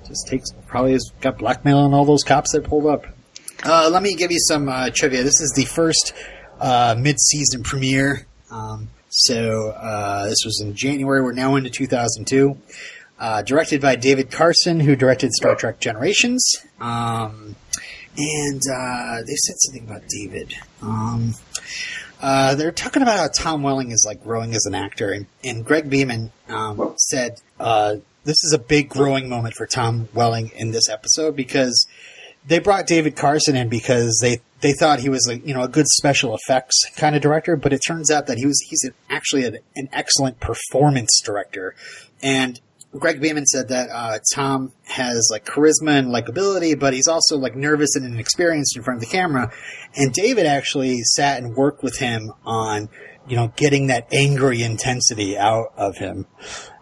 just 0.05 0.27
takes 0.27 0.51
probably 0.67 0.93
has 0.93 1.11
got 1.21 1.37
blackmail 1.37 1.79
on 1.79 1.93
all 1.93 2.05
those 2.05 2.23
cops 2.23 2.51
that 2.53 2.63
pulled 2.63 2.85
up. 2.85 3.05
Uh, 3.63 3.89
let 3.91 4.03
me 4.03 4.15
give 4.15 4.31
you 4.31 4.39
some 4.39 4.69
uh, 4.69 4.89
trivia. 4.93 5.23
This 5.23 5.41
is 5.41 5.53
the 5.55 5.65
first 5.65 6.13
uh, 6.59 6.95
mid-season 6.97 7.63
premiere. 7.63 8.27
Um, 8.51 8.89
so 9.09 9.69
uh, 9.69 10.25
this 10.25 10.43
was 10.43 10.61
in 10.61 10.75
January. 10.75 11.21
We're 11.21 11.33
now 11.33 11.55
into 11.55 11.69
2002. 11.69 12.57
Uh, 13.17 13.41
directed 13.43 13.81
by 13.81 13.95
David 13.95 14.29
Carson, 14.29 14.79
who 14.79 14.95
directed 14.95 15.31
Star 15.31 15.55
Trek 15.55 15.79
Generations. 15.79 16.55
Um, 16.81 17.55
and 18.17 18.61
uh, 18.73 19.17
they 19.25 19.35
said 19.35 19.55
something 19.57 19.85
about 19.85 20.01
David. 20.09 20.53
Um, 20.81 21.33
uh, 22.21 22.55
they're 22.55 22.71
talking 22.71 23.01
about 23.01 23.17
how 23.17 23.27
Tom 23.27 23.63
Welling 23.63 23.91
is 23.91 24.03
like 24.05 24.23
growing 24.23 24.53
as 24.53 24.65
an 24.65 24.75
actor, 24.75 25.11
and, 25.11 25.27
and 25.43 25.65
Greg 25.65 25.89
Beeman 25.89 26.31
um, 26.49 26.95
said 26.97 27.39
uh, 27.59 27.95
this 28.25 28.43
is 28.43 28.53
a 28.53 28.59
big 28.59 28.89
growing 28.89 29.29
moment 29.29 29.53
for 29.53 29.65
Tom 29.65 30.09
Welling 30.13 30.51
in 30.55 30.71
this 30.71 30.89
episode 30.89 31.35
because 31.35 31.87
they 32.45 32.59
brought 32.59 32.87
David 32.87 33.15
Carson 33.15 33.55
in 33.55 33.69
because 33.69 34.19
they 34.21 34.39
they 34.61 34.73
thought 34.73 34.99
he 34.99 35.09
was 35.09 35.25
like 35.27 35.45
you 35.45 35.53
know 35.53 35.63
a 35.63 35.67
good 35.67 35.87
special 35.87 36.35
effects 36.35 36.75
kind 36.97 37.15
of 37.15 37.21
director, 37.21 37.55
but 37.55 37.71
it 37.71 37.81
turns 37.85 38.11
out 38.11 38.27
that 38.27 38.37
he 38.37 38.45
was 38.45 38.59
he's 38.67 38.89
actually 39.09 39.45
an, 39.45 39.59
an 39.75 39.89
excellent 39.93 40.39
performance 40.39 41.21
director, 41.23 41.75
and 42.21 42.59
Greg 42.97 43.21
Beeman 43.21 43.45
said 43.45 43.67
that 43.69 43.89
uh, 43.91 44.19
Tom 44.33 44.71
has 44.85 45.29
like 45.31 45.45
charisma 45.45 45.99
and 45.99 46.07
likability, 46.07 46.79
but 46.79 46.93
he's 46.93 47.07
also 47.07 47.37
like 47.37 47.55
nervous 47.55 47.95
and 47.95 48.05
inexperienced 48.05 48.75
in 48.77 48.83
front 48.83 48.97
of 48.97 49.09
the 49.09 49.11
camera. 49.11 49.51
And 49.95 50.13
David 50.13 50.45
actually 50.45 51.01
sat 51.03 51.43
and 51.43 51.55
worked 51.55 51.83
with 51.83 51.97
him 51.97 52.31
on, 52.45 52.89
you 53.27 53.35
know, 53.35 53.51
getting 53.57 53.87
that 53.87 54.07
angry 54.13 54.63
intensity 54.63 55.37
out 55.37 55.73
of 55.75 55.97
him. 55.97 56.25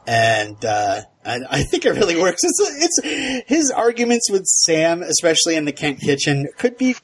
And 0.05 0.63
uh, 0.65 1.01
I, 1.25 1.39
I 1.49 1.63
think 1.63 1.85
it 1.85 1.91
really 1.91 2.19
works. 2.19 2.41
It's, 2.43 2.59
it's 3.03 3.45
his 3.47 3.71
arguments 3.71 4.29
with 4.29 4.45
Sam, 4.45 5.01
especially 5.01 5.55
in 5.55 5.65
the 5.65 5.71
Kent 5.71 5.99
kitchen, 6.01 6.47
could 6.57 6.77
be 6.77 6.95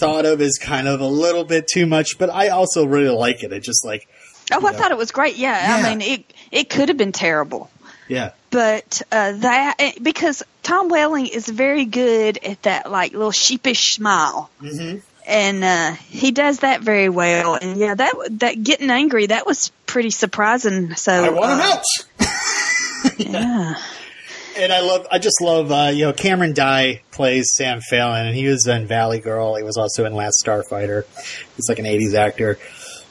thought 0.00 0.24
of 0.24 0.40
as 0.40 0.56
kind 0.58 0.88
of 0.88 1.00
a 1.00 1.06
little 1.06 1.44
bit 1.44 1.68
too 1.68 1.86
much. 1.86 2.18
But 2.18 2.30
I 2.30 2.48
also 2.48 2.86
really 2.86 3.14
like 3.14 3.42
it. 3.42 3.52
It 3.52 3.62
just 3.62 3.84
like, 3.84 4.08
Oh, 4.52 4.64
I 4.64 4.70
Yeah. 4.70 4.78
thought 4.78 4.90
it 4.92 4.96
was 4.96 5.10
great. 5.10 5.36
Yeah, 5.36 5.78
Yeah. 5.80 5.86
I 5.88 5.94
mean, 5.94 6.00
it 6.00 6.32
it 6.52 6.70
could 6.70 6.88
have 6.88 6.96
been 6.96 7.12
terrible. 7.12 7.68
yeah, 8.08 8.30
but 8.50 9.02
uh, 9.10 9.32
that 9.32 9.74
eh, 9.80 9.92
because 10.00 10.42
Tom 10.62 10.88
Welling 10.88 11.26
is 11.26 11.48
very 11.48 11.84
good 11.84 12.38
at 12.44 12.62
that 12.62 12.90
like 12.90 13.12
little 13.12 13.32
sheepish 13.32 13.94
smile, 13.94 14.48
hmm 14.60 14.96
and 15.26 15.64
uh, 15.64 15.92
he 15.92 16.30
does 16.30 16.60
that 16.60 16.80
very 16.80 17.08
well. 17.08 17.54
And 17.54 17.78
yeah, 17.78 17.94
that 17.94 18.14
that 18.38 18.62
getting 18.62 18.90
angry 18.90 19.26
that 19.26 19.46
was 19.46 19.70
pretty 19.86 20.10
surprising. 20.10 20.94
So 20.94 21.12
I 21.12 21.28
want 21.30 21.60
uh, 21.60 21.72
out. 21.72 21.84
Yeah, 23.18 23.74
And 24.58 24.72
I 24.72 24.80
love, 24.80 25.06
I 25.12 25.18
just 25.18 25.40
love, 25.40 25.70
uh, 25.70 25.90
you 25.94 26.06
know, 26.06 26.12
Cameron 26.12 26.54
Dye 26.54 27.02
plays 27.12 27.46
Sam 27.54 27.80
Fallon, 27.80 28.26
and 28.26 28.34
he 28.34 28.46
was 28.46 28.66
in 28.66 28.86
Valley 28.86 29.20
Girl. 29.20 29.54
He 29.54 29.62
was 29.62 29.76
also 29.76 30.04
in 30.06 30.14
Last 30.14 30.42
Starfighter. 30.44 31.04
He's 31.54 31.68
like 31.68 31.78
an 31.78 31.84
'80s 31.84 32.14
actor, 32.14 32.58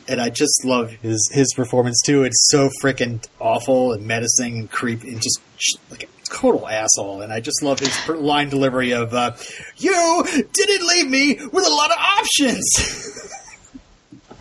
and 0.07 0.19
I 0.19 0.29
just 0.29 0.65
love 0.65 0.91
his 1.01 1.29
his 1.33 1.53
performance 1.53 2.01
too. 2.05 2.23
It's 2.23 2.49
so 2.51 2.69
freaking 2.81 3.25
awful 3.39 3.93
and 3.93 4.05
menacing 4.05 4.59
and 4.59 4.71
creepy, 4.71 5.09
and 5.09 5.21
just 5.21 5.39
sh- 5.57 5.75
like 5.89 6.09
total 6.29 6.67
asshole. 6.67 7.21
And 7.21 7.31
I 7.31 7.39
just 7.39 7.63
love 7.63 7.79
his 7.79 8.09
line 8.09 8.49
delivery 8.49 8.91
of 8.93 9.13
uh, 9.13 9.35
"You 9.77 10.25
didn't 10.53 10.87
leave 10.87 11.09
me 11.09 11.35
with 11.51 11.65
a 11.65 11.69
lot 11.69 11.91
of 11.91 11.97
options." 11.97 13.41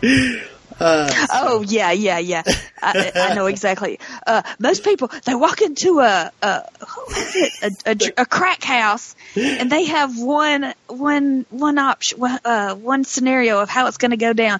uh, 0.79 1.27
Oh 1.31 1.63
yeah, 1.67 1.91
yeah, 1.91 2.19
yeah. 2.19 2.43
I, 2.81 3.11
I 3.15 3.33
know 3.33 3.45
exactly. 3.47 3.99
Uh, 4.25 4.41
most 4.59 4.83
people 4.83 5.09
they 5.25 5.35
walk 5.35 5.61
into 5.61 5.99
a 5.99 6.31
a, 6.41 6.61
what 6.79 7.17
is 7.17 7.35
it? 7.35 7.73
A, 7.85 7.91
a, 7.91 8.21
a 8.23 8.25
crack 8.25 8.63
house, 8.63 9.15
and 9.35 9.71
they 9.71 9.85
have 9.85 10.19
one 10.19 10.73
one 10.87 11.45
one 11.49 11.77
option, 11.77 12.19
uh, 12.23 12.75
one 12.75 13.03
scenario 13.03 13.61
of 13.61 13.69
how 13.69 13.87
it's 13.87 13.97
going 13.97 14.11
to 14.11 14.17
go 14.17 14.33
down. 14.33 14.59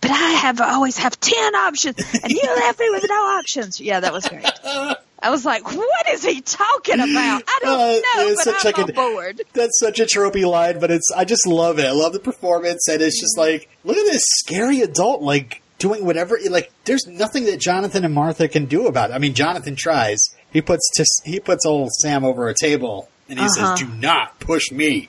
But 0.00 0.10
I 0.10 0.30
have 0.32 0.60
always 0.60 0.98
have 0.98 1.18
ten 1.20 1.54
options, 1.54 1.96
and 1.98 2.30
you 2.30 2.42
left 2.56 2.80
me 2.80 2.90
with 2.90 3.04
no 3.08 3.14
options. 3.38 3.80
Yeah, 3.80 4.00
that 4.00 4.12
was 4.12 4.26
great. 4.26 4.46
I 5.22 5.30
was 5.30 5.44
like, 5.44 5.64
"What 5.74 6.08
is 6.10 6.24
he 6.24 6.40
talking 6.40 6.96
about?" 6.96 7.42
I 7.46 7.58
don't 7.62 7.80
Uh, 7.80 7.92
know, 8.24 8.34
but 8.34 8.44
such 8.44 8.66
I'm 8.66 8.72
like 8.72 8.78
on 8.78 8.92
board. 8.94 9.42
That's 9.52 9.78
such 9.78 10.00
a 10.00 10.04
tropey 10.04 10.44
line, 10.44 10.80
but 10.80 10.90
it's 10.90 11.10
I 11.14 11.24
just 11.24 11.46
love 11.46 11.78
it. 11.78 11.84
I 11.86 11.92
love 11.92 12.12
the 12.12 12.20
performance, 12.20 12.88
and 12.88 13.00
it's 13.00 13.20
just 13.20 13.38
like 13.38 13.68
look 13.84 13.96
at 13.96 14.04
this 14.10 14.22
scary 14.40 14.80
adult 14.80 15.22
like 15.22 15.62
doing 15.78 16.04
whatever. 16.04 16.38
Like 16.50 16.72
there's 16.84 17.06
nothing 17.06 17.44
that 17.46 17.60
Jonathan 17.60 18.04
and 18.04 18.14
Martha 18.14 18.48
can 18.48 18.66
do 18.66 18.86
about 18.86 19.10
it. 19.10 19.14
I 19.14 19.18
mean, 19.18 19.34
Jonathan 19.34 19.76
tries. 19.76 20.20
He 20.52 20.60
puts 20.60 20.88
he 21.24 21.38
puts 21.40 21.64
old 21.64 21.90
Sam 21.92 22.24
over 22.24 22.48
a 22.48 22.54
table, 22.54 23.08
and 23.28 23.38
he 23.38 23.44
Uh-huh. 23.44 23.76
says, 23.76 23.78
"Do 23.80 23.86
not 23.94 24.40
push 24.40 24.70
me." 24.72 25.08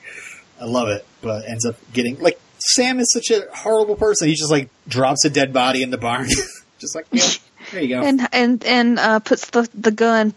I 0.61 0.65
love 0.65 0.87
it, 0.89 1.05
but 1.21 1.47
ends 1.49 1.65
up 1.65 1.75
getting 1.91 2.19
like 2.19 2.39
Sam 2.59 2.99
is 2.99 3.11
such 3.11 3.29
a 3.31 3.43
horrible 3.53 3.95
person. 3.95 4.27
He 4.29 4.35
just 4.35 4.51
like 4.51 4.69
drops 4.87 5.25
a 5.25 5.29
dead 5.29 5.51
body 5.51 5.81
in 5.83 5.89
the 5.89 5.97
barn, 5.97 6.27
just 6.79 6.95
like 6.95 7.05
yeah, 7.11 7.27
there 7.73 7.81
you 7.81 7.89
go. 7.89 8.01
and 8.03 8.21
and 8.31 8.63
and 8.65 8.99
uh, 8.99 9.19
puts 9.19 9.49
the 9.49 9.67
the 9.73 9.91
gun 9.91 10.33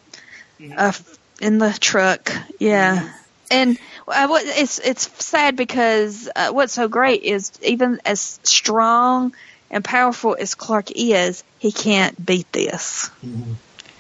uh, 0.77 0.93
in 1.41 1.59
the 1.59 1.77
truck. 1.81 2.33
Yeah, 2.59 3.13
and 3.51 3.79
uh, 4.09 4.27
what 4.27 4.43
it's 4.47 4.79
it's 4.81 5.25
sad 5.25 5.55
because 5.57 6.29
uh, 6.35 6.51
what's 6.51 6.73
so 6.73 6.89
great 6.89 7.23
is 7.23 7.53
even 7.63 8.01
as 8.05 8.41
strong 8.43 9.35
and 9.71 9.85
powerful 9.85 10.37
as 10.39 10.55
Clark 10.55 10.91
is, 10.93 11.43
he 11.59 11.73
can't 11.73 12.25
beat 12.25 12.51
this. 12.53 13.11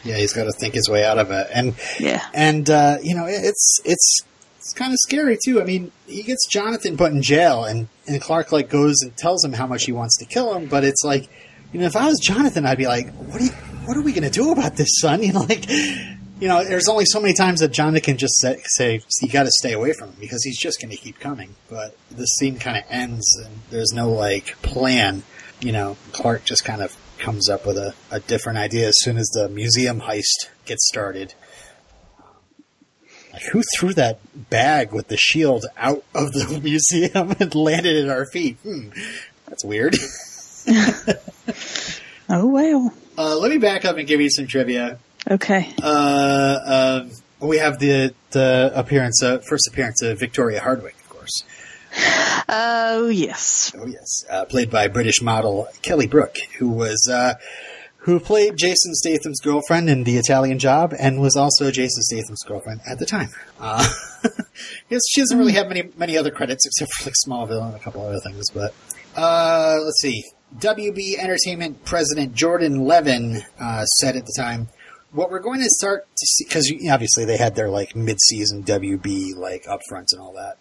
yeah, 0.04 0.16
he's 0.16 0.32
got 0.32 0.44
to 0.44 0.52
think 0.52 0.74
his 0.74 0.88
way 0.88 1.04
out 1.04 1.18
of 1.18 1.30
it, 1.30 1.46
and 1.52 1.74
Yeah, 2.00 2.24
and 2.34 2.68
uh, 2.70 2.98
you 3.02 3.14
know 3.14 3.26
it- 3.26 3.44
it's 3.44 3.80
it's 3.84 4.20
it's 4.58 4.72
kind 4.72 4.92
of 4.92 4.98
scary 5.00 5.38
too. 5.44 5.60
I 5.60 5.64
mean, 5.64 5.92
he 6.08 6.22
gets 6.22 6.46
Jonathan 6.48 6.96
put 6.96 7.12
in 7.12 7.22
jail, 7.22 7.64
and 7.64 7.88
and 8.08 8.20
Clark 8.20 8.50
like 8.52 8.68
goes 8.68 8.96
and 9.02 9.16
tells 9.16 9.44
him 9.44 9.52
how 9.52 9.66
much 9.66 9.84
he 9.84 9.92
wants 9.92 10.16
to 10.18 10.24
kill 10.24 10.54
him, 10.54 10.66
but 10.66 10.84
it's 10.84 11.02
like, 11.04 11.28
you 11.72 11.80
know, 11.80 11.86
if 11.86 11.96
I 11.96 12.06
was 12.06 12.18
Jonathan, 12.22 12.66
I'd 12.66 12.78
be 12.78 12.86
like, 12.86 13.12
what 13.12 13.40
are 13.40 13.44
you, 13.44 13.50
what 13.86 13.96
are 13.96 14.02
we 14.02 14.12
gonna 14.12 14.30
do 14.30 14.52
about 14.52 14.76
this, 14.76 14.88
son? 15.00 15.22
You 15.26 15.32
know, 15.32 15.42
like. 15.42 15.68
You 16.38 16.48
know, 16.48 16.62
there's 16.62 16.86
only 16.86 17.06
so 17.06 17.18
many 17.18 17.32
times 17.32 17.60
that 17.60 17.72
Jonathan 17.72 18.02
can 18.02 18.16
just 18.18 18.38
say, 18.42 18.60
say 18.66 19.00
you 19.22 19.28
got 19.30 19.44
to 19.44 19.50
stay 19.50 19.72
away 19.72 19.94
from 19.94 20.10
him 20.10 20.16
because 20.20 20.44
he's 20.44 20.58
just 20.58 20.82
going 20.82 20.90
to 20.90 20.96
keep 20.98 21.18
coming. 21.18 21.54
But 21.70 21.96
the 22.10 22.26
scene 22.26 22.58
kind 22.58 22.76
of 22.76 22.84
ends 22.90 23.42
and 23.42 23.60
there's 23.70 23.94
no 23.94 24.10
like 24.10 24.60
plan. 24.60 25.22
You 25.62 25.72
know, 25.72 25.96
Clark 26.12 26.44
just 26.44 26.62
kind 26.62 26.82
of 26.82 26.94
comes 27.18 27.48
up 27.48 27.66
with 27.66 27.78
a, 27.78 27.94
a 28.10 28.20
different 28.20 28.58
idea 28.58 28.88
as 28.88 28.96
soon 28.98 29.16
as 29.16 29.28
the 29.28 29.48
museum 29.48 30.02
heist 30.02 30.50
gets 30.66 30.86
started. 30.86 31.32
Like, 33.32 33.44
who 33.52 33.62
threw 33.78 33.92
that 33.94 34.18
bag 34.50 34.92
with 34.92 35.08
the 35.08 35.16
shield 35.16 35.66
out 35.76 36.04
of 36.14 36.32
the 36.32 36.60
museum 36.64 37.34
and 37.38 37.54
landed 37.54 38.04
at 38.04 38.10
our 38.10 38.26
feet? 38.26 38.58
Hmm, 38.62 38.90
that's 39.46 39.64
weird. 39.64 39.96
Oh 42.28 42.46
well. 42.46 42.92
Uh, 43.16 43.36
let 43.36 43.50
me 43.50 43.58
back 43.58 43.84
up 43.84 43.96
and 43.98 44.06
give 44.06 44.20
you 44.20 44.30
some 44.30 44.46
trivia. 44.46 44.98
Okay. 45.30 45.72
Uh, 45.82 47.02
um, 47.04 47.10
we 47.48 47.58
have 47.58 47.78
the 47.78 48.14
the 48.30 48.72
appearance, 48.74 49.22
uh, 49.22 49.38
first 49.48 49.68
appearance 49.68 50.02
of 50.02 50.18
Victoria 50.18 50.60
Hardwick, 50.60 50.96
of 50.96 51.08
course. 51.08 51.44
Oh 52.48 53.08
yes. 53.08 53.72
Oh 53.78 53.86
yes, 53.86 54.24
uh, 54.28 54.44
played 54.44 54.70
by 54.70 54.88
British 54.88 55.22
model 55.22 55.68
Kelly 55.82 56.06
Brook, 56.06 56.36
who 56.58 56.68
was 56.68 57.08
uh, 57.10 57.34
who 57.98 58.18
played 58.20 58.56
Jason 58.56 58.94
Statham's 58.94 59.40
girlfriend 59.40 59.88
in 59.88 60.04
The 60.04 60.16
Italian 60.16 60.58
Job, 60.58 60.94
and 60.98 61.20
was 61.20 61.36
also 61.36 61.70
Jason 61.70 62.02
Statham's 62.02 62.42
girlfriend 62.42 62.80
at 62.88 62.98
the 62.98 63.06
time. 63.06 63.30
Uh, 63.60 63.88
yes, 64.90 65.00
she 65.10 65.20
doesn't 65.20 65.38
really 65.38 65.52
have 65.52 65.68
many 65.68 65.90
many 65.96 66.18
other 66.18 66.30
credits 66.30 66.66
except 66.66 66.92
for 66.94 67.04
like 67.08 67.14
Smallville 67.26 67.66
and 67.66 67.76
a 67.76 67.78
couple 67.78 68.04
other 68.04 68.20
things. 68.20 68.50
But 68.50 68.74
uh, 69.16 69.76
let's 69.82 70.00
see, 70.00 70.24
WB 70.58 71.18
Entertainment 71.18 71.84
President 71.84 72.34
Jordan 72.34 72.84
Levin 72.84 73.42
uh, 73.60 73.84
said 73.84 74.16
at 74.16 74.26
the 74.26 74.34
time. 74.36 74.68
What 75.12 75.30
we're 75.30 75.40
going 75.40 75.60
to 75.60 75.68
start 75.68 76.06
to 76.16 76.26
see, 76.26 76.44
because 76.44 76.72
obviously 76.90 77.24
they 77.24 77.36
had 77.36 77.54
their 77.54 77.68
like 77.70 77.94
mid-season 77.94 78.64
WB 78.64 79.36
like 79.36 79.64
upfronts 79.64 80.12
and 80.12 80.20
all 80.20 80.32
that, 80.34 80.58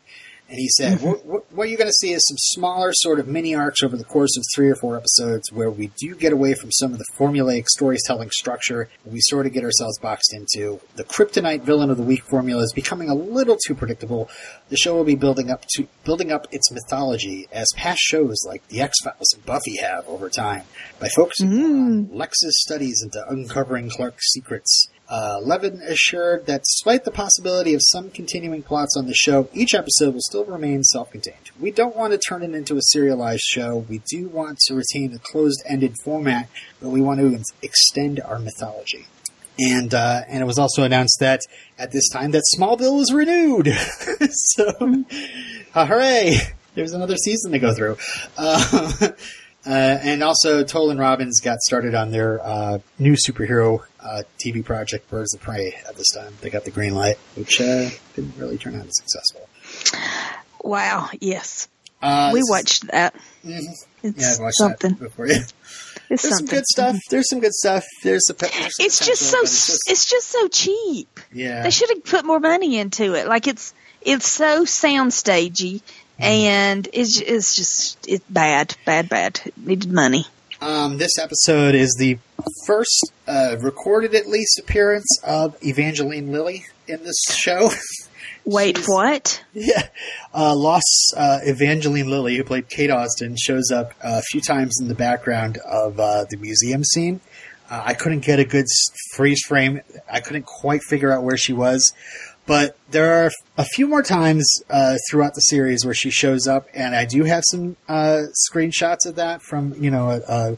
and 0.48 0.60
he 0.60 0.70
said, 0.70 1.00
mm-hmm. 1.00 1.08
what, 1.08 1.26
what, 1.26 1.54
what 1.54 1.70
you're 1.70 1.78
going 1.78 1.90
to 1.90 1.94
see 1.94 2.14
is 2.14 2.24
some 2.28 2.38
smaller 2.38 2.92
sort 2.94 3.20
of 3.20 3.28
mini 3.28 3.56
arcs 3.56 3.82
over 3.82 3.98
the 3.98 4.04
course 4.04 4.38
of 4.38 4.44
three 4.54 4.70
or 4.70 4.76
four 4.76 4.96
episodes 4.96 5.52
where 5.52 5.72
we 5.72 5.88
do 5.98 6.14
get 6.14 6.34
away 6.34 6.54
from 6.54 6.72
some 6.72 6.92
of 6.92 7.00
the 7.00 7.06
formulaic 7.18 7.66
storytelling 7.68 8.30
structure. 8.30 8.88
And 9.04 9.14
we 9.14 9.22
sort 9.22 9.48
of 9.48 9.54
get 9.54 9.64
ourselves 9.64 9.98
boxed 9.98 10.34
into 10.34 10.82
the 10.96 11.04
kryptonite 11.04 11.64
villain 11.64 11.90
of 11.90 11.98
the 11.98 12.04
week 12.04 12.24
formula 12.24 12.62
is 12.62 12.74
becoming 12.74 13.10
a 13.10 13.16
little 13.16 13.58
too 13.58 13.74
predictable. 13.74 14.30
The 14.70 14.78
show 14.78 14.94
will 14.96 15.04
be 15.04 15.16
building 15.16 15.50
up 15.50 15.66
to 15.76 15.88
building 16.04 16.32
up 16.32 16.46
its 16.52 16.72
mythology 16.72 17.48
as 17.52 17.68
past 17.76 18.02
shows 18.02 18.38
like 18.46 18.68
The 18.68 18.82
X 18.82 19.02
Files 19.04 19.34
and 19.34 19.46
Buffy 19.46 19.78
have 19.78 20.08
over 20.08 20.30
time 20.30 20.64
by 21.00 21.08
focusing 21.16 21.50
mm-hmm. 21.50 21.66
on 21.66 22.10
Lex's 22.12 22.62
studies 22.62 23.02
into 23.04 23.24
uncovering 23.28 23.90
Clark's 23.90 24.32
secrets. 24.32 24.90
Uh, 25.08 25.40
Levin 25.42 25.82
assured 25.82 26.48
that 26.48 26.64
despite 26.64 27.06
the 27.06 27.12
possibility 27.12 27.74
of 27.74 27.82
some 27.84 28.10
continuing 28.10 28.64
plots 28.64 28.98
on 28.98 29.06
the 29.06 29.14
show, 29.14 29.48
each 29.54 29.76
episode 29.76 30.14
will 30.14 30.22
still 30.22 30.46
remain 30.46 30.84
self-contained. 30.84 31.52
We 31.60 31.72
don't 31.72 31.96
want 31.96 32.14
to 32.14 32.18
turn 32.18 32.42
it 32.42 32.56
into 32.56 32.76
a 32.78 32.82
serialized 32.82 33.44
show. 33.44 33.86
We 33.88 34.02
do 34.10 34.28
want 34.28 34.58
to 34.68 34.74
retain 34.74 35.14
a 35.14 35.20
closed-ended 35.20 35.96
format, 36.04 36.50
but 36.82 36.90
we 36.90 37.02
want 37.02 37.20
to 37.20 37.44
extend 37.62 38.20
our 38.20 38.40
mythology. 38.40 39.06
And 39.58 39.94
uh, 39.94 40.24
and 40.28 40.42
it 40.42 40.46
was 40.46 40.60
also 40.60 40.84
announced 40.84 41.18
that 41.22 41.40
at 41.80 41.92
this 41.92 42.10
time 42.10 42.32
that 42.32 42.44
Smallville 42.58 42.98
was 42.98 43.14
renewed. 43.14 43.68
so, 44.30 45.06
hooray! 45.74 46.36
There's 46.74 46.92
another 46.92 47.16
season 47.16 47.54
to 47.54 47.60
go 47.60 47.74
through. 47.74 47.98
Uh, 48.38 48.92
uh, 49.02 49.10
and 49.66 50.22
also, 50.24 50.66
Toll 50.66 50.90
and 50.90 51.00
Robbins 51.00 51.40
got 51.40 51.60
started 51.60 51.96
on 51.96 52.12
their 52.12 52.46
uh, 52.46 52.80
new 53.00 53.14
superhero 53.14 53.86
uh, 54.06 54.22
TV 54.44 54.64
project, 54.64 55.10
Birds 55.10 55.34
of 55.34 55.42
Prey. 55.42 55.76
At 55.88 55.96
this 55.96 56.12
time, 56.14 56.34
they 56.42 56.50
got 56.50 56.64
the 56.64 56.72
green 56.72 56.94
light, 56.94 57.18
which 57.36 57.60
uh, 57.60 57.90
didn't 58.16 58.36
really 58.38 58.58
turn 58.58 58.76
out 58.76 58.86
as 58.86 58.94
successful. 58.96 59.50
Wow. 60.64 61.10
Yes. 61.20 61.68
Uh, 62.02 62.30
we 62.34 62.42
watched 62.48 62.88
that. 62.92 63.16
Mhm. 63.44 63.62
It's 64.04 64.22
Yeah, 64.22 64.34
I've 64.34 64.40
watched 64.40 64.58
something. 64.58 64.92
that 64.92 65.00
before. 65.00 65.28
Yeah. 65.28 65.40
It's 66.08 66.22
There's 66.22 66.38
some 66.38 66.46
good 66.46 66.66
stuff. 66.68 66.98
There's 67.10 67.28
some 67.30 67.40
good 67.40 67.54
stuff. 67.54 67.84
There's, 68.04 68.30
a, 68.30 68.34
there's 68.34 68.76
It's 68.80 69.04
just 69.04 69.24
so. 69.24 69.40
it's 69.42 69.66
just- 69.66 69.90
It's 69.90 70.08
just 70.08 70.28
so 70.30 70.48
cheap. 70.50 71.20
yeah. 71.34 71.64
They 71.64 71.72
should 71.72 71.90
have 71.90 72.04
put 72.04 72.26
more 72.26 72.40
money 72.40 72.78
into 72.78 73.16
it. 73.16 73.28
Like 73.28 73.48
it's 73.48 73.74
it's 74.02 74.28
so 74.28 74.66
soundstagey, 74.66 75.82
Mm-hmm. 76.20 76.24
and 76.24 76.88
it's 76.94 77.20
it's 77.20 77.56
just 77.56 78.08
it's 78.08 78.24
bad, 78.30 78.76
bad, 78.86 79.10
bad. 79.10 79.42
It 79.46 79.58
needed 79.58 79.92
money. 79.92 80.26
Um, 80.62 80.98
this 80.98 81.18
episode 81.22 81.76
is 81.76 81.96
the 82.00 82.18
first 82.66 83.12
uh, 83.28 83.58
recorded, 83.60 84.16
at 84.16 84.28
least, 84.28 84.60
appearance 84.60 85.20
of 85.24 85.56
Evangeline 85.64 86.32
Lilly 86.32 86.66
in 86.88 87.04
this 87.04 87.18
show. 87.32 87.70
Wait, 88.46 88.78
She's- 88.78 88.88
what? 88.90 89.44
yeah, 89.54 89.88
uh, 90.34 90.56
Lost 90.56 91.14
uh, 91.18 91.40
Evangeline 91.44 92.08
Lilly, 92.10 92.38
who 92.38 92.44
played 92.44 92.70
Kate 92.70 92.92
Austen, 92.92 93.36
shows 93.38 93.72
up 93.72 93.94
a 94.02 94.22
few 94.22 94.40
times 94.42 94.78
in 94.80 94.88
the 94.88 94.96
background 94.96 95.58
of 95.66 96.00
uh, 96.00 96.26
the 96.30 96.38
museum 96.38 96.84
scene. 96.84 97.22
Uh, 97.70 97.82
I 97.84 97.94
couldn't 97.96 98.20
get 98.24 98.40
a 98.40 98.46
good 98.46 98.66
freeze 99.16 99.42
frame. 99.48 99.82
I 100.12 100.20
couldn't 100.20 100.46
quite 100.46 100.82
figure 100.84 101.12
out 101.12 101.24
where 101.24 101.38
she 101.38 101.54
was. 101.54 101.92
But 102.48 102.78
there 102.92 103.26
are 103.26 103.32
a 103.58 103.66
few 103.66 103.88
more 103.88 104.04
times 104.04 104.48
uh, 104.70 104.98
throughout 105.10 105.34
the 105.34 105.42
series 105.42 105.84
where 105.84 105.96
she 105.96 106.12
shows 106.12 106.48
up, 106.48 106.68
and 106.74 106.96
I 106.96 107.06
do 107.06 107.24
have 107.24 107.44
some 107.50 107.76
uh, 107.88 108.24
screenshots 108.50 109.06
of 109.06 109.16
that 109.16 109.42
from 109.42 109.74
you 109.82 109.90
know 109.90 110.10
uh, 110.10 110.56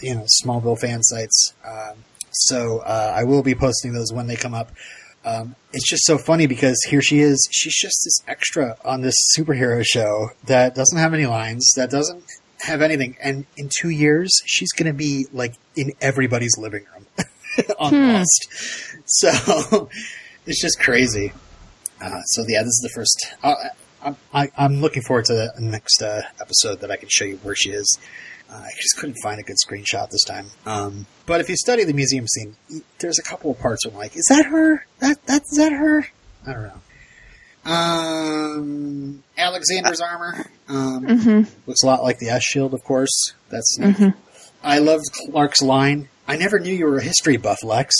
you 0.00 0.14
know 0.16 0.26
Smallville 0.42 0.78
fan 0.78 1.02
sites. 1.02 1.54
Um, 1.64 1.98
so 2.30 2.78
uh, 2.80 3.12
I 3.16 3.24
will 3.24 3.42
be 3.42 3.54
posting 3.54 3.92
those 3.92 4.12
when 4.12 4.26
they 4.26 4.36
come 4.36 4.54
up. 4.54 4.72
Um, 5.24 5.56
it's 5.72 5.88
just 5.88 6.04
so 6.04 6.18
funny 6.18 6.46
because 6.46 6.76
here 6.88 7.02
she 7.02 7.20
is. 7.20 7.48
She's 7.52 7.76
just 7.76 8.00
this 8.04 8.22
extra 8.26 8.76
on 8.84 9.02
this 9.02 9.14
superhero 9.36 9.84
show 9.84 10.30
that 10.44 10.74
doesn't 10.74 10.98
have 10.98 11.14
any 11.14 11.26
lines, 11.26 11.70
that 11.76 11.90
doesn't 11.90 12.24
have 12.60 12.82
anything. 12.82 13.16
And 13.22 13.46
in 13.56 13.68
two 13.80 13.90
years, 13.90 14.30
she's 14.46 14.72
going 14.72 14.86
to 14.86 14.96
be 14.96 15.26
like 15.32 15.54
in 15.76 15.92
everybody's 16.00 16.56
living 16.58 16.84
room 16.92 17.06
on 17.78 17.90
Hmm. 17.90 18.12
Lost. 18.12 18.48
So 19.06 19.88
it's 20.48 20.60
just 20.60 20.80
crazy. 20.80 21.32
Uh, 22.02 22.20
so 22.22 22.44
yeah, 22.48 22.60
this 22.62 22.68
is 22.68 22.80
the 22.82 22.90
first. 22.94 23.26
Uh, 23.42 23.54
I'm, 24.02 24.16
I, 24.32 24.48
I'm 24.56 24.80
looking 24.80 25.02
forward 25.02 25.24
to 25.26 25.34
the 25.34 25.52
next 25.60 26.02
uh, 26.02 26.22
episode 26.40 26.80
that 26.80 26.90
I 26.90 26.96
can 26.96 27.08
show 27.10 27.24
you 27.24 27.36
where 27.38 27.54
she 27.56 27.70
is. 27.70 27.98
Uh, 28.50 28.54
I 28.54 28.70
just 28.80 28.96
couldn't 28.98 29.16
find 29.22 29.38
a 29.40 29.42
good 29.42 29.56
screenshot 29.64 30.08
this 30.10 30.22
time. 30.24 30.46
Um, 30.64 31.06
but 31.26 31.40
if 31.40 31.48
you 31.48 31.56
study 31.56 31.84
the 31.84 31.92
museum 31.92 32.26
scene, 32.26 32.56
there's 33.00 33.18
a 33.18 33.22
couple 33.22 33.50
of 33.50 33.58
parts 33.58 33.84
where 33.84 33.92
I'm 33.92 33.98
like, 33.98 34.16
is 34.16 34.26
that 34.30 34.46
her? 34.46 34.86
That 35.00 35.24
that's 35.26 35.56
that 35.58 35.72
her? 35.72 36.06
I 36.46 36.52
don't 36.52 36.62
know. 36.62 36.80
Um, 37.70 39.22
Alexander's 39.36 40.00
armor 40.00 40.46
um, 40.68 41.04
Mm-hmm. 41.06 41.68
looks 41.68 41.82
a 41.82 41.86
lot 41.86 42.02
like 42.02 42.18
the 42.18 42.28
S 42.28 42.42
shield, 42.42 42.74
of 42.74 42.82
course. 42.84 43.34
That's 43.50 43.78
Mm-hmm. 43.78 44.10
I 44.62 44.78
loved 44.78 45.04
Clark's 45.12 45.62
line. 45.62 46.08
I 46.26 46.36
never 46.36 46.58
knew 46.58 46.72
you 46.72 46.86
were 46.86 46.98
a 46.98 47.02
history 47.02 47.36
buff, 47.36 47.62
Lex. 47.62 47.94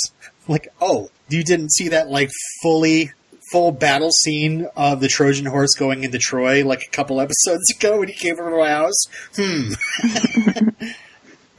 Like, 0.49 0.69
oh, 0.81 1.11
you 1.29 1.45
didn't 1.45 1.71
see 1.73 1.89
that 1.89 2.09
like 2.09 2.31
fully 2.63 3.13
full 3.53 3.71
battle 3.73 4.11
scene 4.11 4.67
of 4.77 5.01
the 5.01 5.09
Trojan 5.09 5.47
horse 5.47 5.75
going 5.79 6.05
into 6.05 6.19
Troy 6.19 6.65
like 6.67 6.83
a 6.83 6.91
couple 6.91 7.21
episodes 7.21 7.71
ago 7.77 7.99
when 8.01 8.09
he 8.09 8.15
came 8.15 8.35
over 8.41 8.51
to 8.51 8.57
my 8.57 8.69
house? 8.71 9.07
Hmm. 9.37 9.73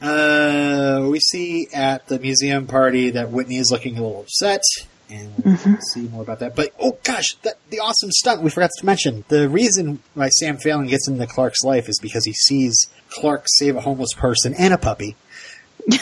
uh, 0.00 1.06
we 1.10 1.20
see 1.20 1.68
at 1.72 2.06
the 2.08 2.18
museum 2.18 2.66
party 2.66 3.10
that 3.10 3.30
Whitney 3.30 3.56
is 3.56 3.70
looking 3.70 3.98
a 3.98 4.02
little 4.02 4.20
upset. 4.22 4.62
And 5.08 5.32
we'll 5.44 5.56
Mm-hmm. 5.56 5.74
see 5.92 6.02
more 6.02 6.22
about 6.22 6.38
that. 6.38 6.54
But 6.54 6.72
oh 6.78 6.96
gosh, 7.02 7.34
that, 7.42 7.58
the 7.70 7.80
awesome 7.80 8.12
stunt 8.12 8.42
we 8.42 8.50
forgot 8.50 8.70
to 8.78 8.86
mention. 8.86 9.24
The 9.26 9.48
reason 9.48 10.00
why 10.14 10.28
Sam 10.28 10.56
Phelan 10.56 10.86
gets 10.86 11.08
into 11.08 11.26
Clark's 11.26 11.64
life 11.64 11.88
is 11.88 11.98
because 12.00 12.24
he 12.24 12.32
sees 12.32 12.86
Clark 13.08 13.46
save 13.48 13.74
a 13.74 13.80
homeless 13.80 14.12
person 14.14 14.54
and 14.54 14.72
a 14.72 14.78
puppy 14.78 15.16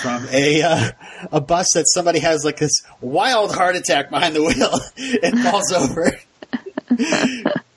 from 0.01 0.27
a 0.31 0.63
uh, 0.63 0.91
a 1.33 1.41
bus 1.41 1.67
that 1.75 1.85
somebody 1.89 2.19
has 2.21 2.45
like 2.45 2.59
this 2.59 2.83
wild 3.01 3.55
heart 3.55 3.77
attack 3.77 4.11
behind 4.11 4.35
the 4.37 4.43
wheel 4.43 4.73
and 5.23 5.41
falls 5.41 5.73
over. 5.73 6.19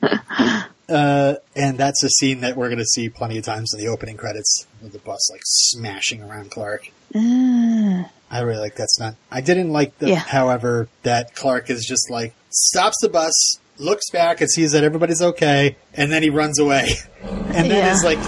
uh, 0.89 1.35
and 1.55 1.77
that's 1.77 2.03
a 2.03 2.09
scene 2.09 2.41
that 2.41 2.55
we're 2.57 2.67
going 2.67 2.79
to 2.79 2.85
see 2.85 3.09
plenty 3.09 3.37
of 3.37 3.43
times 3.45 3.73
in 3.73 3.79
the 3.83 3.87
opening 3.89 4.17
credits 4.17 4.65
with 4.81 4.91
the 4.93 4.99
bus 4.99 5.29
like 5.31 5.41
smashing 5.43 6.21
around 6.23 6.51
Clark. 6.51 6.89
Ah. 7.15 8.09
I 8.29 8.39
really 8.41 8.59
like 8.61 8.75
that 8.77 8.89
stunt. 8.89 9.17
I 9.29 9.41
didn't 9.41 9.71
like 9.71 9.97
the, 9.99 10.09
Yeah. 10.09 10.15
however, 10.15 10.87
that 11.03 11.35
Clark 11.35 11.69
is 11.69 11.85
just 11.85 12.09
like 12.09 12.33
stops 12.49 12.95
the 13.01 13.09
bus, 13.09 13.33
looks 13.77 14.09
back 14.09 14.39
and 14.41 14.49
sees 14.49 14.71
that 14.71 14.83
everybody's 14.85 15.21
okay, 15.21 15.75
and 15.93 16.11
then 16.11 16.23
he 16.23 16.29
runs 16.29 16.57
away, 16.59 16.87
and 17.21 17.69
then 17.69 17.71
Yeah. 17.71 17.93
is 17.93 18.03
like, 18.05 18.19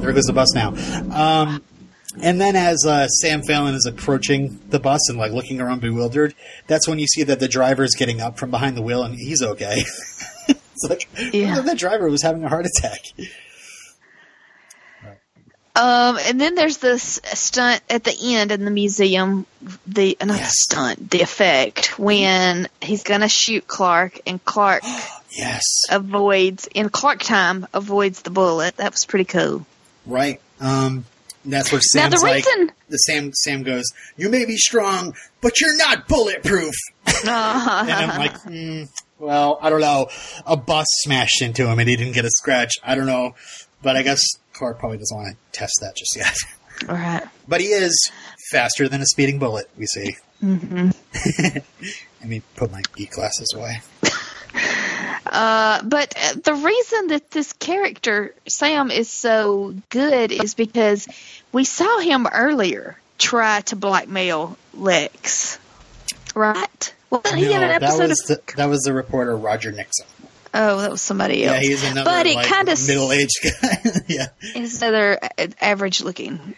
there 0.00 0.12
goes 0.12 0.24
the 0.24 0.32
bus 0.32 0.54
now. 0.54 0.68
Um, 1.14 1.62
and 2.22 2.40
then 2.40 2.56
as 2.56 2.84
uh, 2.86 3.08
Sam 3.08 3.42
Fallon 3.42 3.74
is 3.74 3.86
approaching 3.86 4.58
the 4.68 4.78
bus 4.80 5.08
and 5.08 5.18
like 5.18 5.32
looking 5.32 5.60
around 5.60 5.80
bewildered, 5.80 6.34
that's 6.66 6.86
when 6.88 6.98
you 6.98 7.06
see 7.06 7.22
that 7.24 7.40
the 7.40 7.48
driver 7.48 7.84
is 7.84 7.94
getting 7.94 8.20
up 8.20 8.38
from 8.38 8.50
behind 8.50 8.76
the 8.76 8.82
wheel 8.82 9.02
and 9.02 9.14
he's 9.14 9.42
okay. 9.42 9.82
it's 10.48 10.84
like 10.88 11.08
Yeah. 11.32 11.62
driver 11.74 12.08
was 12.08 12.22
having 12.22 12.44
a 12.44 12.48
heart 12.48 12.66
attack. 12.66 13.00
Um, 15.76 16.18
and 16.26 16.40
then 16.40 16.56
there's 16.56 16.78
this 16.78 17.20
stunt 17.34 17.80
at 17.88 18.02
the 18.02 18.16
end 18.34 18.50
in 18.50 18.64
the 18.64 18.70
museum. 18.72 19.46
The 19.86 20.16
not 20.24 20.38
Yes. 20.38 20.54
stunt, 20.56 21.08
the 21.10 21.20
effect 21.20 21.98
when 22.00 22.66
he's 22.80 23.04
gonna 23.04 23.28
shoot 23.28 23.68
Clark, 23.68 24.18
and 24.26 24.44
Clark 24.44 24.82
Yes, 25.30 25.62
avoids 25.90 26.66
in 26.74 26.88
Clark 26.88 27.20
time 27.20 27.66
avoids 27.72 28.22
the 28.22 28.30
bullet. 28.30 28.76
That 28.78 28.90
was 28.90 29.04
pretty 29.04 29.26
cool. 29.26 29.66
right. 30.04 30.40
Um, 30.58 31.04
that's 31.52 31.72
where 31.72 31.80
Now, 31.94 32.02
Sam's 32.08 32.20
the 32.20 32.26
like. 32.26 32.44
reason- 32.46 32.72
the 32.88 32.96
Sam 32.96 33.32
Sam 33.34 33.62
goes, 33.62 33.84
"You 34.16 34.28
may 34.30 34.44
be 34.44 34.56
strong, 34.56 35.14
but 35.40 35.60
you're 35.60 35.76
not 35.76 36.08
bulletproof." 36.08 36.74
And 37.24 37.30
I'm 37.30 38.18
like, 38.18 38.36
hmm, 38.42 38.84
well, 39.18 39.58
I 39.60 39.70
don't 39.70 39.80
know. 39.80 40.08
A 40.46 40.56
bus 40.56 40.86
smashed 41.00 41.42
into 41.42 41.66
him 41.66 41.78
and 41.78 41.88
he 41.88 41.96
didn't 41.96 42.12
get 42.14 42.24
a 42.24 42.30
scratch. 42.30 42.74
I 42.84 42.94
don't 42.94 43.06
know, 43.06 43.34
but 43.82 43.96
I 43.96 44.02
guess 44.02 44.20
Clark 44.52 44.78
probably 44.78 44.98
doesn't 44.98 45.16
want 45.16 45.30
to 45.36 45.58
test 45.58 45.72
that 45.80 45.96
just 45.96 46.16
yet. 46.16 46.34
All 46.88 46.94
right. 46.96 47.24
But 47.48 47.60
he 47.60 47.68
is 47.68 48.10
faster 48.52 48.88
than 48.88 49.00
a 49.00 49.06
speeding 49.06 49.38
bullet. 49.38 49.68
We 49.76 49.86
see. 49.86 50.16
Mm-hmm. 50.44 50.90
I 52.22 52.26
mean, 52.26 52.42
put 52.56 52.70
my 52.70 52.82
geek 52.94 53.10
glasses 53.12 53.52
away. 53.56 53.80
Uh, 55.28 55.82
but 55.82 56.14
uh, 56.16 56.34
the 56.42 56.54
reason 56.54 57.08
that 57.08 57.30
this 57.30 57.52
character 57.52 58.34
Sam 58.46 58.90
is 58.90 59.08
so 59.08 59.74
good 59.90 60.32
is 60.32 60.54
because 60.54 61.08
we 61.52 61.64
saw 61.64 61.98
him 62.00 62.26
earlier 62.26 62.98
try 63.18 63.60
to 63.62 63.76
blackmail 63.76 64.56
Lex, 64.74 65.58
right? 66.34 66.94
Wasn't 67.10 67.36
he 67.36 67.46
in 67.46 67.52
an 67.52 67.60
No, 67.60 67.68
that 67.68 67.82
episode 67.82 68.08
was 68.08 68.30
of? 68.30 68.46
the, 68.46 68.54
that 68.56 68.66
was 68.66 68.82
the 68.82 68.92
reporter 68.92 69.36
Roger 69.36 69.72
Nixon. 69.72 70.06
oh, 70.54 70.80
that 70.80 70.90
was 70.90 71.02
somebody 71.02 71.44
else. 71.44 71.56
Yeah, 71.56 71.68
he's 71.68 71.84
another 71.84 72.08
but 72.08 72.26
it 72.26 72.36
like, 72.36 72.46
kind 72.46 72.68
of 72.68 72.86
middle-aged 72.86 73.40
guy. 73.42 73.78
yeah, 74.08 74.26
is 74.54 74.80
another 74.82 75.18
average-looking 75.60 76.36
white 76.38 76.56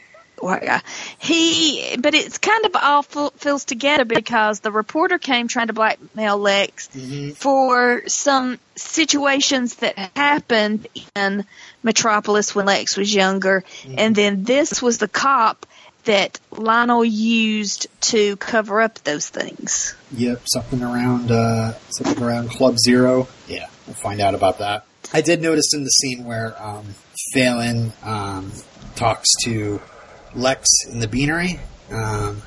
guy. 0.48 0.80
He, 1.18 1.96
but 1.98 2.14
it's 2.14 2.38
kind 2.38 2.64
of 2.66 2.72
all 2.74 3.04
f- 3.14 3.32
feels 3.36 3.64
together 3.64 4.04
because 4.04 4.60
the 4.60 4.72
reporter 4.72 5.18
came 5.18 5.48
trying 5.48 5.66
to 5.68 5.72
blackmail 5.72 6.38
Lex 6.38 6.88
Mhm. 6.88 7.36
for 7.36 8.02
some 8.08 8.58
situations 8.76 9.76
that 9.76 9.96
happened 10.16 10.86
in 11.14 11.44
Metropolis 11.82 12.54
when 12.54 12.66
Lex 12.66 12.96
was 12.96 13.14
younger, 13.14 13.64
and 13.96 14.14
then 14.14 14.44
this 14.44 14.80
was 14.82 14.98
the 14.98 15.08
cop 15.08 15.66
that 16.04 16.40
Lionel 16.50 17.04
used 17.04 17.86
to 18.00 18.36
cover 18.36 18.80
up 18.80 18.98
those 19.04 19.28
things. 19.28 19.94
Yep, 20.16 20.40
something 20.46 20.82
around 20.82 21.30
uh, 21.30 21.74
something 21.90 22.22
around 22.24 22.50
Club 22.50 22.78
Zero. 22.78 23.28
Yeah, 23.48 23.66
we'll 23.86 23.94
find 23.96 24.20
out 24.20 24.34
about 24.34 24.58
that. 24.60 24.86
I 25.12 25.20
did 25.20 25.42
notice 25.42 25.74
in 25.74 25.82
the 25.84 25.90
scene 25.90 26.24
where 26.24 26.54
um, 26.62 26.86
Phelan 27.32 27.92
um, 28.02 28.50
talks 28.96 29.28
to 29.44 29.80
Lex 30.34 30.68
in 30.90 31.00
the 31.00 31.08
beanery 31.08 31.58
um, 31.90 32.42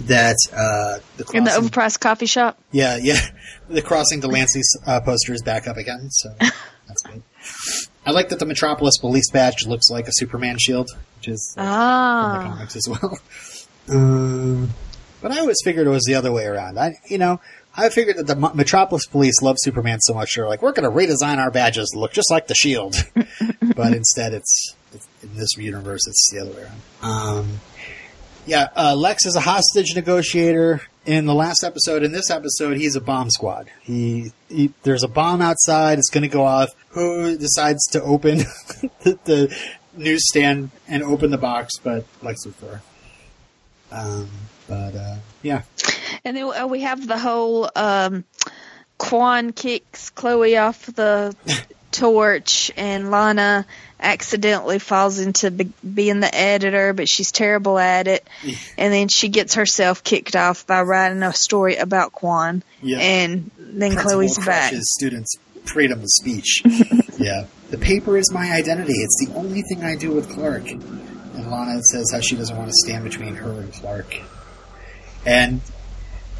that 0.00 0.36
uh, 0.52 0.98
the 1.16 1.30
In 1.34 1.44
the 1.44 1.50
overpriced 1.50 2.00
coffee 2.00 2.26
shop. 2.26 2.58
yeah, 2.72 2.98
yeah, 3.00 3.20
the 3.68 3.82
crossing 3.82 4.20
to 4.22 4.28
Lancey 4.28 4.62
uh, 4.86 5.00
poster 5.00 5.32
is 5.34 5.42
back 5.42 5.66
up 5.68 5.76
again, 5.76 6.10
so 6.10 6.30
that's 6.40 7.02
good. 7.04 7.22
I 8.06 8.10
like 8.12 8.30
that 8.30 8.38
the 8.38 8.46
Metropolis 8.46 8.96
police 8.98 9.30
badge 9.30 9.66
looks 9.66 9.90
like 9.90 10.06
a 10.08 10.12
Superman 10.12 10.56
shield, 10.58 10.88
which 11.18 11.28
is 11.28 11.54
uh, 11.58 11.62
from 11.62 11.68
the 11.68 12.48
Ah. 12.48 12.52
comics 12.54 12.76
as 12.76 12.88
well. 12.88 13.18
Um, 13.90 14.68
but 15.22 15.32
I 15.32 15.38
always 15.38 15.56
figured 15.64 15.86
it 15.86 15.90
was 15.90 16.04
the 16.04 16.14
other 16.14 16.30
way 16.30 16.44
around. 16.44 16.78
I, 16.78 16.96
you 17.08 17.16
know, 17.16 17.40
I 17.74 17.88
figured 17.88 18.18
that 18.18 18.26
the 18.26 18.36
Metropolis 18.54 19.06
police 19.06 19.40
love 19.40 19.56
Superman 19.60 19.98
so 20.00 20.12
much 20.12 20.34
they're 20.36 20.46
like, 20.46 20.60
we're 20.60 20.72
going 20.72 20.84
to 20.90 20.94
redesign 20.94 21.38
our 21.38 21.50
badges 21.50 21.88
to 21.94 21.98
look 21.98 22.12
just 22.12 22.30
like 22.30 22.48
the 22.48 22.54
Shield. 22.54 22.96
but 23.74 23.94
instead, 23.94 24.34
it's 24.34 24.74
in 25.22 25.34
this 25.36 25.56
universe, 25.56 26.06
it's 26.06 26.30
the 26.32 26.40
other 26.40 26.50
way 26.52 26.62
around. 26.62 26.80
Um, 27.02 27.60
yeah, 28.46 28.68
uh, 28.74 28.94
Lex 28.96 29.26
is 29.26 29.36
a 29.36 29.40
hostage 29.40 29.94
negotiator. 29.94 30.82
In 31.04 31.24
the 31.24 31.34
last 31.34 31.64
episode, 31.64 32.02
in 32.02 32.12
this 32.12 32.30
episode, 32.30 32.76
he's 32.76 32.94
a 32.94 33.00
bomb 33.00 33.30
squad. 33.30 33.70
He, 33.82 34.32
he 34.48 34.72
there's 34.82 35.02
a 35.02 35.08
bomb 35.08 35.40
outside. 35.40 35.98
It's 35.98 36.10
going 36.10 36.22
to 36.22 36.28
go 36.28 36.44
off. 36.44 36.70
Who 36.90 37.36
decides 37.36 37.84
to 37.92 38.02
open 38.02 38.38
the, 39.02 39.18
the 39.24 39.58
newsstand 39.96 40.70
and 40.86 41.02
open 41.02 41.30
the 41.30 41.38
box? 41.38 41.78
But 41.82 42.04
Lex 42.22 42.44
Luthor. 42.46 42.80
Um, 43.90 44.28
but 44.66 44.94
uh, 44.94 45.16
yeah, 45.42 45.62
And 46.24 46.36
then 46.36 46.44
uh, 46.44 46.66
we 46.66 46.80
have 46.80 47.06
the 47.06 47.18
whole 47.18 47.70
um, 47.74 48.24
Kwan 48.98 49.52
kicks 49.52 50.10
Chloe 50.10 50.56
off 50.58 50.86
the 50.86 51.34
torch, 51.98 52.70
and 52.76 53.10
Lana 53.10 53.66
accidentally 54.00 54.78
falls 54.78 55.18
into 55.18 55.50
be- 55.50 55.72
being 55.82 56.20
the 56.20 56.32
editor, 56.34 56.92
but 56.92 57.08
she's 57.08 57.32
terrible 57.32 57.78
at 57.78 58.06
it. 58.06 58.26
And 58.76 58.92
then 58.92 59.08
she 59.08 59.28
gets 59.28 59.54
herself 59.54 60.04
kicked 60.04 60.36
off 60.36 60.66
by 60.66 60.82
writing 60.82 61.22
a 61.22 61.32
story 61.32 61.76
about 61.76 62.12
Kwan, 62.12 62.62
Yeah. 62.80 62.98
and 62.98 63.50
then 63.58 63.92
Principal 63.92 64.10
Chloe's 64.12 64.38
back. 64.38 64.72
students' 64.80 65.36
freedom 65.64 66.00
of 66.00 66.06
speech. 66.08 66.62
yeah, 67.18 67.46
the 67.70 67.78
paper 67.78 68.16
is 68.16 68.32
my 68.32 68.52
identity. 68.52 68.94
It's 68.94 69.26
the 69.26 69.34
only 69.34 69.62
thing 69.62 69.82
I 69.84 69.96
do 69.96 70.12
with 70.12 70.30
Clark. 70.30 70.70
And 70.70 71.50
Lana 71.50 71.82
says 71.82 72.10
how 72.12 72.20
she 72.20 72.36
doesn't 72.36 72.56
want 72.56 72.68
to 72.68 72.74
stand 72.84 73.04
between 73.04 73.34
her 73.36 73.50
and 73.50 73.72
Clark. 73.72 74.16
And 75.26 75.60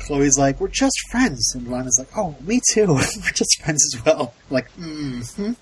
Chloe's 0.09 0.37
like, 0.39 0.61
"We're 0.61 0.69
just 0.69 0.99
friends," 1.11 1.55
and 1.55 1.69
Lana's 1.71 1.97
like, 1.99 2.09
"Oh, 2.17 2.35
me 2.41 2.61
too. 2.73 2.87
We're 2.95 3.31
just 3.33 3.63
friends 3.63 3.95
as 3.95 4.05
well." 4.05 4.35
Like, 4.51 4.75
mm-hmm. 4.77 5.53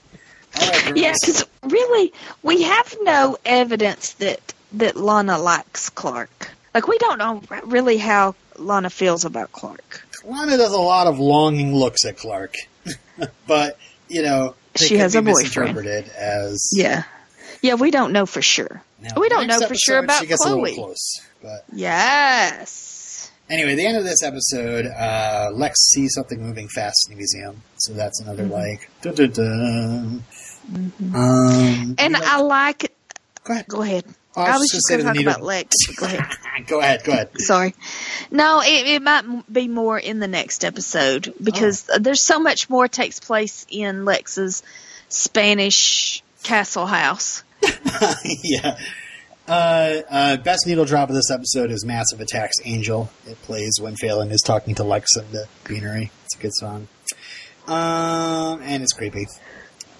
Right. 0.59 0.97
Yeah, 0.97 1.13
because 1.21 1.45
really, 1.65 2.13
we 2.43 2.63
have 2.63 2.97
no 3.03 3.37
evidence 3.45 4.13
that 4.15 4.55
that 4.73 4.97
Lana 4.97 5.39
likes 5.39 5.91
Clark. 5.91 6.51
Like, 6.75 6.89
we 6.89 6.97
don't 6.99 7.19
know 7.19 7.43
really 7.65 7.99
how 7.99 8.35
Lana 8.57 8.89
feels 8.91 9.25
about 9.25 9.53
Clark. 9.53 10.03
Lana 10.25 10.57
does 10.57 10.73
a 10.73 10.81
lot 10.81 11.07
of 11.07 11.19
longing 11.19 11.75
looks 11.75 12.05
at 12.07 12.17
Clark, 12.17 12.55
but 13.47 13.79
you 14.09 14.23
know 14.23 14.55
She 14.77 14.97
has 14.97 15.15
a 15.15 15.23
boyfriend. 15.23 15.79
as 16.17 16.71
Yeah. 16.73 17.03
Yeah, 17.63 17.75
we 17.75 17.91
don't 17.91 18.13
know 18.13 18.27
for 18.27 18.43
sure. 18.43 18.83
Now, 19.01 19.19
we 19.21 19.29
don't 19.29 19.47
know 19.47 19.61
for 19.67 19.75
sure 19.75 19.99
about 19.99 20.21
she 20.21 20.27
gets 20.27 20.45
a 20.45 20.49
Chloe. 20.49 20.71
little 20.71 20.85
close, 20.87 21.21
but 21.43 21.65
Yes. 21.73 22.93
Anyway, 23.49 23.75
the 23.77 23.87
end 23.87 23.97
of 23.97 24.05
this 24.05 24.23
episode, 24.25 24.87
uh, 24.87 25.51
Lex 25.53 25.79
sees 25.91 26.13
something 26.15 26.43
moving 26.43 26.69
fast 26.69 26.97
in 27.09 27.15
the 27.15 27.17
museum, 27.19 27.63
so 27.79 27.93
that's 27.93 28.21
another 28.21 28.43
Mm-hmm. 28.45 28.53
like. 28.53 28.91
Dun, 29.03 29.15
dun, 29.15 29.31
dun. 29.31 30.25
Um, 31.15 31.95
And 31.99 32.15
you 32.15 32.21
like- 32.21 32.23
I 32.29 32.41
like. 32.41 32.93
go 33.45 33.53
ahead. 33.53 33.67
Go 33.69 33.83
ahead. 33.83 34.05
Oh, 34.39 34.43
I 34.43 34.47
I 34.49 34.53
was 34.53 34.61
was 34.63 34.71
just 34.71 34.75
just 34.75 34.91
gonna 34.91 35.03
going 35.05 35.15
to 35.15 35.21
say 35.21 35.25
talk 35.25 35.35
to 35.35 35.39
about 35.39 35.47
Lex. 35.47 35.77
Go 35.97 36.07
ahead. 36.07 36.37
go 36.67 36.81
ahead. 36.81 37.05
Go 37.05 37.13
ahead. 37.13 37.31
Sorry. 37.41 37.75
No, 38.31 38.61
it, 38.63 38.87
it 38.87 39.03
might 39.03 39.25
be 39.51 39.67
more 39.69 39.99
in 39.99 40.19
the 40.19 40.29
next 40.29 40.65
episode 40.65 41.33
because 41.43 41.89
Oh. 41.91 41.99
there's 41.99 42.27
so 42.27 42.39
much 42.41 42.69
more 42.69 42.89
takes 42.89 43.19
place 43.21 43.65
in 43.71 44.05
Lex's 44.05 44.63
Spanish 45.09 46.23
castle 46.43 46.85
house. 46.87 47.45
yeah. 48.43 48.77
Uh, 49.49 50.03
uh, 50.11 50.37
best 50.39 50.67
needle 50.67 50.85
drop 50.85 51.09
of 51.09 51.15
this 51.15 51.31
episode 51.31 51.71
is 51.71 51.85
Massive 51.85 52.21
Attacks 52.21 52.57
Angel. 52.65 53.11
It 53.27 53.41
plays 53.43 53.79
when 53.81 53.95
Phelan 53.95 54.31
is 54.31 54.41
talking 54.41 54.75
to 54.77 54.85
Lex 54.85 55.17
in 55.17 55.31
the 55.31 55.47
Beanery. 55.65 56.11
It's 56.25 56.37
a 56.37 56.39
good 56.39 56.55
song. 56.55 56.89
Um, 57.67 58.61
and 58.63 58.83
it's 58.83 58.93
creepy. 58.93 59.27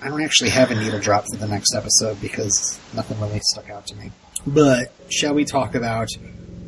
I 0.03 0.09
don't 0.09 0.23
actually 0.23 0.51
have 0.51 0.71
a 0.71 0.75
needle 0.75 1.01
drop 1.01 1.25
for 1.31 1.39
the 1.39 1.49
next 1.49 1.75
episode 1.75 2.21
because 2.21 2.79
nothing 2.95 3.21
really 3.21 3.41
stuck 3.43 3.71
out 3.71 3.87
to 3.87 3.97
me. 3.97 4.11
But 4.47 4.93
shall 5.11 5.35
we 5.35 5.45
talk 5.45 5.75
about 5.75 6.09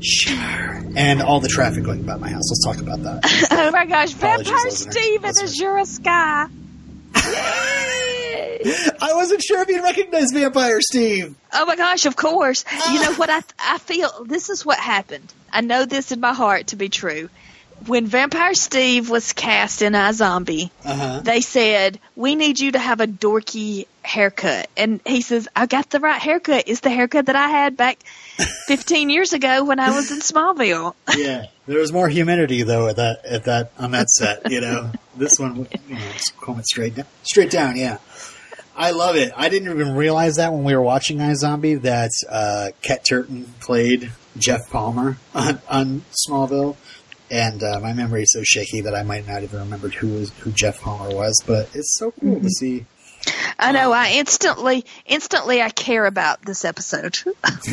Sure. 0.01 0.81
And 0.97 1.21
all 1.23 1.41
the 1.41 1.49
traffic 1.49 1.83
going 1.83 2.05
by 2.05 2.17
my 2.17 2.29
house. 2.31 2.49
Let's 2.51 2.65
talk 2.65 2.79
about 2.79 3.03
that. 3.03 3.49
oh 3.51 3.71
my 3.73 3.85
gosh, 3.85 4.15
Apologies, 4.15 4.47
Vampire 4.47 4.65
listener. 4.65 4.93
Steve 4.93 5.25
and 5.25 5.37
Listener. 5.37 5.85
Sky. 5.85 6.47
I 9.01 9.15
wasn't 9.15 9.43
sure 9.43 9.61
if 9.63 9.69
you 9.69 9.83
recognized 9.83 10.35
Vampire 10.35 10.81
Steve. 10.81 11.35
Oh 11.53 11.67
my 11.67 11.77
gosh, 11.77 12.07
of 12.07 12.17
course. 12.17 12.65
You 12.93 13.01
know 13.03 13.15
what 13.15 13.31
I 13.31 13.43
I 13.59 13.79
feel 13.79 14.25
this 14.25 14.51
is 14.51 14.65
what 14.67 14.79
happened. 14.79 15.33
I 15.53 15.61
know 15.61 15.85
this 15.85 16.13
in 16.13 16.21
my 16.21 16.33
heart 16.35 16.69
to 16.69 16.77
be 16.77 16.89
true. 16.89 17.29
When 17.87 18.07
Vampire 18.07 18.55
Steve 18.55 19.09
was 19.09 19.33
cast 19.33 19.83
in 19.83 19.93
iZombie, 19.93 20.71
Uh 20.85 20.95
huh. 20.97 21.21
they 21.23 21.41
said, 21.41 22.01
"We 22.17 22.35
need 22.35 22.59
you 22.59 22.73
to 22.73 22.79
have 22.79 23.01
a 23.01 23.07
dorky 23.07 23.87
haircut." 24.03 24.69
And 24.77 25.01
he 25.07 25.21
says, 25.21 25.47
"I 25.55 25.67
got 25.67 25.89
the 25.91 26.01
right 26.01 26.21
haircut. 26.21 26.65
It's 26.67 26.81
the 26.81 26.91
haircut 26.91 27.27
that 27.27 27.37
I 27.37 27.47
had 27.49 27.77
back 27.77 27.99
15 28.67 29.11
years 29.11 29.33
ago 29.33 29.63
when 29.65 29.79
I 29.79 29.95
was 29.95 30.11
in 30.11 30.19
Smallville." 30.19 30.95
Yeah. 31.17 31.45
There 31.69 31.79
was 31.79 31.93
more 31.93 32.09
humidity 32.09 32.65
though 32.65 32.89
at 32.89 32.97
that 32.97 33.25
at 33.25 33.45
that 33.45 33.71
on 33.79 33.93
that 33.93 34.09
set. 34.11 34.51
You 34.51 34.61
know, 34.61 34.91
this 35.17 35.33
one, 35.39 35.69
you 35.89 35.95
know, 35.95 36.01
just 36.15 36.37
coming 36.41 36.65
straight 36.65 36.97
down, 36.97 37.07
straight 37.23 37.51
down. 37.51 37.77
Yeah. 37.77 37.99
I 38.79 38.93
love 38.93 39.17
it. 39.17 39.33
I 39.37 39.49
didn't 39.49 39.73
even 39.73 39.97
realize 39.97 40.37
that 40.37 40.53
when 40.53 40.63
we 40.63 40.73
were 40.77 40.83
watching 40.83 41.19
iZombie 41.19 41.83
that 41.83 42.13
uh, 42.31 42.69
Kett 42.81 43.05
Turton 43.05 43.53
played 43.61 44.13
Jeff 44.39 44.71
Palmer 44.71 45.19
on, 45.35 45.61
on 45.69 46.03
Smallville, 46.29 46.77
and 47.29 47.61
uh, 47.61 47.81
my 47.81 47.93
memory 47.93 48.23
is 48.23 48.33
so 48.33 48.45
shaky 48.45 48.83
that 48.83 48.95
I 48.95 49.03
might 49.03 49.27
not 49.27 49.43
even 49.43 49.59
remembered 49.59 49.95
who 49.95 50.15
was 50.15 50.31
who 50.39 50.53
Jeff 50.53 50.81
Palmer 50.81 51.13
was. 51.13 51.43
But 51.45 51.75
it's 51.75 51.99
so 51.99 52.13
cool 52.13 52.41
to 52.41 52.49
see. 52.49 52.87
I 53.59 53.73
know. 53.73 53.91
I 53.91 54.13
instantly, 54.13 54.85
instantly, 55.07 55.61
I 55.61 55.71
care 55.71 56.07
about 56.07 56.43
this 56.43 56.65
episode. 56.65 57.19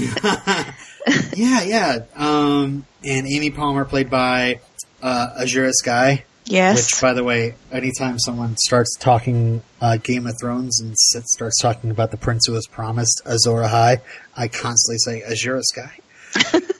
yeah, 1.35 1.61
yeah. 1.61 1.99
Um, 2.15 2.83
and 3.03 3.27
Amy 3.27 3.51
Palmer 3.51 3.85
played 3.85 4.09
by 4.09 4.59
uh, 5.03 5.35
Azura 5.39 5.71
Skye. 5.71 6.25
Yes. 6.45 6.93
Which, 6.93 7.01
by 7.01 7.13
the 7.13 7.23
way, 7.23 7.55
anytime 7.71 8.19
someone 8.19 8.55
starts 8.57 8.95
talking 8.97 9.63
uh, 9.81 9.97
Game 9.97 10.27
of 10.27 10.35
Thrones 10.39 10.79
and 10.79 10.91
s- 10.91 11.23
starts 11.33 11.59
talking 11.59 11.89
about 11.91 12.11
the 12.11 12.17
prince 12.17 12.45
who 12.45 12.53
was 12.53 12.67
promised 12.67 13.21
Azor 13.25 13.63
Ahai, 13.63 14.01
I 14.37 14.47
constantly 14.47 14.97
say 14.99 15.21
Azura 15.27 15.61
Skye. 15.63 16.61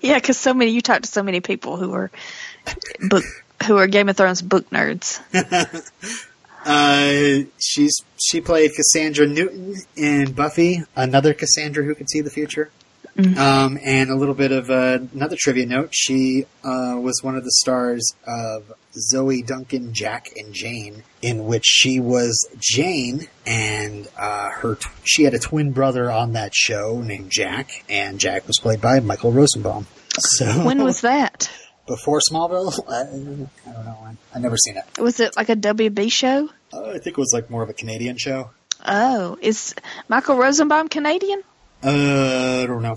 Yeah, 0.00 0.14
because 0.14 0.38
so 0.38 0.54
many 0.54 0.70
you 0.70 0.80
talk 0.80 1.02
to 1.02 1.08
so 1.08 1.22
many 1.22 1.40
people 1.40 1.76
who 1.76 1.92
are 1.92 2.10
book 3.00 3.24
who 3.66 3.76
are 3.76 3.86
Game 3.88 4.08
of 4.08 4.16
Thrones 4.16 4.40
book 4.40 4.70
nerds. 4.70 5.20
Uh, 6.64 7.42
she's 7.58 7.92
she 8.24 8.40
played 8.40 8.70
Cassandra 8.76 9.26
Newton 9.26 9.74
in 9.96 10.30
Buffy, 10.32 10.84
another 10.94 11.34
Cassandra 11.34 11.82
who 11.82 11.92
can 11.92 12.06
see 12.06 12.20
the 12.20 12.30
future. 12.30 12.70
Um, 13.18 13.78
and 13.84 14.08
a 14.10 14.16
little 14.16 14.34
bit 14.34 14.52
of 14.52 14.70
uh, 14.70 14.98
another 15.14 15.36
trivia 15.38 15.66
note: 15.66 15.90
she 15.92 16.46
uh, 16.64 16.96
was 16.98 17.20
one 17.22 17.36
of 17.36 17.44
the 17.44 17.50
stars 17.50 18.14
of 18.26 18.72
Zoe 18.94 19.42
Duncan, 19.42 19.92
Jack, 19.92 20.30
and 20.36 20.54
Jane, 20.54 21.02
in 21.20 21.44
which 21.44 21.64
she 21.66 22.00
was 22.00 22.48
Jane, 22.58 23.28
and 23.46 24.08
uh, 24.18 24.48
her 24.50 24.76
tw- 24.76 24.88
she 25.04 25.24
had 25.24 25.34
a 25.34 25.38
twin 25.38 25.72
brother 25.72 26.10
on 26.10 26.32
that 26.32 26.54
show 26.54 27.02
named 27.02 27.30
Jack, 27.30 27.84
and 27.88 28.18
Jack 28.18 28.46
was 28.46 28.58
played 28.58 28.80
by 28.80 29.00
Michael 29.00 29.30
Rosenbaum. 29.32 29.86
So 30.18 30.46
When 30.64 30.82
was 30.82 31.00
that? 31.02 31.50
before 31.86 32.20
Smallville? 32.30 32.72
I, 32.88 33.00
I 33.68 33.72
don't 33.74 33.84
know 33.84 33.98
when. 34.02 34.16
I 34.34 34.38
never 34.38 34.56
seen 34.56 34.76
it. 34.78 34.84
Was 35.00 35.20
it 35.20 35.36
like 35.36 35.50
a 35.50 35.56
WB 35.56 36.10
show? 36.10 36.48
Uh, 36.72 36.82
I 36.90 36.92
think 36.98 37.08
it 37.08 37.18
was 37.18 37.32
like 37.34 37.50
more 37.50 37.62
of 37.62 37.68
a 37.68 37.74
Canadian 37.74 38.16
show. 38.16 38.50
Oh, 38.86 39.36
is 39.42 39.74
Michael 40.08 40.36
Rosenbaum 40.38 40.88
Canadian? 40.88 41.42
Uh, 41.84 42.60
I 42.62 42.66
don't 42.66 42.82
know. 42.82 42.96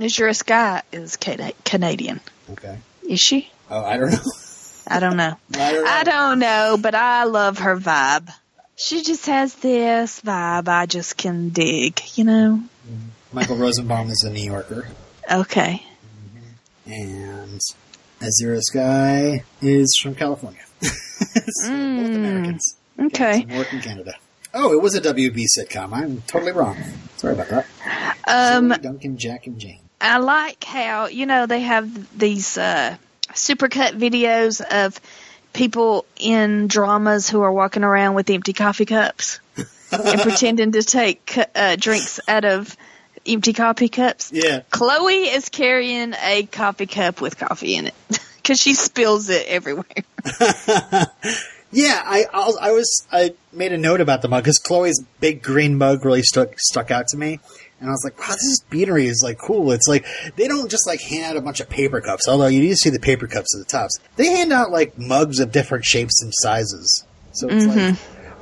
Azura 0.00 0.34
Skye 0.34 0.82
is 0.92 1.16
Canadian. 1.64 2.20
Okay. 2.50 2.78
Is 3.08 3.20
she? 3.20 3.50
Oh, 3.70 3.82
I 3.84 3.96
don't 3.96 4.10
know. 4.12 4.18
I 4.86 5.00
don't 5.00 5.16
know. 5.16 5.36
I 5.54 5.70
don't 5.72 5.84
know. 5.84 5.90
I 5.90 6.04
don't 6.04 6.38
know, 6.38 6.78
but 6.80 6.94
I 6.94 7.24
love 7.24 7.58
her 7.58 7.76
vibe. 7.76 8.28
She 8.76 9.02
just 9.02 9.26
has 9.26 9.54
this 9.56 10.20
vibe 10.20 10.68
I 10.68 10.86
just 10.86 11.16
can 11.16 11.50
dig, 11.50 12.00
you 12.16 12.24
know? 12.24 12.60
Michael 13.32 13.56
Rosenbaum 13.56 14.10
is 14.10 14.24
a 14.24 14.30
New 14.30 14.44
Yorker, 14.44 14.88
Okay. 15.30 15.82
and 16.86 17.60
Azura 18.20 18.60
Skye 18.60 19.44
is 19.62 19.96
from 20.02 20.14
California. 20.14 20.60
so 20.82 21.68
Mm. 21.70 21.96
both 22.06 22.14
Americans. 22.16 22.76
Okay. 23.00 23.44
Work 23.56 23.72
in 23.72 23.80
Canada. 23.80 24.14
Oh, 24.54 24.72
it 24.72 24.80
was 24.80 24.94
a 24.94 25.00
WB 25.00 25.46
sitcom. 25.58 25.92
I'm 25.92 26.22
totally 26.22 26.52
wrong. 26.52 26.76
Sorry 27.16 27.34
about 27.34 27.48
that. 27.48 28.16
Um, 28.26 28.68
Zoe 28.70 28.78
Duncan, 28.78 29.18
Jack, 29.18 29.46
and 29.46 29.58
Jane. 29.58 29.80
I 30.00 30.18
like 30.18 30.62
how 30.62 31.06
you 31.06 31.26
know 31.26 31.46
they 31.46 31.60
have 31.60 32.18
these 32.18 32.56
uh, 32.56 32.96
supercut 33.32 33.98
videos 33.98 34.60
of 34.60 35.00
people 35.52 36.04
in 36.16 36.68
dramas 36.68 37.28
who 37.28 37.40
are 37.42 37.52
walking 37.52 37.84
around 37.84 38.14
with 38.14 38.28
empty 38.30 38.52
coffee 38.52 38.84
cups 38.84 39.40
and 39.90 40.20
pretending 40.20 40.72
to 40.72 40.82
take 40.82 41.38
uh, 41.54 41.76
drinks 41.76 42.20
out 42.28 42.44
of 42.44 42.76
empty 43.26 43.52
coffee 43.52 43.88
cups. 43.88 44.30
Yeah. 44.32 44.62
Chloe 44.70 45.28
is 45.28 45.48
carrying 45.48 46.14
a 46.22 46.44
coffee 46.44 46.86
cup 46.86 47.20
with 47.20 47.38
coffee 47.38 47.76
in 47.76 47.86
it 47.88 47.94
because 48.36 48.60
she 48.60 48.74
spills 48.74 49.30
it 49.30 49.46
everywhere. 49.46 49.86
Yeah, 51.74 52.00
I 52.04 52.26
I'll, 52.32 52.56
I 52.60 52.70
was 52.70 53.06
I 53.10 53.34
made 53.52 53.72
a 53.72 53.78
note 53.78 54.00
about 54.00 54.22
the 54.22 54.28
mug 54.28 54.44
because 54.44 54.58
Chloe's 54.58 55.02
big 55.18 55.42
green 55.42 55.76
mug 55.76 56.04
really 56.04 56.22
stuck 56.22 56.54
stuck 56.56 56.92
out 56.92 57.08
to 57.08 57.16
me, 57.16 57.40
and 57.80 57.88
I 57.88 57.92
was 57.92 58.04
like, 58.04 58.16
wow, 58.18 58.34
this 58.34 58.60
beanery 58.70 59.06
is 59.06 59.22
like 59.24 59.38
cool. 59.38 59.72
It's 59.72 59.88
like 59.88 60.06
they 60.36 60.46
don't 60.46 60.70
just 60.70 60.86
like 60.86 61.00
hand 61.00 61.24
out 61.24 61.36
a 61.36 61.40
bunch 61.40 61.58
of 61.58 61.68
paper 61.68 62.00
cups, 62.00 62.28
although 62.28 62.46
you 62.46 62.60
need 62.60 62.70
to 62.70 62.76
see 62.76 62.90
the 62.90 63.00
paper 63.00 63.26
cups 63.26 63.54
at 63.56 63.66
the 63.66 63.70
tops. 63.70 63.98
They 64.14 64.28
hand 64.28 64.52
out 64.52 64.70
like 64.70 64.96
mugs 64.96 65.40
of 65.40 65.50
different 65.50 65.84
shapes 65.84 66.22
and 66.22 66.32
sizes. 66.36 67.04
So 67.32 67.48
it's 67.50 67.66
like 67.66 67.96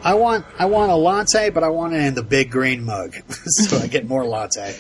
I 0.05 0.15
want 0.15 0.45
I 0.59 0.67
want 0.67 0.93
a 0.93 0.97
latte, 0.97 1.49
but 1.49 1.65
I 1.65 1.71
want 1.71 1.95
it 1.95 2.03
in 2.03 2.15
the 2.15 2.23
big 2.23 2.51
green 2.51 2.85
mug, 2.85 3.15
so 3.31 3.79
I 3.79 3.87
get 3.87 4.07
more 4.07 4.27
latte. 4.27 4.77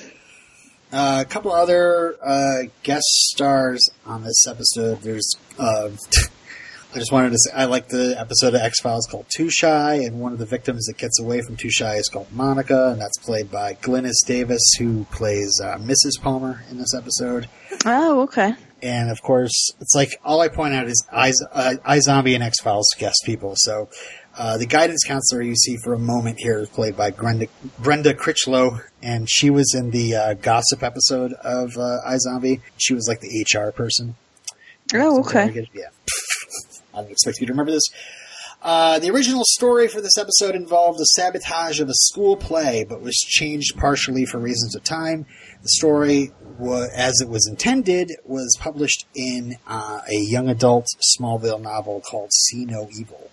Uh, 0.92 1.22
a 1.22 1.24
couple 1.24 1.50
other 1.53 2.16
uh, 2.22 2.64
guest 2.82 3.07
stars 3.07 3.80
on 4.05 4.24
this 4.24 4.46
episode. 4.46 5.00
There's 5.00 5.36
uh, 5.59 5.88
I 6.95 6.99
just 6.99 7.11
wanted 7.11 7.30
to 7.30 7.38
say 7.38 7.53
I 7.55 7.64
like 7.64 7.88
the 7.88 8.14
episode 8.18 8.55
of 8.55 8.61
X 8.61 8.80
Files 8.80 9.07
called 9.11 9.24
Too 9.34 9.49
Shy, 9.49 9.95
and 9.95 10.20
one 10.20 10.34
of 10.34 10.38
the 10.38 10.45
victims 10.45 10.84
that 10.86 10.99
gets 10.99 11.18
away 11.18 11.40
from 11.40 11.57
Too 11.57 11.70
Shy 11.70 11.95
is 11.95 12.07
called 12.09 12.30
Monica, 12.32 12.90
and 12.90 13.01
that's 13.01 13.16
played 13.16 13.51
by 13.51 13.72
Glynis 13.74 14.26
Davies, 14.26 14.62
who 14.78 15.05
plays 15.05 15.59
uh, 15.64 15.78
Mrs. 15.78 16.20
Palmer 16.20 16.62
in 16.70 16.76
this 16.76 16.95
episode. 16.95 17.49
Oh, 17.86 18.20
okay. 18.22 18.55
And 18.82 19.11
of 19.11 19.22
course, 19.22 19.70
it's 19.80 19.95
like 19.95 20.11
all 20.22 20.43
I 20.43 20.49
point 20.49 20.74
out 20.74 20.86
is 20.86 21.03
I, 21.11 21.32
uh, 21.53 21.74
iZombie 21.86 22.34
and 22.34 22.43
X 22.43 22.61
Files 22.61 22.88
guest 22.99 23.22
people. 23.24 23.55
So 23.57 23.88
uh, 24.36 24.59
the 24.59 24.66
guidance 24.66 25.03
counselor 25.07 25.40
you 25.40 25.57
see 25.57 25.78
for 25.82 25.95
a 25.95 25.99
moment 25.99 26.40
here 26.40 26.59
is 26.59 26.68
played 26.68 26.95
by 26.95 27.11
Brenda, 27.11 27.47
Brenda 27.78 28.12
Crichlow, 28.12 28.82
and 29.03 29.30
she 29.30 29.49
was 29.49 29.74
in 29.74 29.93
the 29.93 30.14
uh, 30.14 30.34
gossip 30.34 30.82
episode 30.82 31.32
of 31.32 31.78
uh, 31.78 32.01
iZombie. 32.07 32.61
She 32.76 32.93
was 32.93 33.09
like 33.09 33.20
the 33.20 33.47
HR 33.51 33.72
person. 33.72 34.16
Oh, 34.93 35.20
okay. 35.20 35.66
Yeah. 35.72 35.84
I 36.95 36.99
didn't 36.99 37.12
expect 37.12 37.40
you 37.40 37.47
to 37.47 37.53
remember 37.53 37.72
this. 37.72 37.84
Uh, 38.64 38.99
the 39.01 39.11
original 39.11 39.43
story 39.45 39.88
for 39.88 40.01
this 40.01 40.16
episode 40.16 40.55
involved 40.55 40.99
the 41.01 41.05
sabotage 41.05 41.80
of 41.80 41.88
a 41.88 41.95
school 41.95 42.36
play, 42.36 42.84
but 42.88 43.01
was 43.03 43.16
changed 43.16 43.76
partially 43.76 44.24
for 44.24 44.38
reasons 44.38 44.76
of 44.76 44.84
time. 44.84 45.26
The 45.62 45.68
story, 45.68 46.30
wa- 46.59 46.86
as 46.95 47.20
it 47.20 47.28
was 47.28 47.49
intended, 47.49 48.12
was 48.24 48.57
published 48.61 49.07
in 49.16 49.57
uh, 49.66 50.03
a 50.09 50.14
young 50.16 50.49
adult 50.49 50.86
Smallville 51.18 51.61
novel 51.61 52.01
called 52.09 52.32
See 52.32 52.64
No 52.64 52.88
Evil. 52.97 53.30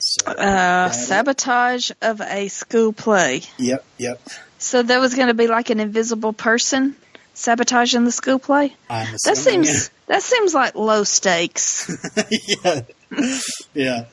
So, 0.00 0.26
Uh, 0.30 0.34
that- 0.34 0.94
sabotage 0.94 1.90
of 2.00 2.22
a 2.22 2.48
school 2.48 2.94
play. 2.94 3.42
Yep, 3.58 3.84
yep. 3.98 4.20
So 4.58 4.82
there 4.82 5.00
was 5.00 5.14
going 5.14 5.28
to 5.28 5.34
be 5.34 5.46
like 5.46 5.68
an 5.70 5.78
invisible 5.80 6.32
person 6.32 6.96
sabotaging 7.34 8.04
the 8.04 8.12
school 8.12 8.38
play. 8.38 8.74
I'm 8.90 9.08
That 9.24 9.36
seems 9.36 9.90
that 10.08 10.22
seems 10.22 10.52
like 10.54 10.74
low 10.74 11.04
stakes. 11.04 11.88
yeah. 12.64 12.80
yeah. 13.74 14.04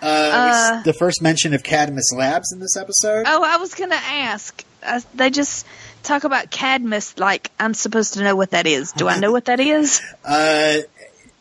Uh, 0.00 0.06
Uh, 0.06 0.82
the 0.82 0.92
first 0.92 1.22
mention 1.22 1.54
of 1.54 1.62
Cadmus 1.62 2.12
Labs 2.14 2.52
in 2.52 2.60
this 2.60 2.76
episode. 2.76 3.24
Oh, 3.26 3.42
I 3.44 3.56
was 3.56 3.74
going 3.74 3.90
to 3.90 3.96
ask. 3.96 4.64
Uh, 4.82 5.00
they 5.14 5.30
just 5.30 5.66
talk 6.04 6.22
about 6.24 6.50
Cadmus 6.50 7.18
like 7.18 7.50
I'm 7.58 7.74
supposed 7.74 8.14
to 8.14 8.22
know 8.22 8.36
what 8.36 8.50
that 8.52 8.66
is. 8.66 8.92
Do 8.92 9.08
I 9.08 9.18
know 9.18 9.32
what 9.32 9.46
that 9.46 9.60
is? 9.60 10.00
Uh, 10.24 10.78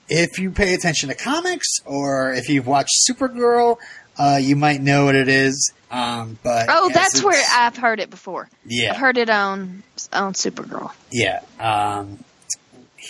if 0.09 0.39
you 0.39 0.51
pay 0.51 0.73
attention 0.73 1.09
to 1.09 1.15
comics 1.15 1.67
or 1.85 2.33
if 2.33 2.47
you've 2.49 2.65
watched 2.65 2.93
Supergirl, 3.09 3.75
uh, 4.17 4.39
you 4.41 4.55
might 4.55 4.81
know 4.81 5.03
what 5.05 5.15
it 5.15 5.27
is. 5.27 5.71
Um, 5.91 6.39
but 6.43 6.67
Oh, 6.69 6.89
that's 6.93 7.21
where 7.21 7.43
I've 7.53 7.75
heard 7.77 7.99
it 7.99 8.09
before. 8.09 8.49
yeah, 8.65 8.91
I've 8.91 8.97
heard 8.97 9.17
it 9.17 9.29
on 9.29 9.83
on 10.13 10.33
Supergirl. 10.33 10.91
Yeah. 11.11 11.41
Um, 11.59 12.19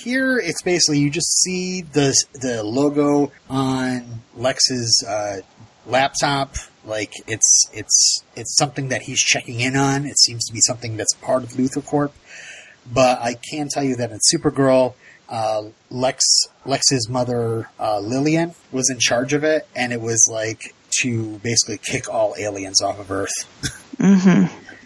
here, 0.03 0.37
it's 0.37 0.61
basically 0.61 0.99
you 0.99 1.09
just 1.09 1.41
see 1.41 1.81
the 1.81 2.15
the 2.41 2.63
logo 2.63 3.31
on 3.49 4.21
Lex's 4.35 5.03
uh, 5.07 5.37
laptop. 5.85 6.55
Like 6.85 7.11
it's 7.27 7.69
it's 7.73 8.23
it's 8.35 8.55
something 8.57 8.89
that 8.89 9.03
he's 9.03 9.19
checking 9.19 9.59
in 9.59 9.75
on. 9.75 10.05
It 10.05 10.17
seems 10.19 10.45
to 10.45 10.53
be 10.53 10.61
something 10.61 10.97
that's 10.97 11.13
part 11.15 11.43
of 11.43 11.49
LuthorCorp. 11.51 12.11
But 12.91 13.19
I 13.21 13.33
can 13.33 13.67
tell 13.67 13.83
you 13.83 13.97
that 13.97 14.11
in 14.11 14.19
Supergirl, 14.33 14.93
uh, 15.27 15.63
Lex 15.89 16.23
Lex's 16.65 17.09
mother 17.09 17.69
uh, 17.79 17.99
Lillian 17.99 18.53
was 18.71 18.89
in 18.89 18.99
charge 18.99 19.33
of 19.33 19.43
it, 19.43 19.67
and 19.75 19.91
it 19.91 19.99
was 19.99 20.29
like 20.31 20.73
to 21.01 21.37
basically 21.39 21.77
kick 21.79 22.09
all 22.09 22.33
aliens 22.39 22.81
off 22.81 22.99
of 22.99 23.11
Earth 23.11 23.33
Mm-hmm. 23.97 24.45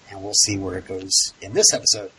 and 0.09 0.23
we'll 0.23 0.33
see 0.33 0.57
where 0.57 0.77
it 0.77 0.87
goes 0.87 1.11
in 1.41 1.53
this 1.53 1.71
episode. 1.73 2.11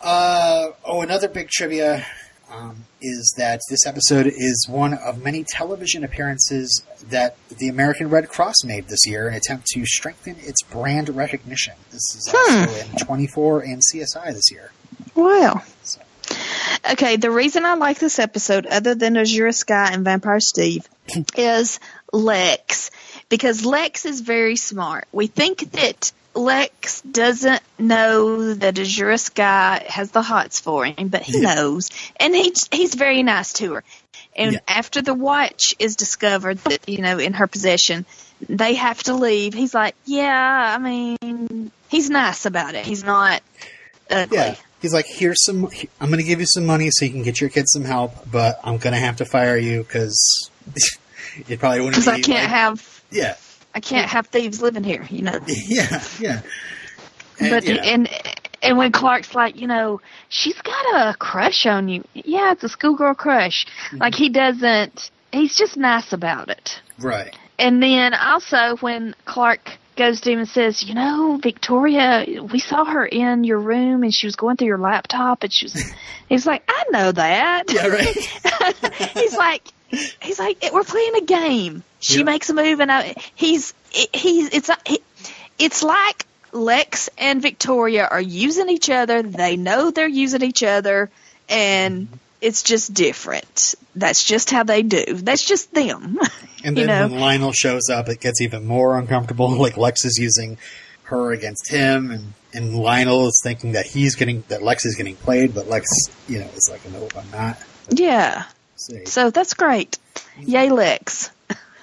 Uh, 0.00 0.68
oh, 0.84 1.02
another 1.02 1.28
big 1.28 1.48
trivia 1.48 2.06
um, 2.50 2.84
is 3.00 3.34
that 3.36 3.60
this 3.68 3.86
episode 3.86 4.26
is 4.26 4.66
one 4.68 4.94
of 4.94 5.22
many 5.22 5.44
television 5.44 6.04
appearances 6.04 6.82
that 7.08 7.36
the 7.48 7.68
American 7.68 8.10
Red 8.10 8.28
Cross 8.28 8.64
made 8.64 8.88
this 8.88 9.06
year 9.06 9.28
in 9.28 9.34
an 9.34 9.38
attempt 9.38 9.66
to 9.74 9.84
strengthen 9.86 10.36
its 10.38 10.62
brand 10.62 11.08
recognition. 11.10 11.74
This 11.90 12.02
is 12.16 12.32
also 12.34 12.90
in 12.90 13.06
24 13.06 13.60
and 13.60 13.82
CSI 13.82 14.32
this 14.32 14.50
year. 14.50 14.72
Wow. 15.14 15.62
So, 15.82 16.00
okay. 16.92 17.16
The 17.16 17.30
reason 17.30 17.64
I 17.64 17.74
like 17.74 17.98
this 17.98 18.18
episode, 18.18 18.66
other 18.66 18.94
than 18.94 19.14
Azura 19.14 19.54
Skye 19.54 19.90
and 19.92 20.04
Vampire 20.04 20.40
Steve, 20.40 20.88
is 21.36 21.80
Lex 22.12 22.90
because 23.28 23.64
Lex 23.64 24.06
is 24.06 24.20
very 24.20 24.56
smart. 24.56 25.06
We 25.12 25.26
think 25.26 25.72
that 25.72 26.12
Lex 26.38 27.00
doesn't 27.02 27.62
know 27.78 28.54
that 28.54 28.78
Azure 28.78 29.16
guy 29.34 29.84
has 29.88 30.10
the 30.10 30.22
hots 30.22 30.60
for 30.60 30.84
him, 30.84 31.08
but 31.08 31.22
he 31.22 31.40
Yeah. 31.40 31.54
knows, 31.54 31.90
and 32.18 32.34
he's 32.34 32.68
he's 32.72 32.94
very 32.94 33.22
nice 33.22 33.52
to 33.54 33.74
her. 33.74 33.84
And 34.36 34.52
Yeah. 34.54 34.58
after 34.68 35.02
the 35.02 35.14
watch 35.14 35.74
is 35.78 35.96
discovered 35.96 36.58
that 36.64 36.88
you 36.88 36.98
know 37.02 37.18
in 37.18 37.34
her 37.34 37.46
possession, 37.46 38.06
they 38.48 38.74
have 38.74 39.02
to 39.04 39.14
leave. 39.14 39.52
He's 39.54 39.74
like, 39.74 39.94
yeah, 40.06 40.74
I 40.76 40.78
mean, 40.78 41.70
he's 41.88 42.08
nice 42.08 42.46
about 42.46 42.74
it. 42.74 42.86
He's 42.86 43.02
not 43.04 43.42
ugly. 44.10 44.36
yeah, 44.38 44.54
he's 44.80 44.92
like, 44.94 45.06
"Here's 45.06 45.44
some. 45.44 45.68
I'm 46.00 46.08
going 46.08 46.18
to 46.20 46.24
give 46.26 46.40
you 46.40 46.46
some 46.46 46.66
money 46.66 46.88
so 46.90 47.04
you 47.04 47.10
can 47.10 47.22
get 47.24 47.40
your 47.40 47.50
kids 47.50 47.72
some 47.72 47.84
help, 47.84 48.30
but 48.30 48.60
I'm 48.62 48.78
going 48.78 48.94
to 48.94 49.00
have 49.00 49.16
to 49.16 49.24
fire 49.24 49.56
you 49.56 49.82
because 49.82 50.50
it 51.48 51.58
probably 51.58 51.80
wouldn't 51.80 51.96
Because 52.04 52.06
be 52.06 52.10
I 52.12 52.20
can't 52.20 52.44
like- 52.44 52.48
have 52.50 53.02
yeah, 53.10 53.36
I 53.78 53.80
can't 53.80 54.10
have 54.10 54.26
thieves 54.26 54.60
living 54.60 54.82
here, 54.82 55.06
you 55.08 55.22
know. 55.22 55.38
yeah, 55.46 56.02
yeah." 56.18 56.40
And, 57.38 57.50
but 57.50 57.64
know, 57.64 57.74
and 57.74 58.08
and 58.60 58.76
when 58.76 58.90
Clark's 58.90 59.36
like, 59.36 59.54
you 59.54 59.68
know, 59.68 60.00
she's 60.28 60.60
got 60.62 61.10
a 61.10 61.16
crush 61.16 61.64
on 61.64 61.88
you. 61.88 62.02
Yeah, 62.12 62.50
it's 62.50 62.64
a 62.64 62.68
schoolgirl 62.68 63.14
crush. 63.14 63.66
Mm-hmm. 63.66 63.98
Like 63.98 64.16
he 64.16 64.30
doesn't. 64.30 65.12
He's 65.30 65.54
just 65.54 65.76
nice 65.76 66.12
about 66.12 66.48
it. 66.48 66.80
right. 66.98 67.36
And 67.56 67.80
then 67.80 68.14
also 68.14 68.76
when 68.80 69.14
Clark 69.26 69.60
goes 69.94 70.20
to 70.22 70.32
him 70.32 70.40
and 70.40 70.48
says, 70.48 70.82
you 70.82 70.94
know, 70.94 71.38
Victoria, 71.40 72.24
we 72.50 72.58
saw 72.58 72.84
her 72.84 73.06
in 73.06 73.44
your 73.44 73.60
room 73.60 74.02
and 74.02 74.12
she 74.12 74.26
was 74.26 74.34
going 74.34 74.56
through 74.56 74.68
your 74.68 74.78
laptop 74.78 75.44
and 75.44 75.52
she 75.52 75.66
was. 75.66 75.92
he's 76.28 76.46
like, 76.46 76.64
I 76.68 76.84
know 76.90 77.12
that. 77.12 77.64
Yeah, 77.72 77.86
right. 77.86 79.12
he's 79.14 79.36
like, 79.36 79.62
he's 79.90 80.38
like, 80.38 80.58
we're 80.72 80.84
playing 80.84 81.14
a 81.16 81.20
game. 81.22 81.82
She 82.00 82.18
Yeah. 82.18 82.24
makes 82.24 82.48
a 82.50 82.54
move, 82.54 82.80
and 82.80 82.90
I, 82.92 83.14
he's 83.34 83.74
he's 83.90 84.48
it's 84.52 84.70
he, 84.86 85.00
it's 85.58 85.82
like 85.82 86.26
Lex 86.52 87.08
and 87.18 87.42
Victoria 87.42 88.06
are 88.06 88.20
using 88.20 88.68
each 88.68 88.88
other. 88.90 89.22
They 89.22 89.56
know 89.56 89.90
they're 89.90 90.06
using 90.06 90.42
each 90.42 90.62
other, 90.62 91.10
and 91.48 92.06
mm-hmm. 92.06 92.14
it's 92.40 92.62
just 92.62 92.94
different. 92.94 93.74
That's 93.96 94.22
just 94.22 94.50
how 94.50 94.62
they 94.62 94.82
do. 94.82 95.04
That's 95.08 95.44
just 95.44 95.72
them. 95.74 96.18
And 96.64 96.76
you 96.76 96.86
then 96.86 97.08
know. 97.10 97.14
when 97.14 97.20
Lionel 97.20 97.52
shows 97.52 97.88
up, 97.88 98.08
it 98.08 98.20
gets 98.20 98.40
even 98.40 98.66
more 98.66 98.98
uncomfortable. 98.98 99.48
Like 99.58 99.76
Lex 99.76 100.04
is 100.04 100.18
using 100.18 100.58
her 101.04 101.30
against 101.30 101.70
him, 101.70 102.10
and, 102.10 102.32
and 102.52 102.74
Lionel 102.76 103.28
is 103.28 103.40
thinking 103.44 103.72
that 103.72 103.86
he's 103.86 104.16
getting 104.16 104.42
that 104.48 104.60
Lex 104.60 104.84
is 104.84 104.96
getting 104.96 105.14
played, 105.14 105.54
but 105.54 105.68
Lex, 105.68 105.88
you 106.28 106.40
know, 106.40 106.46
is 106.56 106.68
like, 106.68 106.84
no, 106.92 107.08
I'm 107.16 107.30
not. 107.30 107.58
yeah. 107.90 108.44
See. 108.78 109.06
So 109.06 109.30
that's 109.30 109.54
great. 109.54 109.98
Yay, 110.40 110.70
Lex. 110.70 111.32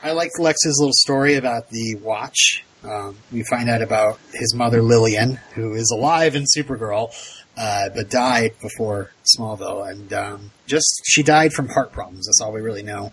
I 0.01 0.11
like 0.11 0.31
Lex's 0.39 0.77
little 0.79 0.93
story 0.93 1.35
about 1.35 1.69
the 1.69 1.95
watch. 1.95 2.63
Um, 2.83 3.17
we 3.33 3.43
find 3.43 3.69
out 3.69 3.81
about 3.81 4.17
his 4.33 4.53
mother 4.55 4.81
Lillian, 4.81 5.35
who 5.55 5.73
is 5.73 5.91
alive 5.91 6.35
in 6.35 6.43
Supergirl, 6.43 7.11
uh, 7.57 7.89
but 7.93 8.09
died 8.09 8.53
before 8.61 9.11
Smallville, 9.35 9.89
and 9.89 10.13
um, 10.13 10.51
just 10.67 11.01
she 11.05 11.21
died 11.21 11.51
from 11.51 11.67
heart 11.67 11.91
problems. 11.91 12.27
That's 12.27 12.39
all 12.41 12.53
we 12.53 12.61
really 12.61 12.83
know. 12.83 13.11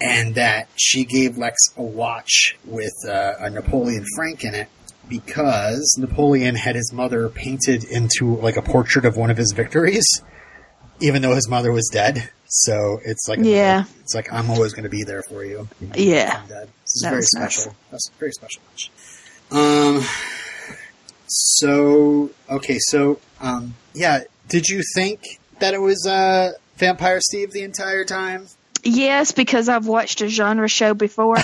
And 0.00 0.36
that 0.36 0.68
she 0.76 1.04
gave 1.04 1.36
Lex 1.36 1.58
a 1.76 1.82
watch 1.82 2.56
with 2.64 2.94
uh, 3.08 3.32
a 3.38 3.50
Napoleon 3.50 4.04
Frank 4.14 4.44
in 4.44 4.54
it 4.54 4.68
because 5.08 5.96
Napoleon 5.98 6.54
had 6.54 6.76
his 6.76 6.92
mother 6.92 7.28
painted 7.28 7.82
into 7.84 8.36
like 8.36 8.56
a 8.56 8.62
portrait 8.62 9.04
of 9.04 9.16
one 9.16 9.30
of 9.30 9.36
his 9.36 9.52
victories, 9.52 10.06
even 11.00 11.22
though 11.22 11.34
his 11.34 11.48
mother 11.48 11.72
was 11.72 11.88
dead. 11.92 12.30
So 12.52 13.00
it's 13.04 13.28
like 13.28 13.38
Yeah. 13.42 13.84
it's 14.00 14.14
like 14.14 14.32
I'm 14.32 14.50
always 14.50 14.72
going 14.72 14.82
to 14.84 14.90
be 14.90 15.04
there 15.04 15.22
for 15.22 15.44
you. 15.44 15.68
Yeah. 15.94 16.42
This 16.48 16.96
is 16.96 17.02
That 17.02 17.10
very 17.10 17.20
nice. 17.20 17.28
special. 17.30 17.74
That's 17.90 18.08
a 18.10 18.12
very 18.18 18.32
special. 18.32 18.62
Um. 19.52 20.02
So 21.28 22.30
okay, 22.48 22.78
so 22.80 23.20
um, 23.40 23.74
yeah. 23.94 24.22
Did 24.48 24.68
you 24.68 24.82
think 24.96 25.20
that 25.60 25.74
it 25.74 25.78
was 25.80 26.04
uh, 26.06 26.50
Vampire 26.76 27.20
Steve 27.20 27.52
the 27.52 27.62
entire 27.62 28.04
time? 28.04 28.48
Yes, 28.82 29.30
because 29.32 29.68
I've 29.68 29.86
watched 29.86 30.22
a 30.22 30.28
genre 30.28 30.66
show 30.68 30.94
before. 30.94 31.36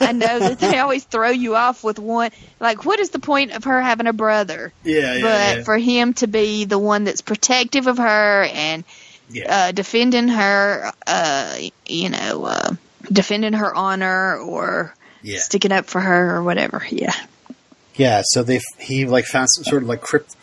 I 0.00 0.12
know 0.12 0.38
that 0.38 0.60
they 0.60 0.78
always 0.78 1.04
throw 1.04 1.28
you 1.30 1.56
off 1.56 1.82
with 1.84 1.98
one. 1.98 2.30
Like, 2.60 2.84
what 2.86 3.00
is 3.00 3.10
the 3.10 3.18
point 3.18 3.50
of 3.50 3.64
her 3.64 3.82
having 3.82 4.06
a 4.06 4.12
brother? 4.12 4.72
Yeah, 4.84 5.14
yeah 5.16 5.54
but 5.56 5.64
for 5.64 5.76
him 5.76 6.14
to 6.14 6.26
be 6.28 6.64
the 6.64 6.78
one 6.78 7.04
that's 7.04 7.20
protective 7.20 7.86
of 7.88 7.98
her 7.98 8.44
and 8.44 8.84
yeah. 9.30 9.68
uh, 9.68 9.72
defending 9.72 10.28
her, 10.28 10.92
uh, 11.06 11.56
you 11.86 12.10
know, 12.10 12.44
uh, 12.44 12.74
defending 13.10 13.52
her 13.54 13.74
honor 13.74 14.36
or 14.38 14.94
yeah. 15.22 15.38
sticking 15.38 15.72
up 15.72 15.86
for 15.86 16.00
her 16.00 16.36
or 16.36 16.42
whatever. 16.42 16.82
Yeah. 16.90 17.14
Yeah, 17.96 18.22
so 18.24 18.42
they 18.42 18.60
he 18.80 19.06
like 19.06 19.24
found 19.24 19.46
some 19.54 19.62
sort 19.62 19.82
of 19.84 19.88
like 19.88 20.00
crypt, 20.00 20.34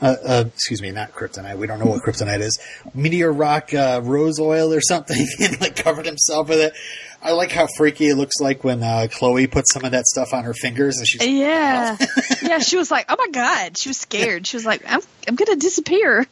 uh, 0.00 0.16
uh, 0.26 0.44
excuse 0.46 0.80
me, 0.80 0.90
not 0.90 1.12
kryptonite. 1.12 1.58
We 1.58 1.66
don't 1.66 1.78
know 1.78 1.84
what 1.84 2.02
kryptonite 2.02 2.40
is. 2.40 2.58
Meteor 2.94 3.30
rock 3.30 3.74
uh, 3.74 4.00
rose 4.02 4.40
oil 4.40 4.72
or 4.72 4.80
something, 4.80 5.26
and 5.40 5.60
like 5.60 5.76
covered 5.76 6.06
himself 6.06 6.48
with 6.48 6.60
it. 6.60 6.72
I 7.24 7.32
like 7.32 7.52
how 7.52 7.66
freaky 7.78 8.08
it 8.08 8.16
looks 8.16 8.38
like 8.38 8.64
when 8.64 8.82
uh, 8.82 9.08
Chloe 9.10 9.46
puts 9.46 9.72
some 9.72 9.84
of 9.84 9.92
that 9.92 10.04
stuff 10.04 10.34
on 10.34 10.44
her 10.44 10.52
fingers, 10.52 10.98
and 10.98 11.08
she's 11.08 11.26
Yeah. 11.26 11.96
yeah, 12.42 12.58
she 12.58 12.76
was 12.76 12.90
like, 12.90 13.06
oh 13.08 13.16
my 13.18 13.28
God. 13.28 13.78
She 13.78 13.88
was 13.88 13.96
scared. 13.96 14.46
She 14.46 14.56
was 14.56 14.66
like, 14.66 14.82
I'm, 14.86 15.00
I'm 15.26 15.34
going 15.34 15.52
to 15.52 15.56
disappear. 15.56 16.26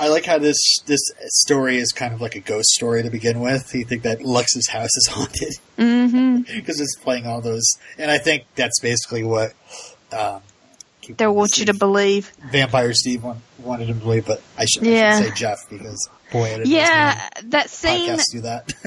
I 0.00 0.08
like 0.08 0.24
how 0.24 0.38
this 0.38 0.56
this 0.86 1.00
story 1.26 1.76
is 1.76 1.92
kind 1.92 2.14
of 2.14 2.20
like 2.20 2.34
a 2.34 2.40
ghost 2.40 2.70
story 2.70 3.02
to 3.02 3.10
begin 3.10 3.40
with. 3.40 3.74
You 3.74 3.84
think 3.84 4.02
that 4.04 4.24
Lex's 4.24 4.68
house 4.68 4.96
is 4.96 5.06
haunted 5.10 5.52
because 6.46 6.80
it's 6.80 6.96
playing 6.96 7.26
all 7.26 7.40
those, 7.42 7.64
and 7.98 8.10
I 8.10 8.18
think 8.18 8.44
that's 8.56 8.80
basically 8.80 9.22
what 9.24 9.52
um, 10.12 10.40
They 11.16 11.26
want 11.26 11.58
you 11.58 11.66
to 11.66 11.74
believe. 11.74 12.32
Vampire 12.50 12.92
Steve 12.94 13.22
want, 13.22 13.40
wanted 13.58 13.88
him 13.90 13.98
to 13.98 14.04
believe, 14.04 14.26
but 14.26 14.42
I 14.56 14.64
should, 14.64 14.84
I 14.84 14.90
Yeah. 14.90 15.18
should 15.20 15.28
say 15.28 15.34
Jeff 15.34 15.58
because 15.68 16.08
boy, 16.32 16.46
I 16.46 16.56
didn't 16.58 16.66
Yeah, 16.68 17.28
that 17.44 17.68
scene. 17.70 18.18
do 18.32 18.40
that. 18.42 18.72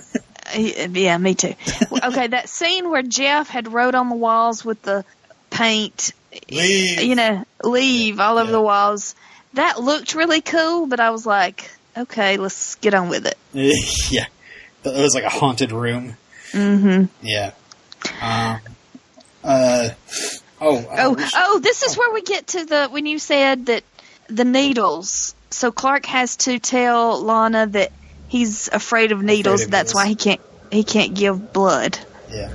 Yeah, 0.55 1.17
me 1.17 1.33
too. 1.33 1.55
okay, 1.91 2.27
that 2.27 2.47
scene 2.47 2.91
where 2.91 3.01
Jeff 3.01 3.47
had 3.49 3.71
wrote 3.73 3.95
on 3.95 4.09
the 4.09 4.15
walls 4.15 4.63
with 4.63 4.79
the 4.83 5.03
paint, 5.49 6.11
Leave. 6.51 7.01
you 7.01 7.15
know, 7.15 7.43
leave 7.63 8.19
all 8.19 8.37
over 8.37 8.47
Yeah. 8.47 8.51
the 8.51 8.61
walls. 8.61 9.15
That 9.53 9.79
looked 9.81 10.15
really 10.15 10.41
cool, 10.41 10.87
but 10.87 10.99
I 10.99 11.11
was 11.11 11.25
like, 11.25 11.69
okay, 11.95 12.37
let's 12.37 12.75
get 12.75 12.93
on 12.93 13.09
with 13.09 13.25
it. 13.25 13.37
yeah, 14.11 14.25
it 14.83 15.01
was 15.01 15.13
like 15.13 15.23
a 15.25 15.29
haunted 15.29 15.71
room. 15.71 16.15
Mm-hmm. 16.51 17.05
Yeah. 17.25 17.51
Um. 18.21 18.59
Uh. 19.43 19.89
Oh. 20.61 20.85
Oh, 20.97 21.17
should- 21.17 21.29
oh, 21.35 21.59
this 21.59 21.83
is 21.83 21.97
where 21.97 22.13
we 22.13 22.21
get 22.21 22.47
to 22.47 22.65
the 22.65 22.87
when 22.89 23.05
you 23.05 23.19
said 23.19 23.65
that 23.67 23.83
the 24.27 24.45
needles. 24.45 25.35
So 25.49 25.71
Clark 25.71 26.05
has 26.07 26.37
to 26.37 26.57
tell 26.59 27.21
Lana 27.21 27.67
that 27.67 27.91
he's 28.27 28.69
afraid 28.69 29.11
of 29.11 29.21
needles. 29.21 29.65
of 29.65 29.71
That's 29.71 29.89
needles. 29.93 30.03
why 30.03 30.07
he 30.07 30.15
can't 30.15 30.41
he 30.71 30.83
can't 30.83 31.13
give 31.13 31.53
blood. 31.53 31.99
Yeah. 32.31 32.49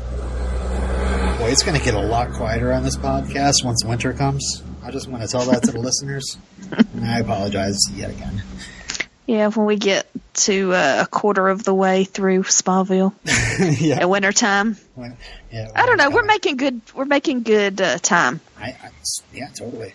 Boy, 1.38 1.50
it's 1.50 1.62
going 1.62 1.78
to 1.78 1.84
get 1.84 1.94
a 1.94 2.00
lot 2.00 2.32
quieter 2.32 2.72
on 2.72 2.82
this 2.82 2.96
podcast 2.96 3.64
once 3.64 3.84
winter 3.84 4.12
comes. 4.12 4.62
I 4.88 4.90
just 4.90 5.06
want 5.06 5.22
to 5.22 5.28
tell 5.28 5.44
that 5.44 5.64
to 5.64 5.72
the 5.72 5.80
listeners, 5.80 6.38
and 6.70 7.04
I 7.04 7.18
apologize 7.18 7.78
yet 7.94 8.08
again. 8.08 8.42
Yeah, 9.26 9.48
when 9.48 9.66
we 9.66 9.76
get 9.76 10.06
to 10.44 10.72
uh, 10.72 11.02
a 11.02 11.06
quarter 11.06 11.50
of 11.50 11.62
the 11.62 11.74
way 11.74 12.04
through 12.04 12.44
Smallville 12.44 13.12
yeah. 13.82 13.96
at 13.96 14.08
wintertime. 14.08 14.78
When- 14.94 15.18
yeah, 15.52 15.70
I 15.76 15.84
don't 15.84 15.98
know. 15.98 16.08
We're 16.08 16.24
making 16.24 16.56
good. 16.56 16.80
We're 16.94 17.04
making 17.04 17.42
good 17.42 17.82
uh, 17.82 17.98
time. 17.98 18.40
I, 18.58 18.68
I, 18.82 18.90
yeah, 19.34 19.48
totally. 19.48 19.92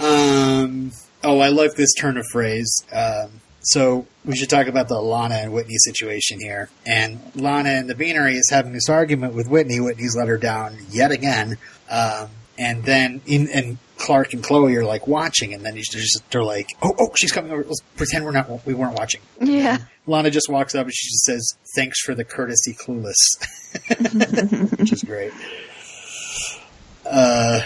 Um, 0.00 0.90
oh, 1.22 1.38
I 1.38 1.50
like 1.50 1.76
this 1.76 1.94
turn 1.94 2.16
of 2.16 2.26
phrase. 2.32 2.84
Um, 2.92 3.30
so 3.60 4.08
we 4.24 4.34
should 4.34 4.50
talk 4.50 4.66
about 4.66 4.88
the 4.88 5.00
Lana 5.00 5.36
and 5.36 5.52
Whitney 5.52 5.76
situation 5.76 6.40
here. 6.40 6.68
And 6.84 7.20
Lana 7.36 7.74
in 7.74 7.86
the 7.86 7.94
Beanery 7.94 8.34
is 8.34 8.50
having 8.50 8.72
this 8.72 8.88
argument 8.88 9.34
with 9.34 9.46
Whitney. 9.46 9.78
Whitney's 9.78 10.16
let 10.16 10.26
her 10.26 10.36
down 10.36 10.78
yet 10.90 11.12
again. 11.12 11.58
Um, 11.88 12.30
and 12.58 12.82
then 12.82 13.20
in, 13.26 13.48
and 13.50 13.78
Clark 13.98 14.32
and 14.34 14.42
Chloe 14.42 14.74
are 14.76 14.84
like 14.84 15.06
watching, 15.06 15.54
and 15.54 15.64
then 15.64 15.74
he's 15.76 15.88
just 15.88 16.22
they're 16.30 16.42
like, 16.44 16.68
"Oh, 16.82 16.94
oh, 16.98 17.08
she's 17.16 17.32
coming 17.32 17.50
over. 17.52 17.62
Let's 17.64 17.80
pretend 17.96 18.24
we're 18.24 18.30
not 18.32 18.66
we 18.66 18.74
weren't 18.74 18.94
watching." 18.98 19.20
Yeah. 19.40 19.78
Lana 20.06 20.30
just 20.30 20.48
walks 20.48 20.74
up 20.74 20.84
and 20.86 20.94
she 20.94 21.08
just 21.08 21.24
says, 21.24 21.54
"Thanks 21.74 22.00
for 22.02 22.14
the 22.14 22.24
courtesy, 22.24 22.74
clueless," 22.74 23.16
which 24.78 24.92
is 24.92 25.02
great. 25.02 25.32
Uh, 27.04 27.60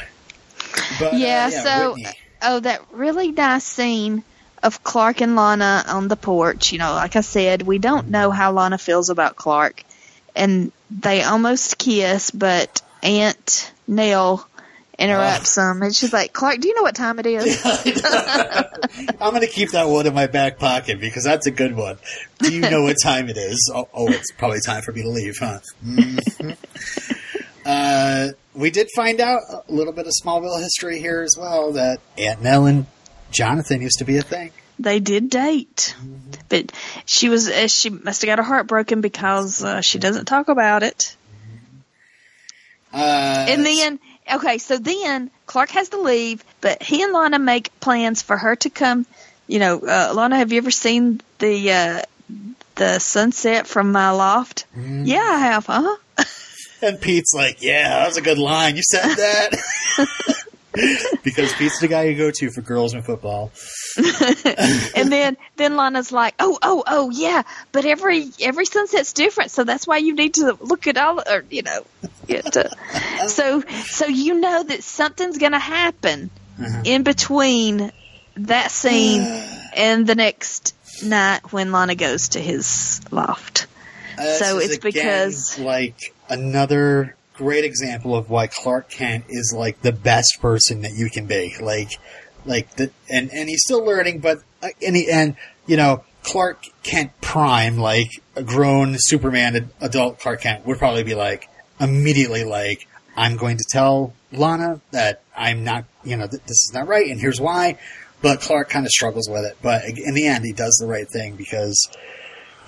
but, 0.99 1.14
uh, 1.14 1.16
Yeah, 1.16 1.49
so- 1.51 1.93
Whitney. 1.95 2.07
Oh, 2.43 2.59
that 2.61 2.81
really 2.93 3.33
nice 3.33 3.64
scene 3.64 4.24
of 4.62 4.83
Clark 4.83 5.20
and 5.20 5.37
Lana 5.37 5.85
on 5.87 6.09
the 6.09 6.16
porch. 6.16 6.72
You 6.72 6.78
know, 6.78 6.93
like 6.95 7.14
I 7.14 7.20
said, 7.20 7.62
we 7.62 7.78
don't 7.78 8.09
know 8.09 8.31
how 8.31 8.53
Lana 8.53 8.78
feels 8.78 9.11
about 9.11 9.37
Clark, 9.37 9.83
and 10.35 10.72
they 10.91 11.22
almost 11.22 11.76
kiss, 11.76 12.31
but 12.31 12.81
Aunt 13.03 13.70
Nell 13.87 14.47
interrupts 15.01 15.55
them, 15.57 15.83
and 15.83 15.95
she's 15.95 16.13
like, 16.13 16.33
"Clark, 16.33 16.61
do 16.61 16.69
you 16.69 16.75
know 16.75 16.83
what 16.83 16.95
time 16.95 17.19
it 17.19 17.27
is?" 17.27 17.61
I'm 19.21 19.31
going 19.31 19.41
to 19.41 19.49
keep 19.49 19.71
that 19.71 19.89
one 19.89 20.07
in 20.07 20.15
my 20.15 20.27
back 20.27 20.59
pocket 20.59 21.01
because 21.01 21.25
that's 21.25 21.47
a 21.47 21.51
good 21.51 21.75
one. 21.75 21.99
Do 22.39 22.53
you 22.53 22.61
know 22.61 22.83
what 22.83 22.97
time 23.03 23.29
it 23.29 23.37
is? 23.37 23.73
Oh, 23.75 23.89
oh 23.95 24.09
it's 24.09 24.31
probably 24.33 24.61
time 24.65 24.83
for 24.83 24.93
me 24.93 25.03
to 25.03 25.09
leave, 25.09 25.37
huh? 25.39 25.61
Mhm. 25.85 26.57
uh, 27.65 28.29
we 28.55 28.71
did 28.71 28.89
find 28.95 29.21
out 29.21 29.41
a 29.51 29.73
little 29.73 29.93
bit 29.93 30.07
of 30.07 30.13
Smallville 30.23 30.61
history 30.61 31.01
here 31.01 31.23
as 31.23 31.35
well 31.39 31.73
that 31.73 32.01
Aunt 32.19 32.43
Nell 32.43 32.67
and 32.67 32.87
Jonathan 33.31 33.81
used 33.81 33.99
to 33.99 34.05
be 34.05 34.17
a 34.19 34.23
thing. 34.23 34.51
they 34.79 34.99
did 35.01 35.31
date, 35.31 35.95
but 36.49 36.73
she 37.07 37.29
was 37.29 37.49
uh, 37.49 37.69
she 37.69 37.91
must 37.91 38.23
have 38.23 38.27
got 38.29 38.39
her 38.39 38.45
heart 38.45 38.67
broken 38.67 39.01
because 39.01 39.63
uh, 39.65 39.81
she 39.81 39.99
doesn't 39.99 40.27
talk 40.27 40.49
about 40.49 40.83
it. 40.83 41.17
Uh, 42.93 43.47
the 43.47 43.63
then, 43.63 44.01
okay, 44.35 44.59
so 44.59 44.78
then 44.78 45.31
Clark 45.47 45.70
has 45.70 45.91
to 45.91 46.01
leave, 46.01 46.45
but 46.61 46.83
he 46.83 47.03
and 47.03 47.12
Lana 47.12 47.39
make 47.39 47.78
plans 47.81 48.22
for 48.22 48.37
her 48.37 48.57
to 48.57 48.70
come. 48.70 49.07
You 49.47 49.59
know, 49.59 49.81
uh, 49.81 50.12
Lana, 50.14 50.37
have 50.37 50.53
you 50.53 50.59
ever 50.59 50.70
seen 50.70 51.20
the 51.39 51.72
uh, 51.72 52.03
the 52.76 52.99
sunset 52.99 53.66
from 53.66 53.93
my 53.93 54.11
loft? 54.11 54.66
Mm-hmm. 54.76 55.05
Yeah, 55.07 55.18
I 55.18 55.39
have. 55.39 55.66
Huh? 55.66 55.97
And 56.83 56.99
Pete's 56.99 57.35
like, 57.35 57.61
"Yeah, 57.61 57.91
that 57.91 58.07
was 58.09 58.16
a 58.16 58.22
good 58.22 58.39
line. 58.39 58.74
You 58.74 58.83
said 58.83 59.03
that." 59.03 59.51
because 61.25 61.53
Pete's 61.55 61.81
the 61.81 61.89
guy 61.89 62.05
you 62.05 62.16
go 62.16 62.31
to 62.31 62.51
for 62.51 62.61
girls 62.61 62.95
in 62.95 63.03
football. 63.03 63.51
and 63.97 65.12
then 65.12 65.37
then 65.57 65.77
Lana's 65.77 66.12
like, 66.12 66.35
oh, 66.39 66.59
oh, 66.62 66.85
oh, 66.87 67.11
yeah, 67.11 67.43
but 67.73 67.85
every 67.85 68.31
every 68.41 68.66
sunset's 68.66 69.12
different, 69.12 69.51
so 69.51 69.64
that's 69.64 69.87
why 69.87 69.97
you 69.99 70.14
need 70.14 70.35
to 70.35 70.57
look 70.61 70.87
at 70.87 70.97
all, 70.97 71.21
or 71.21 71.45
you 71.51 71.62
know, 71.62 71.85
to, 72.29 72.71
so 73.29 73.62
so 73.62 74.07
you 74.07 74.35
know 74.41 74.62
that 74.62 74.83
something's 74.85 75.39
going 75.39 75.53
to 75.53 75.59
happen 75.59 76.31
Uh-huh. 76.61 76.83
in 76.85 77.03
between 77.03 77.91
that 78.37 78.71
scene 78.71 79.23
and 79.77 80.07
the 80.07 80.14
next 80.14 80.75
night 81.05 81.53
when 81.53 81.73
Lana 81.73 81.95
goes 81.95 82.31
to 82.31 82.41
his 82.41 83.01
loft. 83.11 83.66
Uh, 84.18 84.25
So 84.35 84.59
it's 84.59 84.75
again, 84.77 84.81
because- 84.83 85.59
like 85.59 86.14
another 86.29 87.16
great 87.41 87.64
example 87.64 88.14
of 88.14 88.28
why 88.28 88.47
Clark 88.47 88.91
Kent 88.91 89.24
is 89.30 89.55
like 89.57 89.80
the 89.80 89.93
best 89.93 90.38
person 90.41 90.82
that 90.82 90.93
you 90.95 91.09
can 91.09 91.26
be. 91.26 91.55
Like, 91.61 91.93
like 92.45 92.76
the 92.76 92.91
and 93.09 93.30
and 93.32 93.49
he's 93.49 93.62
still 93.64 93.84
learning, 93.84 94.20
but 94.20 94.43
and 94.86 94.95
he, 94.95 95.11
and 95.11 95.36
you 95.66 95.78
know 95.78 96.05
Clark 96.22 96.64
Kent 96.82 97.12
prime, 97.22 97.78
like 97.78 98.11
a 98.36 98.43
grown 98.43 98.97
Superman 98.99 99.70
adult 99.80 100.20
Clark 100.20 100.43
Kent 100.43 100.66
would 100.66 100.78
probably 100.78 101.03
be 101.03 101.14
like 101.14 101.49
immediately 101.80 102.45
like 102.45 102.86
I'm 103.16 103.36
going 103.36 103.57
to 103.57 103.64
tell 103.70 104.12
Lana 104.32 104.80
that 104.91 105.22
I'm 105.36 105.64
not, 105.64 105.84
you 106.05 106.16
know, 106.16 106.26
th- 106.26 106.43
this 106.43 106.51
is 106.51 106.70
not 106.74 106.86
right, 106.86 107.11
and 107.11 107.20
here's 107.20 107.41
why. 107.41 107.78
But 108.22 108.41
Clark 108.41 108.68
kind 108.68 108.84
of 108.84 108.93
struggles 108.93 109.30
with 109.30 109.45
it. 109.47 109.57
But 109.62 109.84
in 109.84 110.12
the 110.12 110.26
end, 110.26 110.45
he 110.45 110.53
does 110.53 110.76
the 110.78 110.86
right 110.86 111.09
thing 111.11 111.36
because 111.36 111.88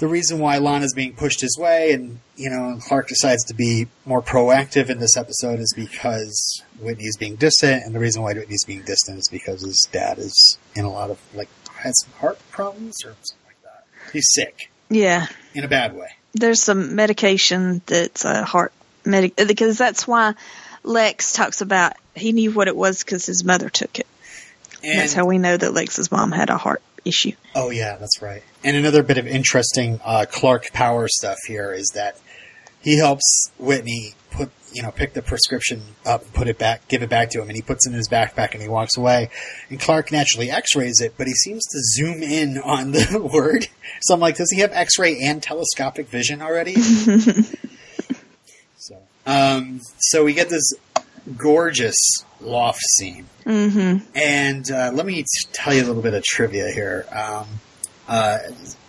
the 0.03 0.09
reason 0.09 0.41
why 0.41 0.59
Lana's 0.59 0.95
being 0.95 1.15
pushed 1.15 1.41
his 1.41 1.57
way 1.57 1.93
and, 1.93 2.19
you 2.35 2.51
know, 2.51 2.77
Clark 2.89 3.07
decides 3.07 3.45
to 3.45 3.55
be 3.55 3.87
more 4.05 4.21
proactive 4.21 4.91
in 4.91 4.99
this 4.99 5.17
episode 5.17 5.61
is 5.61 5.73
because 5.77 6.61
Whitney's 6.81 7.17
being 7.17 7.37
distant, 7.37 7.85
and 7.85 7.95
the 7.95 8.01
reason 8.01 8.21
why 8.21 8.35
Whitney's 8.35 8.65
being 8.65 8.83
distant 8.83 9.21
is 9.21 9.29
because 9.29 9.63
his 9.63 9.87
dad 9.93 10.19
is 10.19 10.59
in 10.75 10.85
a 10.85 10.91
lot 10.91 11.11
of, 11.11 11.21
like, 11.35 11.49
has 11.77 11.95
some 12.03 12.13
heart 12.15 12.41
problems 12.51 12.97
or 13.05 13.15
something 13.23 13.47
like 13.47 13.63
that. 13.63 13.85
He's 14.13 14.27
sick. 14.33 14.73
Yeah, 14.91 15.29
In 15.55 15.63
a 15.63 15.69
bad 15.69 15.95
way. 15.95 16.09
there's 16.35 16.61
some 16.61 16.97
medication 16.97 17.81
that's 17.87 18.25
a 18.25 18.45
heart 18.45 18.73
medic 19.05 19.37
because 19.37 19.79
that's 19.79 20.05
why 20.09 20.35
Lex 20.83 21.33
talks 21.33 21.61
about 21.61 21.93
he 22.17 22.33
knew 22.33 22.51
what 22.51 22.67
it 22.67 22.75
was 22.75 23.05
because 23.05 23.25
his 23.25 23.45
mother 23.45 23.69
took 23.69 24.01
it. 24.01 24.09
And, 24.83 24.99
that's 24.99 25.13
how 25.13 25.27
we 25.27 25.39
know 25.39 25.57
that 25.57 25.73
Lex's 25.73 26.11
mom 26.11 26.33
had 26.33 26.51
a 26.51 26.57
heart 26.57 26.83
issue. 27.05 27.33
Oh 27.55 27.71
yeah, 27.71 27.97
that's 27.97 28.23
right. 28.23 28.43
And 28.65 28.77
another 28.77 29.03
bit 29.03 29.19
of 29.19 29.27
interesting 29.27 30.01
uh, 30.05 30.27
Clark 30.31 30.73
Power 30.73 31.09
stuff 31.09 31.39
here 31.47 31.73
is 31.73 31.91
that 31.95 32.19
he 32.83 32.99
helps 32.99 33.51
Whitney 33.59 34.15
put 34.31 34.51
you 34.73 34.83
know 34.83 34.91
pick 34.91 35.15
the 35.15 35.23
prescription 35.23 35.83
up, 36.05 36.33
put 36.33 36.49
it 36.49 36.59
back, 36.59 36.89
give 36.89 37.03
it 37.03 37.11
back 37.11 37.31
to 37.31 37.41
him, 37.41 37.49
and 37.49 37.57
he 37.57 37.63
puts 37.63 37.87
it 37.87 37.91
in 37.91 37.97
his 37.97 38.09
backpack 38.09 38.53
and 38.53 38.63
he 38.63 38.69
walks 38.69 38.97
away. 38.97 39.31
And 39.69 39.81
Clark 39.81 40.13
naturally 40.13 40.51
X-rays 40.51 41.01
it, 41.01 41.15
but 41.17 41.27
he 41.27 41.35
seems 41.35 41.65
to 41.67 41.79
zoom 41.81 42.23
in 42.23 42.59
on 42.59 42.93
the 42.93 43.21
word. 43.33 43.69
So 44.03 44.15
I'm 44.15 44.21
like, 44.21 44.37
does 44.37 44.51
he 44.51 44.61
have 44.61 44.73
X-ray 44.73 45.21
and 45.21 45.43
telescopic 45.43 46.09
vision 46.09 46.43
already? 46.43 46.75
so, 48.77 48.97
um, 49.27 49.81
so 49.99 50.25
we 50.25 50.35
get 50.35 50.49
this 50.49 50.73
gorgeous 51.37 51.97
loft 52.43 52.81
scene. 52.99 53.27
Mm-hmm. 53.45 54.07
And 54.15 54.71
uh, 54.71 54.91
let 54.93 55.07
me 55.07 55.23
t- 55.23 55.49
tell 55.53 55.75
you 55.75 55.83
a 55.83 55.87
little 55.87 56.03
bit 56.03 56.15
of 56.15 56.23
trivia 56.23 56.71
here. 56.71 57.07
Um, 57.11 57.47
uh, 58.09 58.39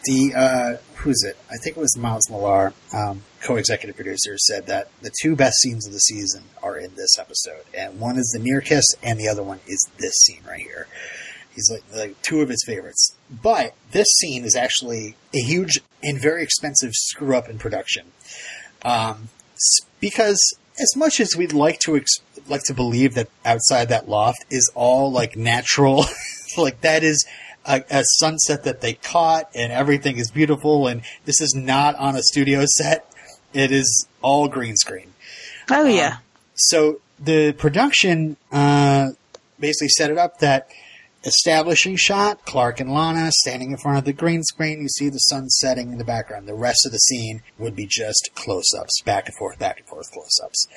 the 0.06 0.34
uh, 0.36 0.78
who's 0.96 1.24
it? 1.24 1.38
I 1.50 1.58
think 1.64 1.78
it 1.78 1.80
was 1.80 1.98
Miles 1.98 2.30
Millar, 2.30 2.74
um, 2.94 3.24
co-executive 3.42 3.96
producer, 3.96 4.38
said 4.38 4.68
that 4.68 4.90
the 5.02 5.12
two 5.22 5.36
best 5.36 5.56
scenes 5.62 5.86
of 5.86 5.94
the 5.94 6.00
season 6.00 6.44
are 6.62 6.78
in 6.78 6.96
this 6.96 7.18
episode, 7.20 7.64
and 7.74 8.00
one 8.00 8.18
is 8.18 8.32
the 8.34 8.44
near 8.44 8.60
kiss, 8.62 8.86
and 9.02 9.20
the 9.20 9.28
other 9.28 9.44
one 9.44 9.60
is 9.68 9.88
this 9.98 10.14
scene 10.26 10.42
right 10.48 10.60
here. 10.60 10.88
He's 11.54 11.70
like, 11.70 11.84
like 11.96 12.22
two 12.24 12.42
of 12.42 12.50
his 12.50 12.64
favorites. 12.66 13.16
But 13.30 13.76
this 13.92 14.08
scene 14.20 14.44
is 14.44 14.56
actually 14.56 15.16
a 15.36 15.40
huge 15.40 15.80
and 16.02 16.20
very 16.20 16.42
expensive 16.42 16.94
screw 16.94 17.38
up 17.38 17.48
in 17.48 17.60
production. 17.60 18.08
Um, 18.84 19.30
because 20.00 20.42
as 20.80 20.96
much 20.96 21.20
as 21.20 21.36
we'd 21.38 21.54
like 21.54 21.80
to 21.80 21.96
ex- 21.96 22.20
like 22.48 22.64
to 22.64 22.74
believe 22.74 23.16
that 23.16 23.30
outside 23.46 23.90
that 23.90 24.08
loft 24.08 24.46
is 24.50 24.72
all 24.76 25.12
like 25.12 25.36
natural, 25.36 26.06
like 26.58 26.82
that 26.82 27.04
is 27.04 27.26
a, 27.66 27.84
a 27.90 28.04
sunset 28.20 28.64
that 28.64 28.82
they 28.82 28.94
caught 28.94 29.50
and 29.56 29.72
everything 29.72 30.18
is 30.18 30.32
beautiful 30.32 30.88
and 30.88 31.02
this 31.26 31.40
is 31.42 31.54
not 31.56 31.96
on 31.96 32.16
a 32.16 32.22
studio 32.22 32.64
set. 32.78 33.10
It 33.54 33.72
is 33.72 34.08
all 34.22 34.48
green 34.48 34.76
screen. 34.76 35.14
Oh 35.70 35.86
yeah. 35.86 36.18
So 36.56 37.02
the 37.20 37.54
production 37.54 38.38
uh, 38.52 39.12
basically 39.60 39.90
set 39.90 40.10
it 40.10 40.18
up 40.18 40.40
that 40.40 40.70
establishing 41.24 41.96
shot, 41.96 42.46
Clark 42.46 42.80
and 42.80 42.92
Lana 42.92 43.32
standing 43.32 43.72
in 43.72 43.78
front 43.78 43.98
of 43.98 44.06
the 44.06 44.14
green 44.14 44.44
screen. 44.44 44.82
You 44.82 44.90
see 44.90 45.10
the 45.10 45.20
sun 45.20 45.50
setting 45.50 45.92
in 45.92 45.98
the 45.98 46.04
background. 46.04 46.48
The 46.48 46.54
rest 46.54 46.86
of 46.86 46.92
the 46.92 46.98
scene 46.98 47.42
would 47.58 47.76
be 47.76 47.88
just 47.90 48.32
close-ups, 48.36 49.02
back 49.06 49.28
and 49.28 49.36
forth, 49.36 49.60
back 49.60 49.80
and 49.80 49.88
forth 49.88 50.12
close-ups. 50.12 50.68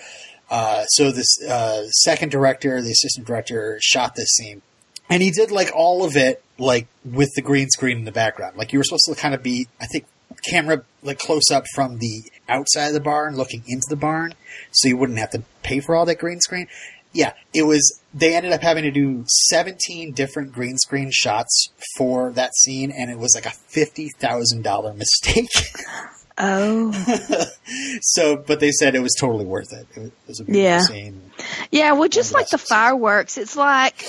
Uh, 0.48 0.84
so 0.84 1.10
this 1.10 1.42
uh, 1.42 1.86
second 1.88 2.30
director, 2.30 2.80
the 2.80 2.90
assistant 2.90 3.26
director, 3.26 3.78
shot 3.80 4.14
this 4.14 4.28
scene, 4.30 4.62
and 5.08 5.22
he 5.22 5.30
did 5.30 5.50
like 5.50 5.70
all 5.74 6.04
of 6.04 6.16
it 6.16 6.42
like 6.58 6.86
with 7.04 7.30
the 7.34 7.42
green 7.42 7.68
screen 7.68 7.98
in 7.98 8.04
the 8.04 8.12
background. 8.12 8.56
Like 8.56 8.72
you 8.72 8.78
were 8.78 8.84
supposed 8.84 9.06
to 9.08 9.14
kind 9.14 9.34
of 9.34 9.42
be, 9.42 9.66
I 9.80 9.86
think, 9.86 10.06
camera 10.48 10.82
like 11.02 11.18
close 11.18 11.50
up 11.50 11.64
from 11.74 11.98
the 11.98 12.24
outside 12.48 12.88
of 12.88 12.94
the 12.94 13.00
barn, 13.00 13.36
looking 13.36 13.64
into 13.66 13.86
the 13.88 13.96
barn, 13.96 14.34
so 14.70 14.88
you 14.88 14.96
wouldn't 14.96 15.18
have 15.18 15.30
to 15.30 15.42
pay 15.62 15.80
for 15.80 15.96
all 15.96 16.06
that 16.06 16.18
green 16.18 16.40
screen. 16.40 16.68
Yeah, 17.12 17.32
it 17.54 17.62
was. 17.62 18.00
They 18.12 18.34
ended 18.34 18.52
up 18.52 18.62
having 18.62 18.84
to 18.84 18.90
do 18.90 19.24
17 19.26 20.12
different 20.12 20.52
green 20.52 20.76
screen 20.76 21.10
shots 21.12 21.70
for 21.96 22.30
that 22.32 22.54
scene, 22.54 22.90
and 22.90 23.10
it 23.10 23.18
was 23.18 23.34
like 23.34 23.46
a 23.46 23.50
fifty 23.50 24.10
thousand 24.10 24.62
dollar 24.62 24.92
mistake. 24.92 25.48
Oh 26.38 26.92
so, 28.02 28.36
but 28.36 28.60
they 28.60 28.70
said 28.70 28.94
it 28.94 29.00
was 29.00 29.14
totally 29.18 29.44
worth 29.46 29.72
it. 29.72 29.86
It 29.96 30.12
was 30.26 30.40
a 30.40 30.44
beautiful 30.44 30.62
Yeah. 30.62 30.80
scene. 30.80 31.30
yeah. 31.70 31.92
Well, 31.92 32.08
just 32.08 32.32
like 32.34 32.48
the 32.48 32.58
fireworks, 32.58 33.38
it's 33.38 33.56
like 33.56 34.04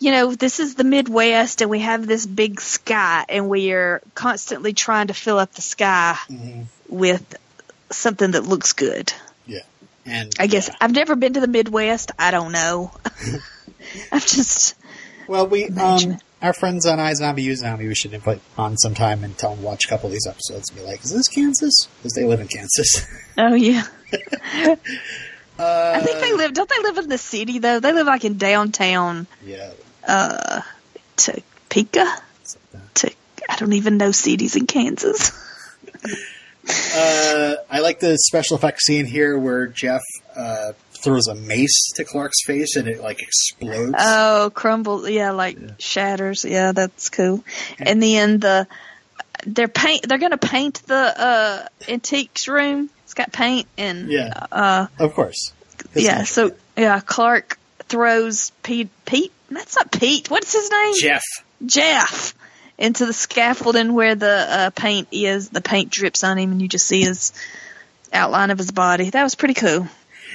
you 0.00 0.10
know, 0.10 0.34
this 0.34 0.60
is 0.60 0.74
the 0.74 0.84
Midwest 0.84 1.62
and 1.62 1.70
we 1.70 1.80
have 1.80 2.06
this 2.06 2.26
big 2.26 2.60
sky 2.60 3.24
and 3.28 3.48
we 3.48 3.72
are 3.72 4.02
constantly 4.14 4.74
trying 4.74 5.06
to 5.06 5.14
fill 5.14 5.38
up 5.38 5.52
the 5.52 5.62
sky 5.62 6.16
Mhm. 6.28 6.66
with 6.88 7.36
something 7.90 8.32
that 8.32 8.44
looks 8.44 8.72
good. 8.74 9.12
Yeah. 9.46 9.60
And 10.04 10.30
I 10.38 10.46
guess 10.48 10.68
yeah. 10.68 10.74
I've 10.82 10.92
never 10.92 11.16
been 11.16 11.32
to 11.34 11.40
the 11.40 11.48
Midwest. 11.48 12.10
I 12.18 12.30
don't 12.32 12.52
know. 12.52 12.92
I've 14.12 14.26
just 14.26 14.74
Well, 15.28 15.46
we 15.46 15.64
Imagine 15.68 16.12
um, 16.12 16.20
our 16.44 16.52
friends 16.52 16.86
on 16.86 16.98
iZombie 16.98 17.42
U 17.42 17.56
Zombie, 17.56 17.88
we 17.88 17.94
should 17.94 18.12
invite 18.14 18.40
on 18.56 18.76
sometime 18.76 19.24
and 19.24 19.36
tell 19.36 19.50
them 19.50 19.60
to 19.60 19.64
watch 19.64 19.86
a 19.86 19.88
couple 19.88 20.06
of 20.06 20.12
these 20.12 20.26
episodes 20.28 20.68
and 20.70 20.78
be 20.78 20.84
like, 20.84 21.02
"Is 21.02 21.10
this 21.10 21.26
Kansas?" 21.28 21.74
Because 21.98 22.12
they 22.12 22.24
live 22.24 22.40
in 22.40 22.48
Kansas. 22.48 23.06
oh 23.38 23.54
yeah. 23.54 23.84
Uh, 25.58 25.92
I 25.96 26.00
think 26.00 26.20
they 26.20 26.32
live. 26.32 26.52
Don't 26.52 26.68
they 26.68 26.82
live 26.82 26.98
in 26.98 27.08
the 27.08 27.18
city 27.18 27.58
though? 27.60 27.80
They 27.80 27.92
live 27.92 28.06
like 28.06 28.24
in 28.24 28.36
downtown 28.38 29.26
Yeah. 29.44 29.72
uh, 30.06 30.60
Topeka. 31.16 32.06
To 32.94 33.10
I 33.48 33.56
don't 33.56 33.72
even 33.72 33.96
know 33.96 34.10
cities 34.12 34.54
in 34.56 34.66
Kansas. 34.66 35.32
Uh, 36.96 37.56
I 37.70 37.80
like 37.80 38.00
the 38.00 38.16
special 38.16 38.56
effects 38.56 38.86
scene 38.86 39.04
here 39.04 39.38
where 39.38 39.66
Jeff 39.66 40.00
uh, 40.34 40.72
throws 41.04 41.28
a 41.28 41.34
mace 41.34 41.92
to 41.94 42.04
Clark's 42.04 42.44
face 42.44 42.76
and 42.76 42.88
it 42.88 43.00
like 43.00 43.20
explodes. 43.22 43.94
Oh, 43.98 44.50
crumble. 44.54 45.08
Yeah, 45.08 45.30
like 45.32 45.58
shatters. 45.78 46.44
Yeah, 46.44 46.72
that's 46.72 47.10
cool. 47.10 47.44
And 47.78 48.02
then 48.02 48.40
the 48.40 48.66
they're 49.46 49.68
paint. 49.68 50.08
They're 50.08 50.18
gonna 50.18 50.38
paint 50.38 50.82
the 50.86 50.96
uh, 50.96 51.66
antiques 51.88 52.48
room. 52.48 52.90
It's 53.04 53.14
got 53.14 53.32
paint 53.32 53.68
and 53.76 54.10
Yeah. 54.10 54.32
Uh, 54.50 54.86
of 54.98 55.14
course. 55.14 55.52
His 55.92 56.04
yeah. 56.04 56.16
name- 56.18 56.26
So 56.26 56.52
yeah, 56.76 57.00
Clark 57.00 57.58
throws 57.80 58.50
Pete. 58.62 58.88
Pete. 59.04 59.32
That's 59.50 59.76
not 59.76 59.92
Pete. 59.92 60.30
What's 60.30 60.52
his 60.52 60.70
name? 60.70 60.94
Jeff. 60.98 61.22
Jeff 61.64 62.34
into 62.78 63.06
the 63.06 63.12
scaffolding 63.12 63.92
where 63.94 64.14
the 64.16 64.46
uh, 64.48 64.70
paint 64.70 65.08
is. 65.12 65.50
The 65.50 65.60
paint 65.60 65.90
drips 65.90 66.24
on 66.24 66.38
him, 66.38 66.50
and 66.50 66.60
you 66.62 66.66
just 66.68 66.86
see 66.86 67.02
his 67.02 67.32
outline 68.12 68.50
of 68.50 68.58
his 68.58 68.70
body. 68.72 69.10
That 69.10 69.22
was 69.22 69.34
pretty 69.34 69.54
cool. 69.54 69.86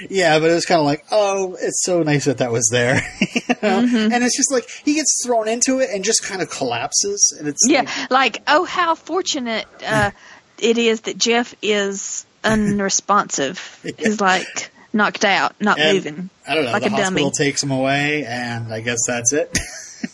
Yeah, 0.10 0.40
but 0.40 0.50
it 0.50 0.54
was 0.54 0.66
kind 0.66 0.80
of 0.80 0.86
like, 0.86 1.06
oh, 1.12 1.58
it's 1.60 1.84
so 1.84 2.04
nice 2.04 2.26
that 2.26 2.38
that 2.38 2.52
was 2.52 2.70
there. 2.72 2.96
You 3.20 3.42
know? 3.62 3.82
Mm-hmm. 3.84 4.14
And 4.14 4.24
it's 4.24 4.38
just 4.38 4.52
like 4.52 4.70
he 4.86 4.94
gets 4.96 5.26
thrown 5.26 5.48
into 5.48 5.80
it 5.80 5.90
and 5.94 6.04
just 6.04 6.24
kind 6.24 6.42
of 6.42 6.50
collapses, 6.50 7.36
and 7.38 7.48
it's 7.48 7.62
Yeah, 7.68 7.82
like, 7.82 8.12
like 8.12 8.44
oh, 8.48 8.66
how 8.66 8.96
fortunate 8.96 9.66
uh, 9.86 10.12
it 10.60 10.78
is 10.78 11.02
that 11.02 11.18
Jeff 11.18 11.56
is 11.62 12.26
unresponsive. 12.44 13.80
He's 13.98 14.22
like 14.22 14.72
knocked 14.94 15.26
out, 15.26 15.60
not 15.60 15.80
And- 15.80 15.94
moving. 15.96 16.30
I 16.48 16.56
don't 16.56 16.66
know. 16.66 16.72
like 16.72 16.82
the 16.84 16.88
a 16.88 16.92
hospital 16.92 17.16
dummy. 17.30 17.32
takes 17.32 17.62
him 17.62 17.72
away, 17.72 18.26
and 18.26 18.74
I 18.74 18.80
guess 18.82 19.00
that's 19.06 19.34
it. 19.34 19.58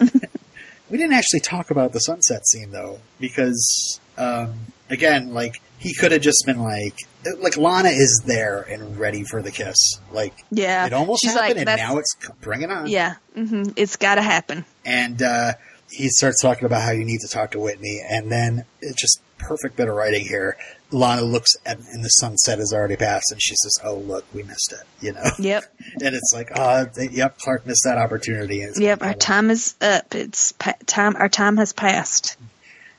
we 0.90 0.98
didn't 0.98 1.12
actually 1.12 1.40
talk 1.40 1.70
about 1.70 1.92
the 1.92 2.00
sunset 2.00 2.46
scene 2.46 2.70
though, 2.72 2.98
because 3.20 4.00
um, 4.16 4.54
again, 4.90 5.34
like 5.34 5.60
he 5.78 5.94
could 5.94 6.12
have 6.12 6.22
just 6.22 6.44
been 6.46 6.60
like, 6.60 6.96
like 7.38 7.56
Lana 7.56 7.90
is 7.90 8.22
there 8.26 8.62
and 8.62 8.98
ready 8.98 9.24
for 9.24 9.42
the 9.42 9.50
kiss. 9.50 9.76
Like 10.12 10.34
Yeah, 10.50 10.86
it 10.86 10.92
almost 10.92 11.22
She's 11.22 11.32
happened, 11.32 11.58
like, 11.58 11.68
and 11.68 11.78
now 11.78 11.98
it's 11.98 12.16
bring 12.40 12.62
it 12.62 12.70
on. 12.70 12.88
Yeah, 12.88 13.16
hmm 13.34 13.64
it's 13.76 13.96
got 13.96 14.16
to 14.16 14.22
happen. 14.22 14.64
And 14.84 15.22
uh, 15.22 15.52
he 15.90 16.08
starts 16.08 16.40
talking 16.40 16.64
about 16.64 16.82
how 16.82 16.90
you 16.92 17.04
need 17.04 17.20
to 17.20 17.28
talk 17.28 17.52
to 17.52 17.60
Whitney, 17.60 18.02
and 18.08 18.30
then 18.30 18.64
it's 18.80 19.00
just 19.00 19.20
perfect 19.38 19.76
bit 19.76 19.88
of 19.88 19.94
writing 19.94 20.24
here. 20.24 20.56
Lana 20.90 21.22
looks 21.22 21.50
at, 21.66 21.78
and 21.78 22.04
the 22.04 22.08
sunset 22.08 22.58
has 22.58 22.72
already 22.72 22.96
passed, 22.96 23.30
and 23.30 23.42
she 23.42 23.54
says, 23.56 23.78
"Oh, 23.82 23.96
look, 23.96 24.24
we 24.32 24.42
missed 24.42 24.72
it," 24.72 25.04
you 25.04 25.12
know. 25.12 25.24
Yep, 25.38 25.64
and 26.02 26.14
it's 26.14 26.32
like, 26.32 26.50
oh, 26.56 26.86
they, 26.94 27.08
yep, 27.08 27.38
Clark 27.38 27.66
missed 27.66 27.82
that 27.84 27.98
opportunity. 27.98 28.62
And 28.62 28.76
yep. 28.76 29.02
Our 29.02 29.14
time 29.14 29.50
is 29.50 29.74
up. 29.80 30.14
It's 30.14 30.52
pa- 30.52 30.76
time. 30.86 31.16
Our 31.16 31.28
time 31.28 31.56
has 31.56 31.72
passed. 31.72 32.36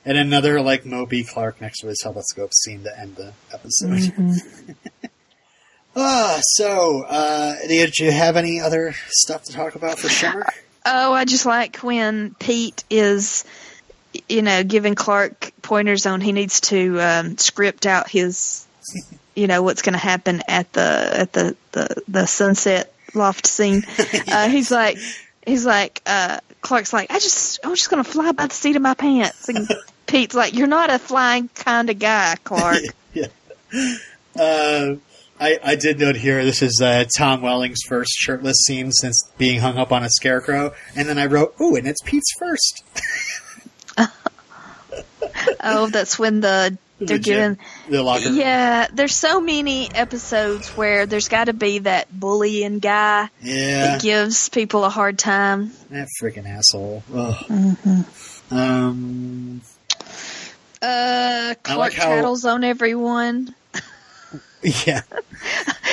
And 0.06 0.16
another 0.16 0.62
like 0.62 0.86
Moby 0.86 1.24
Clark 1.24 1.60
next 1.60 1.80
to 1.80 1.88
his 1.88 1.98
telescope 1.98 2.54
scene 2.54 2.84
to 2.84 2.98
end 2.98 3.16
the 3.16 3.32
episode. 3.52 4.12
Mm-hmm. 4.12 4.72
Ah, 5.98 6.38
so 6.42 7.04
uh, 7.08 7.54
did 7.66 7.98
you 7.98 8.10
have 8.10 8.36
any 8.36 8.60
other 8.60 8.94
stuff 9.08 9.44
to 9.44 9.52
talk 9.52 9.76
about 9.76 9.98
for 9.98 10.08
Shimmer? 10.08 10.44
Oh, 10.88 11.12
I 11.12 11.24
just 11.24 11.46
like 11.46 11.78
when 11.78 12.36
Pete 12.38 12.84
is, 12.88 13.44
you 14.28 14.42
know, 14.42 14.62
giving 14.62 14.94
Clark 14.94 15.50
pointers 15.60 16.06
on 16.06 16.20
he 16.20 16.30
needs 16.30 16.60
to 16.60 17.00
um, 17.00 17.38
script 17.38 17.86
out 17.86 18.08
his, 18.08 18.64
you 19.34 19.48
know, 19.48 19.62
what's 19.62 19.82
going 19.82 19.94
to 19.94 19.98
happen 19.98 20.42
at 20.46 20.72
the 20.74 21.10
at 21.12 21.32
the 21.32 21.56
the, 21.72 22.02
the 22.06 22.26
sunset 22.26 22.92
loft 23.14 23.48
scene. 23.48 23.82
uh, 24.28 24.48
he's 24.48 24.70
like, 24.70 24.98
he's 25.44 25.66
like, 25.66 26.02
uh, 26.06 26.38
Clark's 26.60 26.92
like, 26.92 27.10
I 27.10 27.18
just, 27.18 27.58
I'm 27.64 27.74
just 27.74 27.90
going 27.90 28.04
to 28.04 28.08
fly 28.08 28.30
by 28.30 28.46
the 28.46 28.54
seat 28.54 28.76
of 28.76 28.82
my 28.82 28.94
pants. 28.94 29.48
And 29.48 29.68
Pete's 30.06 30.34
like, 30.34 30.54
you're 30.54 30.66
not 30.66 30.90
a 30.90 30.98
flying 30.98 31.48
kind 31.54 31.90
of 31.90 31.98
guy, 31.98 32.36
Clark. 32.44 32.78
yeah. 33.14 33.26
Uh, 34.38 34.96
I, 35.38 35.58
I 35.62 35.74
did 35.76 35.98
note 35.98 36.16
here 36.16 36.44
this 36.44 36.62
is 36.62 36.80
uh, 36.82 37.04
Tom 37.16 37.42
Welling's 37.42 37.80
first 37.88 38.12
shirtless 38.12 38.56
scene 38.66 38.90
since 38.92 39.28
being 39.36 39.60
hung 39.60 39.76
up 39.76 39.92
on 39.92 40.02
a 40.02 40.08
scarecrow, 40.10 40.72
and 40.94 41.08
then 41.08 41.18
I 41.18 41.26
wrote, 41.26 41.54
"Ooh, 41.60 41.76
and 41.76 41.86
it's 41.86 42.00
Pete's 42.02 42.32
first. 42.38 42.84
oh, 45.62 45.88
that's 45.88 46.18
when 46.18 46.40
the 46.40 46.78
they're 46.98 47.18
The 47.18 47.22
gym, 47.22 47.54
giving. 47.54 47.92
the 47.92 48.02
locker. 48.02 48.28
Yeah, 48.30 48.86
there's 48.92 49.14
so 49.14 49.40
many 49.40 49.90
episodes 49.94 50.68
where 50.70 51.04
there's 51.04 51.28
got 51.28 51.44
to 51.44 51.52
be 51.52 51.80
that 51.80 52.08
bullying 52.18 52.78
guy 52.78 53.28
yeah, 53.42 53.86
that 53.88 54.02
gives 54.02 54.48
people 54.48 54.84
a 54.84 54.88
hard 54.88 55.18
time. 55.18 55.72
that 55.90 56.08
freaking 56.22 56.46
asshole. 56.48 57.02
Mm-hmm. 57.10 58.54
Um, 58.56 59.60
Uh, 60.82 61.54
Clark 61.62 61.78
like 61.78 61.92
how- 61.94 62.06
tattles 62.06 62.44
on 62.44 62.64
everyone. 62.64 63.54
yeah. 64.62 65.02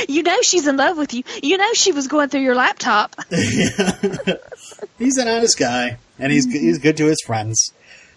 You 0.09 0.21
know 0.23 0.41
she's 0.41 0.67
in 0.67 0.75
love 0.75 0.97
with 0.97 1.13
you. 1.13 1.23
You 1.41 1.57
know 1.57 1.71
she 1.73 1.93
was 1.93 2.07
going 2.09 2.27
through 2.27 2.41
your 2.41 2.55
laptop. 2.55 3.15
he's 3.29 5.17
an 5.17 5.27
honest 5.29 5.57
guy, 5.57 5.97
and 6.19 6.31
he's 6.31 6.45
he's 6.51 6.79
good 6.79 6.97
to 6.97 7.05
his 7.05 7.21
friends. 7.25 7.71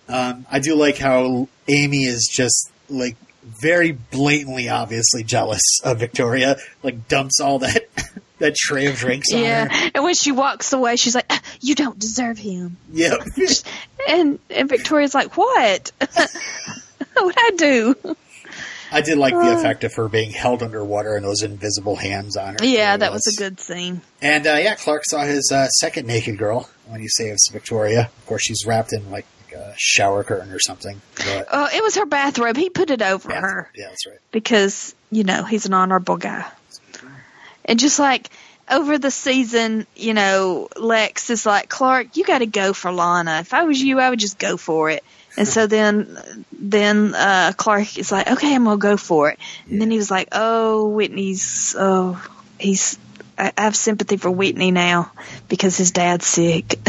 Um, 0.08 0.46
I 0.50 0.58
do 0.58 0.74
like 0.74 0.98
how 0.98 1.48
Amy 1.68 2.04
is 2.04 2.28
just 2.32 2.70
like 2.88 3.16
very 3.44 3.92
blatantly, 3.92 4.68
obviously 4.68 5.22
jealous 5.22 5.62
of 5.84 6.00
Victoria. 6.00 6.56
Like 6.82 7.06
dumps 7.06 7.38
all 7.40 7.60
that 7.60 7.85
that 8.38 8.54
tray 8.54 8.86
of 8.86 8.96
drinks 8.96 9.32
on 9.32 9.40
Yeah, 9.40 9.68
her. 9.68 9.90
and 9.94 10.04
when 10.04 10.14
she 10.14 10.32
walks 10.32 10.72
away, 10.72 10.96
she's 10.96 11.14
like, 11.14 11.26
"Ah, 11.30 11.40
"You 11.60 11.74
don't 11.74 11.98
deserve 11.98 12.38
him." 12.38 12.76
Yep. 12.92 13.20
And 14.08 14.38
and 14.50 14.68
Victoria's 14.68 15.14
like, 15.14 15.36
"What? 15.36 15.90
what 17.14 17.34
I 17.36 17.50
do?" 17.56 17.94
I 18.92 19.00
did 19.00 19.18
like 19.18 19.34
the 19.34 19.56
effect 19.58 19.82
of 19.82 19.92
her 19.94 20.08
being 20.08 20.30
held 20.30 20.62
underwater 20.62 21.16
and 21.16 21.24
those 21.24 21.42
invisible 21.42 21.96
hands 21.96 22.36
on 22.36 22.54
her. 22.54 22.64
Yeah, 22.64 22.96
that 22.96 23.10
was 23.10 23.26
a 23.26 23.36
good 23.36 23.58
scene. 23.58 24.00
And 24.22 24.46
uh, 24.46 24.54
yeah, 24.62 24.76
Clark 24.76 25.02
saw 25.10 25.24
his 25.24 25.50
uh, 25.52 25.66
second 25.68 26.06
naked 26.06 26.38
girl 26.38 26.68
when 26.86 27.00
he 27.00 27.08
saves 27.08 27.48
Victoria. 27.50 28.02
Of 28.18 28.26
course, 28.26 28.42
she's 28.44 28.64
wrapped 28.64 28.92
in 28.92 29.10
like 29.10 29.26
a 29.56 29.74
shower 29.76 30.22
curtain 30.22 30.52
or 30.52 30.60
something. 30.60 31.00
But, 31.16 31.48
Oh, 31.50 31.68
it 31.74 31.82
was 31.82 31.96
her 31.96 32.06
bathrobe. 32.06 32.56
He 32.56 32.70
put 32.70 32.90
it 32.90 33.02
over 33.02 33.34
her. 33.34 33.70
yeah, 33.74 33.88
that's 33.88 34.06
right. 34.06 34.18
because 34.30 34.94
you 35.10 35.24
know 35.24 35.42
he's 35.42 35.66
an 35.66 35.74
honorable 35.74 36.16
guy 36.16 36.46
and 37.66 37.78
just 37.78 37.98
like 37.98 38.30
over 38.68 38.98
the 38.98 39.10
season 39.10 39.86
you 39.94 40.14
know 40.14 40.68
lex 40.76 41.30
is 41.30 41.46
like 41.46 41.68
clark 41.68 42.16
you 42.16 42.24
got 42.24 42.38
to 42.38 42.46
go 42.46 42.72
for 42.72 42.90
lana. 42.90 43.40
If 43.40 43.54
i 43.54 43.64
was 43.64 43.80
you 43.80 44.00
i 44.00 44.08
would 44.08 44.18
just 44.18 44.38
go 44.38 44.56
for 44.56 44.90
it. 44.90 45.04
And 45.38 45.46
so 45.46 45.66
then 45.66 46.16
then 46.52 47.14
uh 47.14 47.52
clark 47.56 47.98
is 47.98 48.10
like 48.10 48.30
okay 48.30 48.54
i'm 48.54 48.64
gonna 48.64 48.78
go 48.78 48.96
for 48.96 49.30
it. 49.30 49.38
And 49.68 49.80
then 49.80 49.90
he 49.90 49.98
was 49.98 50.10
like 50.10 50.28
oh 50.32 50.88
whitney's 50.88 51.76
oh 51.78 52.22
he's 52.58 52.98
I 53.38 53.52
I 53.56 53.62
have 53.62 53.76
sympathy 53.76 54.16
for 54.16 54.30
Whitney 54.30 54.70
now 54.70 55.12
because 55.48 55.76
his 55.76 55.90
dad's 55.92 56.26
sick. 56.26 56.78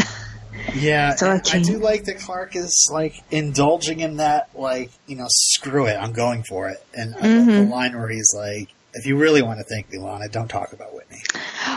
Yeah, 0.74 1.14
So 1.14 1.30
I 1.30 1.40
I, 1.52 1.62
do 1.62 1.78
like 1.78 2.04
that 2.04 2.18
Clark 2.18 2.54
is 2.54 2.90
like 2.92 3.14
indulging 3.30 4.00
in 4.00 4.18
that, 4.18 4.50
like 4.54 4.90
you 5.06 5.16
know, 5.16 5.26
screw 5.28 5.86
it, 5.86 5.94
I'm 5.94 6.12
going 6.12 6.42
for 6.42 6.68
it. 6.68 6.84
And 6.92 7.12
love 7.12 7.46
the 7.46 7.62
line 7.74 7.96
where 7.96 8.08
he's 8.08 8.34
like, 8.34 8.68
"If 8.94 9.06
you 9.06 9.16
really 9.16 9.42
want 9.42 9.58
to 9.58 9.64
thank 9.64 9.90
me, 9.90 9.98
Lana, 9.98 10.28
don't 10.28 10.48
talk 10.48 10.72
about 10.72 10.94
Whitney." 10.94 11.22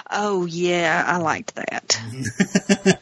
Oh 0.10 0.46
yeah, 0.46 1.04
I 1.06 1.18
liked 1.18 1.56
that. 1.56 2.00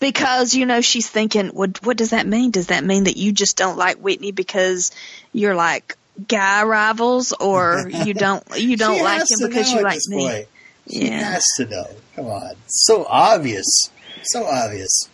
because 0.00 0.54
you 0.54 0.66
know 0.66 0.80
she's 0.80 1.08
thinking, 1.08 1.48
what 1.48 1.84
what 1.84 1.96
does 1.96 2.10
that 2.10 2.26
mean? 2.26 2.50
Does 2.50 2.68
that 2.68 2.84
mean 2.84 3.04
that 3.04 3.16
you 3.16 3.32
just 3.32 3.56
don't 3.56 3.76
like 3.76 3.98
Whitney 3.98 4.32
because 4.32 4.90
you're 5.32 5.54
like 5.54 5.96
guy 6.28 6.62
rivals, 6.64 7.32
or 7.32 7.88
you 7.90 8.14
don't 8.14 8.42
you 8.56 8.76
don't 8.76 9.02
like 9.02 9.22
him 9.30 9.48
because 9.48 9.72
you 9.72 9.82
like 9.82 10.00
me? 10.06 10.16
point. 10.28 10.48
She 10.90 11.06
Yeah. 11.08 11.18
has 11.32 11.44
to 11.56 11.66
know. 11.66 11.86
Come 12.14 12.26
on, 12.26 12.54
so 12.66 13.04
obvious, 13.08 13.66
so 14.22 14.44
obvious. 14.46 15.08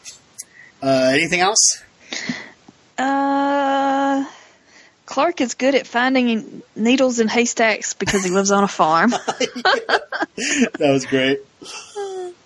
Uh, 0.82 1.11
anything 1.14 1.40
else? 1.40 1.82
Uh, 2.99 4.24
Clark 5.07 5.41
is 5.41 5.55
good 5.55 5.75
at 5.75 5.87
finding 5.87 6.63
needles 6.77 7.19
in 7.21 7.29
haystacks 7.29 7.93
because 7.95 8.25
he 8.25 8.31
lives 8.31 8.51
on 8.51 8.65
a 8.65 8.69
farm. 8.69 9.11
that 9.11 10.79
was 10.81 11.07
great. 11.07 11.41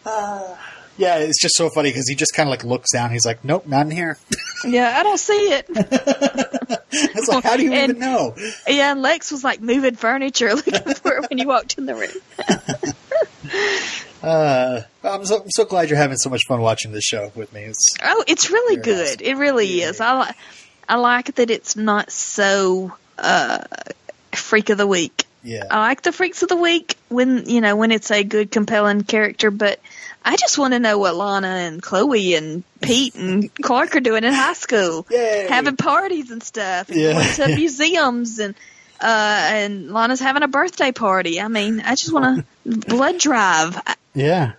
Uh, 0.04 0.56
Yeah, 0.98 1.18
it's 1.18 1.40
just 1.42 1.56
so 1.56 1.68
funny 1.68 1.90
because 1.90 2.08
he 2.08 2.14
just 2.14 2.32
kind 2.34 2.48
of 2.48 2.50
like 2.50 2.64
looks 2.64 2.90
down. 2.92 3.10
He's 3.10 3.26
like, 3.26 3.44
"Nope, 3.44 3.66
not 3.66 3.86
in 3.86 3.90
here." 3.92 4.16
Yeah, 4.64 4.96
I 4.98 5.02
don't 5.02 5.18
see 5.18 5.34
it. 5.52 5.66
It's 6.98 7.28
like, 7.28 7.44
how 7.44 7.58
do 7.58 7.62
you 7.62 7.72
And- 7.74 7.90
even 7.90 8.00
know? 8.00 8.34
Yeah, 8.66 8.92
and 8.92 9.02
Lex 9.02 9.30
was 9.30 9.44
like 9.44 9.60
moving 9.60 9.94
furniture 9.96 10.54
looking 10.54 10.94
for 10.94 11.18
it 11.18 11.26
when 11.28 11.38
you 11.38 11.46
walked 11.46 11.76
in 11.76 11.84
the 11.84 11.94
room. 11.94 12.10
Uh, 14.22 14.80
I'm 15.04 15.24
so 15.26 15.42
I'm 15.42 15.50
so 15.50 15.64
glad 15.66 15.88
you're 15.90 15.98
having 15.98 16.16
so 16.16 16.30
much 16.30 16.42
fun 16.48 16.60
watching 16.62 16.90
this 16.92 17.04
show 17.04 17.30
with 17.36 17.52
me. 17.52 17.64
It's 17.64 17.84
Oh, 18.02 18.24
it's 18.26 18.50
really 18.50 18.76
Very 18.80 19.06
good. 19.06 19.22
It 19.22 19.36
really 19.36 19.66
Yeah. 19.80 19.90
is. 19.90 20.00
I 20.00 20.12
like. 20.14 20.34
I 20.88 20.96
like 20.96 21.34
that 21.36 21.50
it's 21.50 21.76
not 21.76 22.10
so 22.12 22.94
uh, 23.18 23.64
freak 24.32 24.70
of 24.70 24.78
the 24.78 24.86
week. 24.86 25.24
yeah, 25.42 25.64
I 25.70 25.78
like 25.78 26.02
the 26.02 26.12
freaks 26.12 26.42
of 26.42 26.48
the 26.48 26.56
week 26.56 26.96
when 27.08 27.48
you 27.48 27.60
know 27.60 27.76
when 27.76 27.90
it's 27.92 28.10
a 28.10 28.22
good, 28.24 28.50
compelling 28.50 29.02
character. 29.04 29.50
But 29.50 29.80
I 30.24 30.36
just 30.36 30.58
want 30.58 30.74
to 30.74 30.78
know 30.80 30.98
what 30.98 31.14
Lana 31.16 31.48
and 31.48 31.82
Chloe 31.82 32.34
and 32.34 32.62
Pete 32.80 33.14
and 33.16 33.52
Clark 33.54 33.96
are 33.96 34.00
doing 34.00 34.24
in 34.24 34.32
high 34.32 34.52
school, 34.54 35.06
Yay. 35.10 35.46
having 35.48 35.76
parties 35.76 36.30
and 36.30 36.42
stuff, 36.42 36.88
and 36.88 36.98
Yeah. 36.98 37.12
going 37.12 37.32
to 37.34 37.48
museums 37.56 38.38
and. 38.38 38.54
Uh, 38.98 39.04
and 39.52 39.90
Lana's 39.92 40.20
having 40.20 40.42
a 40.42 40.48
birthday 40.48 40.90
party. 40.90 41.38
I 41.38 41.48
mean, 41.48 41.80
I 41.80 41.96
just 41.96 42.14
want 42.14 42.46
to 42.64 42.78
blood 42.88 43.18
drive. 43.18 43.78
Yeah, 44.14 44.52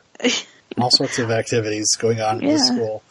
all 0.77 0.91
sorts 0.91 1.17
of 1.17 1.31
activities 1.31 1.95
going 1.95 2.21
on 2.21 2.43
in 2.43 2.53
the 2.53 2.59
school. 2.59 3.01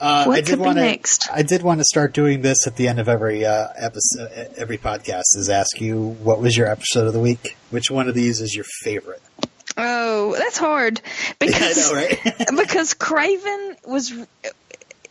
Uh, 0.00 0.24
What 0.24 0.38
I 0.38 0.40
did 0.40 0.46
could 0.46 0.58
be 0.60 0.64
want 0.64 0.78
to. 0.78 0.82
next? 0.84 1.28
I 1.30 1.42
did 1.42 1.62
want 1.62 1.80
to 1.80 1.84
start 1.84 2.14
doing 2.14 2.40
this 2.42 2.66
at 2.66 2.76
the 2.76 2.88
end 2.88 2.98
of 2.98 3.08
every 3.08 3.44
uh, 3.44 3.68
episode, 3.76 4.30
every 4.56 4.78
podcast. 4.78 5.36
Is 5.36 5.48
ask 5.50 5.80
you 5.80 6.16
what 6.22 6.40
was 6.40 6.56
your 6.56 6.68
episode 6.68 7.06
of 7.06 7.12
the 7.12 7.20
week? 7.20 7.56
Which 7.70 7.90
one 7.90 8.08
of 8.08 8.14
these 8.14 8.40
is 8.40 8.54
your 8.54 8.64
favorite? 8.82 9.20
Oh, 9.76 10.34
that's 10.36 10.58
hard 10.58 11.00
because 11.38 11.92
know, 11.92 11.98
right? 11.98 12.18
because 12.56 12.94
Craving 12.94 13.76
was 13.86 14.12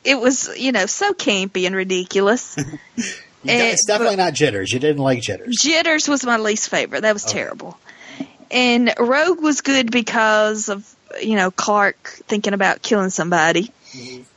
it 0.03 0.19
was 0.19 0.57
you 0.57 0.71
know 0.71 0.85
so 0.87 1.13
campy 1.13 1.65
and 1.67 1.75
ridiculous. 1.75 2.57
it's 3.43 3.85
definitely 3.85 4.15
not 4.17 4.33
jitters. 4.33 4.71
You 4.71 4.79
didn't 4.79 5.03
like 5.03 5.21
jitters. 5.21 5.55
Jitters 5.61 6.07
was 6.07 6.25
my 6.25 6.37
least 6.37 6.69
favorite. 6.69 7.01
That 7.01 7.13
was 7.13 7.25
terrible. 7.25 7.77
And 8.51 8.91
Rogue 8.97 9.41
was 9.41 9.61
good 9.61 9.91
because 9.91 10.69
of 10.69 10.91
you 11.21 11.35
know 11.35 11.51
Clark 11.51 12.09
thinking 12.27 12.53
about 12.53 12.81
killing 12.81 13.11
somebody. 13.11 13.71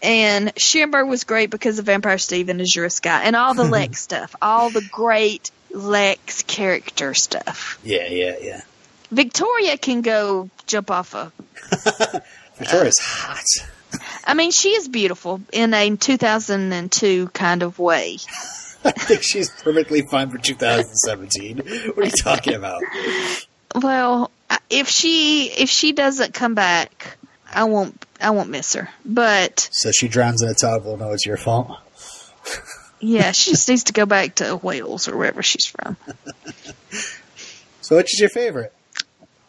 And 0.03 0.53
Shimmer 0.59 1.07
was 1.07 1.25
great 1.25 1.51
because 1.51 1.79
of 1.79 1.87
Vampire 1.87 2.19
Steve 2.19 2.49
and 2.49 2.61
Azura 2.61 2.91
Skye 2.91 3.23
and 3.23 3.37
all 3.37 3.55
the 3.55 3.65
Lex 3.79 4.01
stuff, 4.01 4.35
all 4.43 4.71
the 4.71 4.87
great 4.91 5.51
Lex 5.71 6.43
character 6.43 7.15
stuff. 7.15 7.79
Yeah, 7.85 8.09
yeah, 8.09 8.37
yeah. 8.41 8.61
Victoria 9.11 9.77
can 9.77 10.01
go 10.03 10.51
jump 10.67 10.91
off 10.91 11.15
a 11.15 11.33
Victoria's 12.57 12.99
hot. 12.99 13.45
I 14.25 14.35
mean, 14.35 14.51
she 14.51 14.71
is 14.71 14.89
beautiful 14.89 15.41
in 15.53 15.75
a 15.75 15.97
2002 15.97 17.29
kind 17.29 17.63
of 17.63 17.79
way. 17.79 18.19
I 18.85 18.91
think 18.91 19.23
she's 19.23 19.51
perfectly 19.51 20.03
fine 20.03 20.31
for 20.31 20.39
2017. 20.39 21.59
What 21.59 21.99
are 21.99 22.05
you 22.05 22.11
talking 22.11 22.55
about? 22.55 22.83
Well, 23.75 24.31
if 24.69 24.89
she 24.89 25.47
if 25.47 25.71
she 25.71 25.93
doesn't 25.93 26.35
come 26.35 26.55
back, 26.55 27.17
I 27.53 27.65
won't 27.65 28.05
I 28.21 28.31
won't 28.31 28.51
miss 28.51 28.75
her. 28.75 28.89
But 29.05 29.69
So 29.73 29.91
she 29.93 30.09
drowns 30.09 30.43
in 30.43 30.49
a 30.49 30.55
tub. 30.55 30.85
We'll 30.85 30.97
know 30.97 31.13
it's 31.13 31.27
your 31.27 31.37
fault. 31.37 31.71
yeah, 33.01 33.33
she 33.33 33.51
just 33.53 33.69
needs 33.69 33.85
to 33.85 33.93
go 33.93 34.07
back 34.07 34.37
to 34.37 34.57
Wales 34.57 35.09
or 35.09 35.17
wherever 35.17 35.43
she's 35.43 35.67
from. 35.67 35.97
So 37.81 37.97
which 37.97 38.15
is 38.15 38.21
your 38.21 38.31
favorite? 38.31 38.73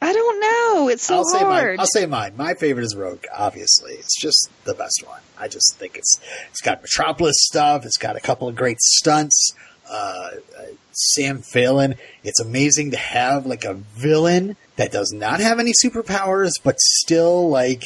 I 0.02 0.12
don't 0.12 0.40
know. 0.42 0.90
It's 0.90 1.04
so 1.04 1.16
I'll 1.18 1.24
say 1.24 1.44
mine. 1.44 1.52
hard. 1.52 1.80
I'll 1.80 1.86
say 1.86 2.06
mine. 2.06 2.34
My 2.36 2.56
favorite 2.56 2.84
is 2.84 2.94
Rogue. 2.96 3.24
Obviously, 3.34 3.94
it's 3.94 4.20
just 4.20 4.50
the 4.66 4.74
best 4.74 5.02
one. 5.08 5.22
I 5.38 5.48
just 5.48 5.78
think 5.78 5.96
it's 5.96 6.20
it's 6.50 6.60
got 6.62 6.82
Metropolis 6.82 7.36
stuff. 7.40 7.86
It's 7.86 7.98
got 7.98 8.18
a 8.18 8.20
couple 8.20 8.50
of 8.50 8.56
great 8.56 8.82
stunts. 8.82 9.56
Uh, 9.90 10.32
uh, 10.58 10.64
Sam 10.92 11.42
Phelan. 11.42 11.96
It's 12.24 12.40
amazing 12.42 12.92
to 12.92 12.98
have 12.98 13.46
like 13.46 13.64
a 13.64 13.76
villain 13.76 14.58
that 14.76 14.92
does 14.92 15.12
not 15.14 15.40
have 15.40 15.60
any 15.60 15.72
superpowers, 15.84 16.52
but 16.64 16.80
still 16.80 17.50
like 17.50 17.84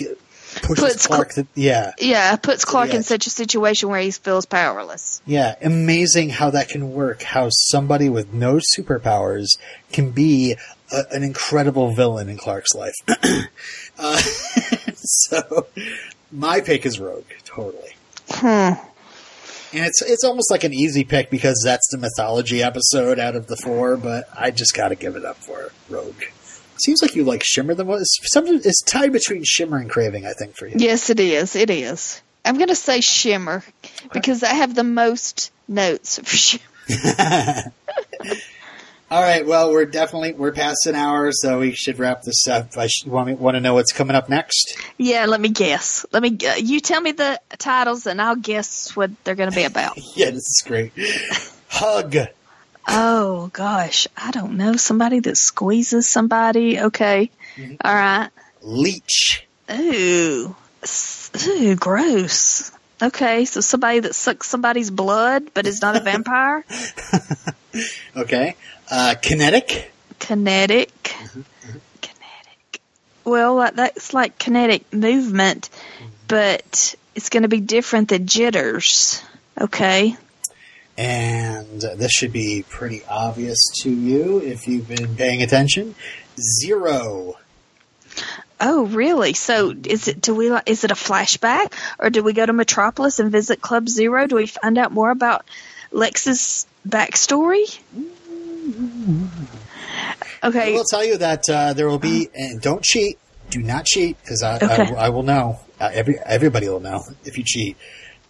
pushes 0.61 0.83
Puts 0.83 1.07
Clark. 1.07 1.33
to, 1.33 1.47
yeah, 1.55 1.93
yeah, 1.99 2.35
puts 2.35 2.65
Clark 2.65 2.93
in 2.93 3.03
such 3.03 3.27
a 3.27 3.29
situation 3.29 3.89
where 3.89 4.01
he 4.01 4.11
feels 4.11 4.45
powerless. 4.45 5.21
Yeah, 5.25 5.55
amazing 5.61 6.29
how 6.29 6.51
that 6.51 6.69
can 6.69 6.93
work. 6.93 7.23
How 7.23 7.49
somebody 7.49 8.09
with 8.09 8.33
no 8.33 8.59
superpowers 8.77 9.57
can 9.91 10.11
be 10.11 10.55
a, 10.91 11.03
an 11.11 11.23
incredible 11.23 11.93
villain 11.93 12.29
in 12.29 12.38
Clark's 12.38 12.73
life. 12.73 12.95
uh, 13.99 14.17
so, 14.95 15.67
my 16.31 16.61
pick 16.61 16.85
is 16.85 16.99
Rogue, 16.99 17.25
totally. 17.45 17.91
Hmm. 18.29 18.73
And 19.73 19.85
it's 19.85 20.01
it's 20.01 20.23
almost 20.23 20.49
like 20.49 20.63
an 20.63 20.73
easy 20.73 21.03
pick 21.03 21.29
because 21.29 21.61
that's 21.63 21.88
the 21.91 21.97
mythology 21.97 22.63
episode 22.63 23.19
out 23.19 23.35
of 23.35 23.47
the 23.47 23.57
four, 23.57 23.97
but 23.97 24.29
I 24.33 24.49
just 24.49 24.73
got 24.73 24.89
to 24.89 24.95
give 24.95 25.15
it 25.17 25.25
up 25.25 25.38
for 25.38 25.71
Rogue. 25.89 26.23
Seems 26.84 27.01
like 27.01 27.15
you 27.15 27.23
like 27.23 27.43
Shimmer 27.43 27.73
the 27.73 27.86
most. 27.86 28.19
Something 28.32 28.55
it's 28.55 28.82
tied 28.84 29.11
between 29.11 29.43
Shimmer 29.45 29.78
and 29.78 29.89
Craving, 29.89 30.25
I 30.25 30.34
think, 30.34 30.55
for 30.55 30.67
you. 30.67 30.75
Yes, 30.78 31.09
it 31.09 31.19
is. 31.19 31.55
It 31.55 31.69
is. 31.69 32.21
I'm 32.45 32.55
going 32.55 32.69
to 32.69 32.75
say 32.75 33.01
Shimmer 33.01 33.63
because 34.13 34.43
I 34.43 34.53
have 34.53 34.73
the 34.73 34.84
most 34.84 35.51
notes 35.67 36.19
for 36.19 36.36
Shimmer. 36.36 36.63
All 39.09 39.21
right. 39.21 39.45
Well, 39.45 39.71
we're 39.71 39.86
definitely 39.86 40.34
we're 40.34 40.51
past 40.51 40.86
an 40.86 40.95
hour, 40.95 41.32
so 41.32 41.59
we 41.59 41.71
should 41.71 41.97
wrap 41.97 42.23
this 42.23 42.45
up. 42.45 42.78
I 42.78 42.88
should, 42.88 43.09
want 43.09 43.39
want 43.39 43.55
to 43.55 43.61
know 43.61 43.73
what's 43.73 43.93
coming 43.93 44.17
up 44.17 44.28
next. 44.28 44.78
Yeah, 44.97 45.28
let 45.28 45.39
me 45.39 45.47
guess. 45.47 46.05
Let 46.11 46.21
me. 46.21 46.38
Uh, 46.45 46.55
you 46.55 46.82
tell 46.82 46.99
me 46.99 47.13
the 47.13 47.39
titles, 47.57 48.05
and 48.05 48.21
I'll 48.21 48.36
guess 48.36 48.97
what 48.97 49.11
they're 49.23 49.36
going 49.36 49.49
to 49.49 49.55
be 49.55 49.63
about. 49.63 49.97
Yeah, 50.15 50.32
this 50.32 50.38
is 50.38 50.63
great. 50.65 50.91
Hug. 51.69 52.15
Oh 52.88 53.49
gosh, 53.53 54.07
I 54.15 54.31
don't 54.31 54.57
know. 54.57 54.75
Somebody 54.75 55.19
that 55.21 55.38
squeezes 55.38 56.07
somebody. 56.07 56.79
Okay, 56.79 57.29
mm-hmm. 57.55 57.75
All 57.83 57.93
right. 57.93 58.29
Leech. 58.61 59.47
Ooh, 59.71 60.55
ooh, 61.47 61.75
gross. 61.75 62.71
Okay, 63.01 63.45
so 63.45 63.61
somebody 63.61 63.99
that 63.99 64.15
sucks 64.15 64.47
somebody's 64.47 64.89
blood 64.89 65.51
but 65.53 65.67
is 65.67 65.81
not 65.81 65.95
a 65.95 65.99
vampire. 65.99 66.65
Okay. 68.15 68.55
Uh, 68.89 69.16
kinetic. 69.21 69.91
kinetic. 70.20 70.91
Mm-hmm. 71.03 71.39
Mm-hmm. 71.39 71.78
Kinetic. 72.01 72.82
Well, 73.24 73.71
that's 73.74 74.13
like 74.13 74.37
kinetic 74.37 74.91
movement, 74.93 75.70
but 76.28 76.95
it's 77.16 77.29
going 77.29 77.43
to 77.43 77.49
be 77.49 77.59
different 77.59 78.09
than 78.09 78.25
jitters. 78.28 79.21
Okay. 79.59 80.16
And 80.97 81.82
this 81.82 82.11
should 82.11 82.33
be 82.33 82.65
pretty 82.67 83.03
obvious 83.07 83.57
to 83.83 83.89
you 83.91 84.39
if 84.39 84.67
you've 84.67 84.87
been 84.87 85.15
paying 85.15 85.43
attention. 85.43 85.93
Zero. 86.61 87.36
Oh, 88.59 88.86
really? 88.87 89.33
So 89.33 89.74
is 89.86 90.07
it? 90.07 90.21
Do 90.21 90.33
we? 90.33 90.49
Is 90.65 90.83
it 90.83 90.89
a 90.89 90.95
flashback, 90.95 91.74
or 91.99 92.09
do 92.09 92.24
we 92.24 92.33
go 92.33 92.43
to 92.45 92.53
Metropolis 92.53 93.19
and 93.19 93.32
visit 93.32 93.61
Club 93.61 93.87
Zero? 93.87 94.25
Do 94.25 94.37
we 94.37 94.47
find 94.47 94.79
out 94.79 94.91
more 94.91 95.11
about 95.11 95.45
Lex's 95.91 96.65
backstory? 96.87 97.79
Okay. 100.43 100.74
I 100.74 100.75
will 100.75 100.86
tell 100.89 101.03
you 101.05 101.17
that 101.17 101.43
uh, 101.49 101.74
there 101.74 101.87
will 101.87 101.99
be, 101.99 102.29
and 102.33 102.59
don't 102.61 102.83
cheat. 102.83 103.19
Do 103.49 103.61
not 103.61 103.86
cheat 103.86 104.17
because 104.21 104.43
I, 104.43 104.55
Okay. 104.55 104.95
I, 104.95 105.05
I 105.05 105.09
will 105.09 105.24
know. 105.24 105.59
Uh, 105.79 105.89
every 105.93 106.17
everybody 106.25 106.67
will 106.67 106.79
know 106.79 107.03
if 107.24 107.37
you 107.37 107.43
cheat. 107.45 107.78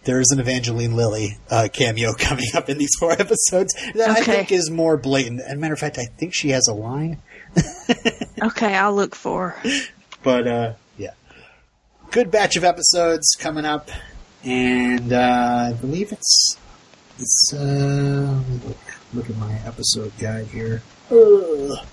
There 0.08 0.22
is 0.22 0.30
an 0.30 0.40
Evangeline 0.40 0.96
Lilly 0.96 1.36
uh, 1.50 1.68
cameo 1.70 2.14
coming 2.18 2.46
up 2.54 2.70
in 2.70 2.78
these 2.78 2.92
four 2.98 3.12
episodes 3.12 3.74
that 3.94 4.08
I 4.08 4.22
think 4.22 4.50
is 4.50 4.70
more 4.70 4.96
blatant. 4.96 5.42
As 5.42 5.52
a 5.52 5.56
matter 5.56 5.74
of 5.74 5.80
fact, 5.80 5.98
I 5.98 6.06
think 6.06 6.32
she 6.34 6.48
has 6.48 6.66
a 6.66 6.72
line. 6.72 7.20
Okay, 8.40 8.74
I'll 8.74 8.94
look 8.94 9.14
for. 9.14 9.50
her. 9.50 9.70
But 10.22 10.46
uh, 10.46 10.72
yeah, 10.96 11.10
good 12.12 12.30
batch 12.30 12.56
of 12.56 12.64
episodes 12.64 13.36
coming 13.38 13.66
up, 13.66 13.90
and 14.44 15.12
uh, 15.12 15.72
I 15.72 15.72
believe 15.78 16.12
it's 16.12 16.56
it's. 17.18 17.52
Uh, 17.52 18.40
let 18.40 18.48
me 18.48 18.60
look, 18.66 18.78
look 19.12 19.28
at 19.28 19.36
my 19.36 19.54
episode 19.66 20.12
guide 20.18 20.46
here. 20.46 20.82
Ugh. 21.10 21.84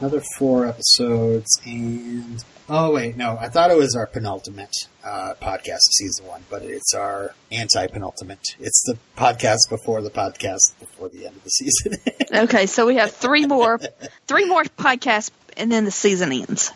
Another 0.00 0.22
four 0.38 0.66
episodes, 0.66 1.50
and 1.66 2.42
oh 2.68 2.92
wait, 2.92 3.16
no, 3.16 3.36
I 3.38 3.48
thought 3.48 3.70
it 3.70 3.76
was 3.76 3.94
our 3.94 4.06
penultimate 4.06 4.74
uh, 5.04 5.34
podcast 5.40 5.74
of 5.74 5.92
season 5.92 6.26
one, 6.26 6.44
but 6.50 6.62
it's 6.62 6.94
our 6.94 7.34
anti-penultimate. 7.52 8.56
It's 8.58 8.82
the 8.86 8.98
podcast 9.16 9.68
before 9.70 10.02
the 10.02 10.10
podcast 10.10 10.78
before 10.80 11.08
the 11.08 11.26
end 11.26 11.36
of 11.36 11.44
the 11.44 11.50
season. 11.50 11.92
Okay, 12.34 12.66
so 12.66 12.84
we 12.86 12.96
have 12.96 13.12
three 13.12 13.46
more, 13.46 13.78
three 14.26 14.44
more 14.46 14.64
podcasts, 14.64 15.30
and 15.56 15.70
then 15.70 15.84
the 15.84 15.90
season 15.92 16.32
ends. 16.32 16.72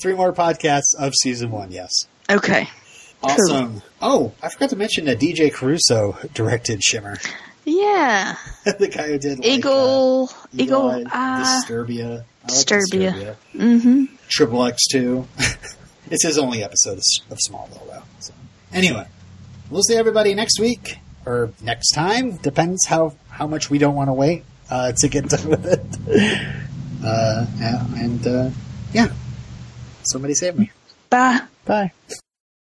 Three 0.00 0.14
more 0.14 0.32
podcasts 0.32 0.94
of 0.98 1.12
season 1.14 1.50
one. 1.50 1.70
Yes. 1.70 1.90
Okay. 2.28 2.68
Awesome. 3.22 3.82
Oh, 4.02 4.32
I 4.42 4.48
forgot 4.48 4.70
to 4.70 4.76
mention 4.76 5.04
that 5.04 5.20
DJ 5.20 5.52
Caruso 5.52 6.16
directed 6.32 6.82
Shimmer. 6.82 7.18
Yeah. 7.64 8.36
the 8.64 8.88
guy 8.88 9.08
who 9.08 9.18
did 9.18 9.38
like, 9.38 9.48
Eagle, 9.48 10.30
uh, 10.30 10.46
Eagle, 10.56 10.90
uh, 10.90 11.02
uh, 11.12 11.44
Disturbia. 11.44 12.16
Like 12.18 12.26
Disturbia. 12.46 13.12
Disturbia. 13.12 13.36
mm-hmm. 13.54 14.04
Triple 14.28 14.64
X 14.64 14.82
two. 14.90 15.26
It's 16.10 16.24
his 16.24 16.38
only 16.38 16.62
episode 16.62 16.98
of 17.30 17.38
Smallville, 17.48 17.86
though. 17.86 18.02
So. 18.20 18.34
Anyway, 18.72 19.06
we'll 19.70 19.82
see 19.82 19.96
everybody 19.96 20.34
next 20.34 20.60
week 20.60 20.98
or 21.24 21.50
next 21.62 21.92
time. 21.92 22.36
Depends 22.36 22.86
how 22.86 23.14
how 23.30 23.46
much 23.46 23.70
we 23.70 23.78
don't 23.78 23.94
want 23.94 24.08
to 24.08 24.12
wait 24.12 24.44
uh, 24.70 24.92
to 24.98 25.08
get 25.08 25.28
done 25.30 25.48
with 25.48 25.64
it. 25.66 26.44
Uh, 27.02 27.46
and 27.96 28.26
uh, 28.26 28.50
yeah, 28.92 29.08
somebody 30.02 30.34
save 30.34 30.58
me. 30.58 30.70
Bye. 31.08 31.40
Bye. 31.64 31.92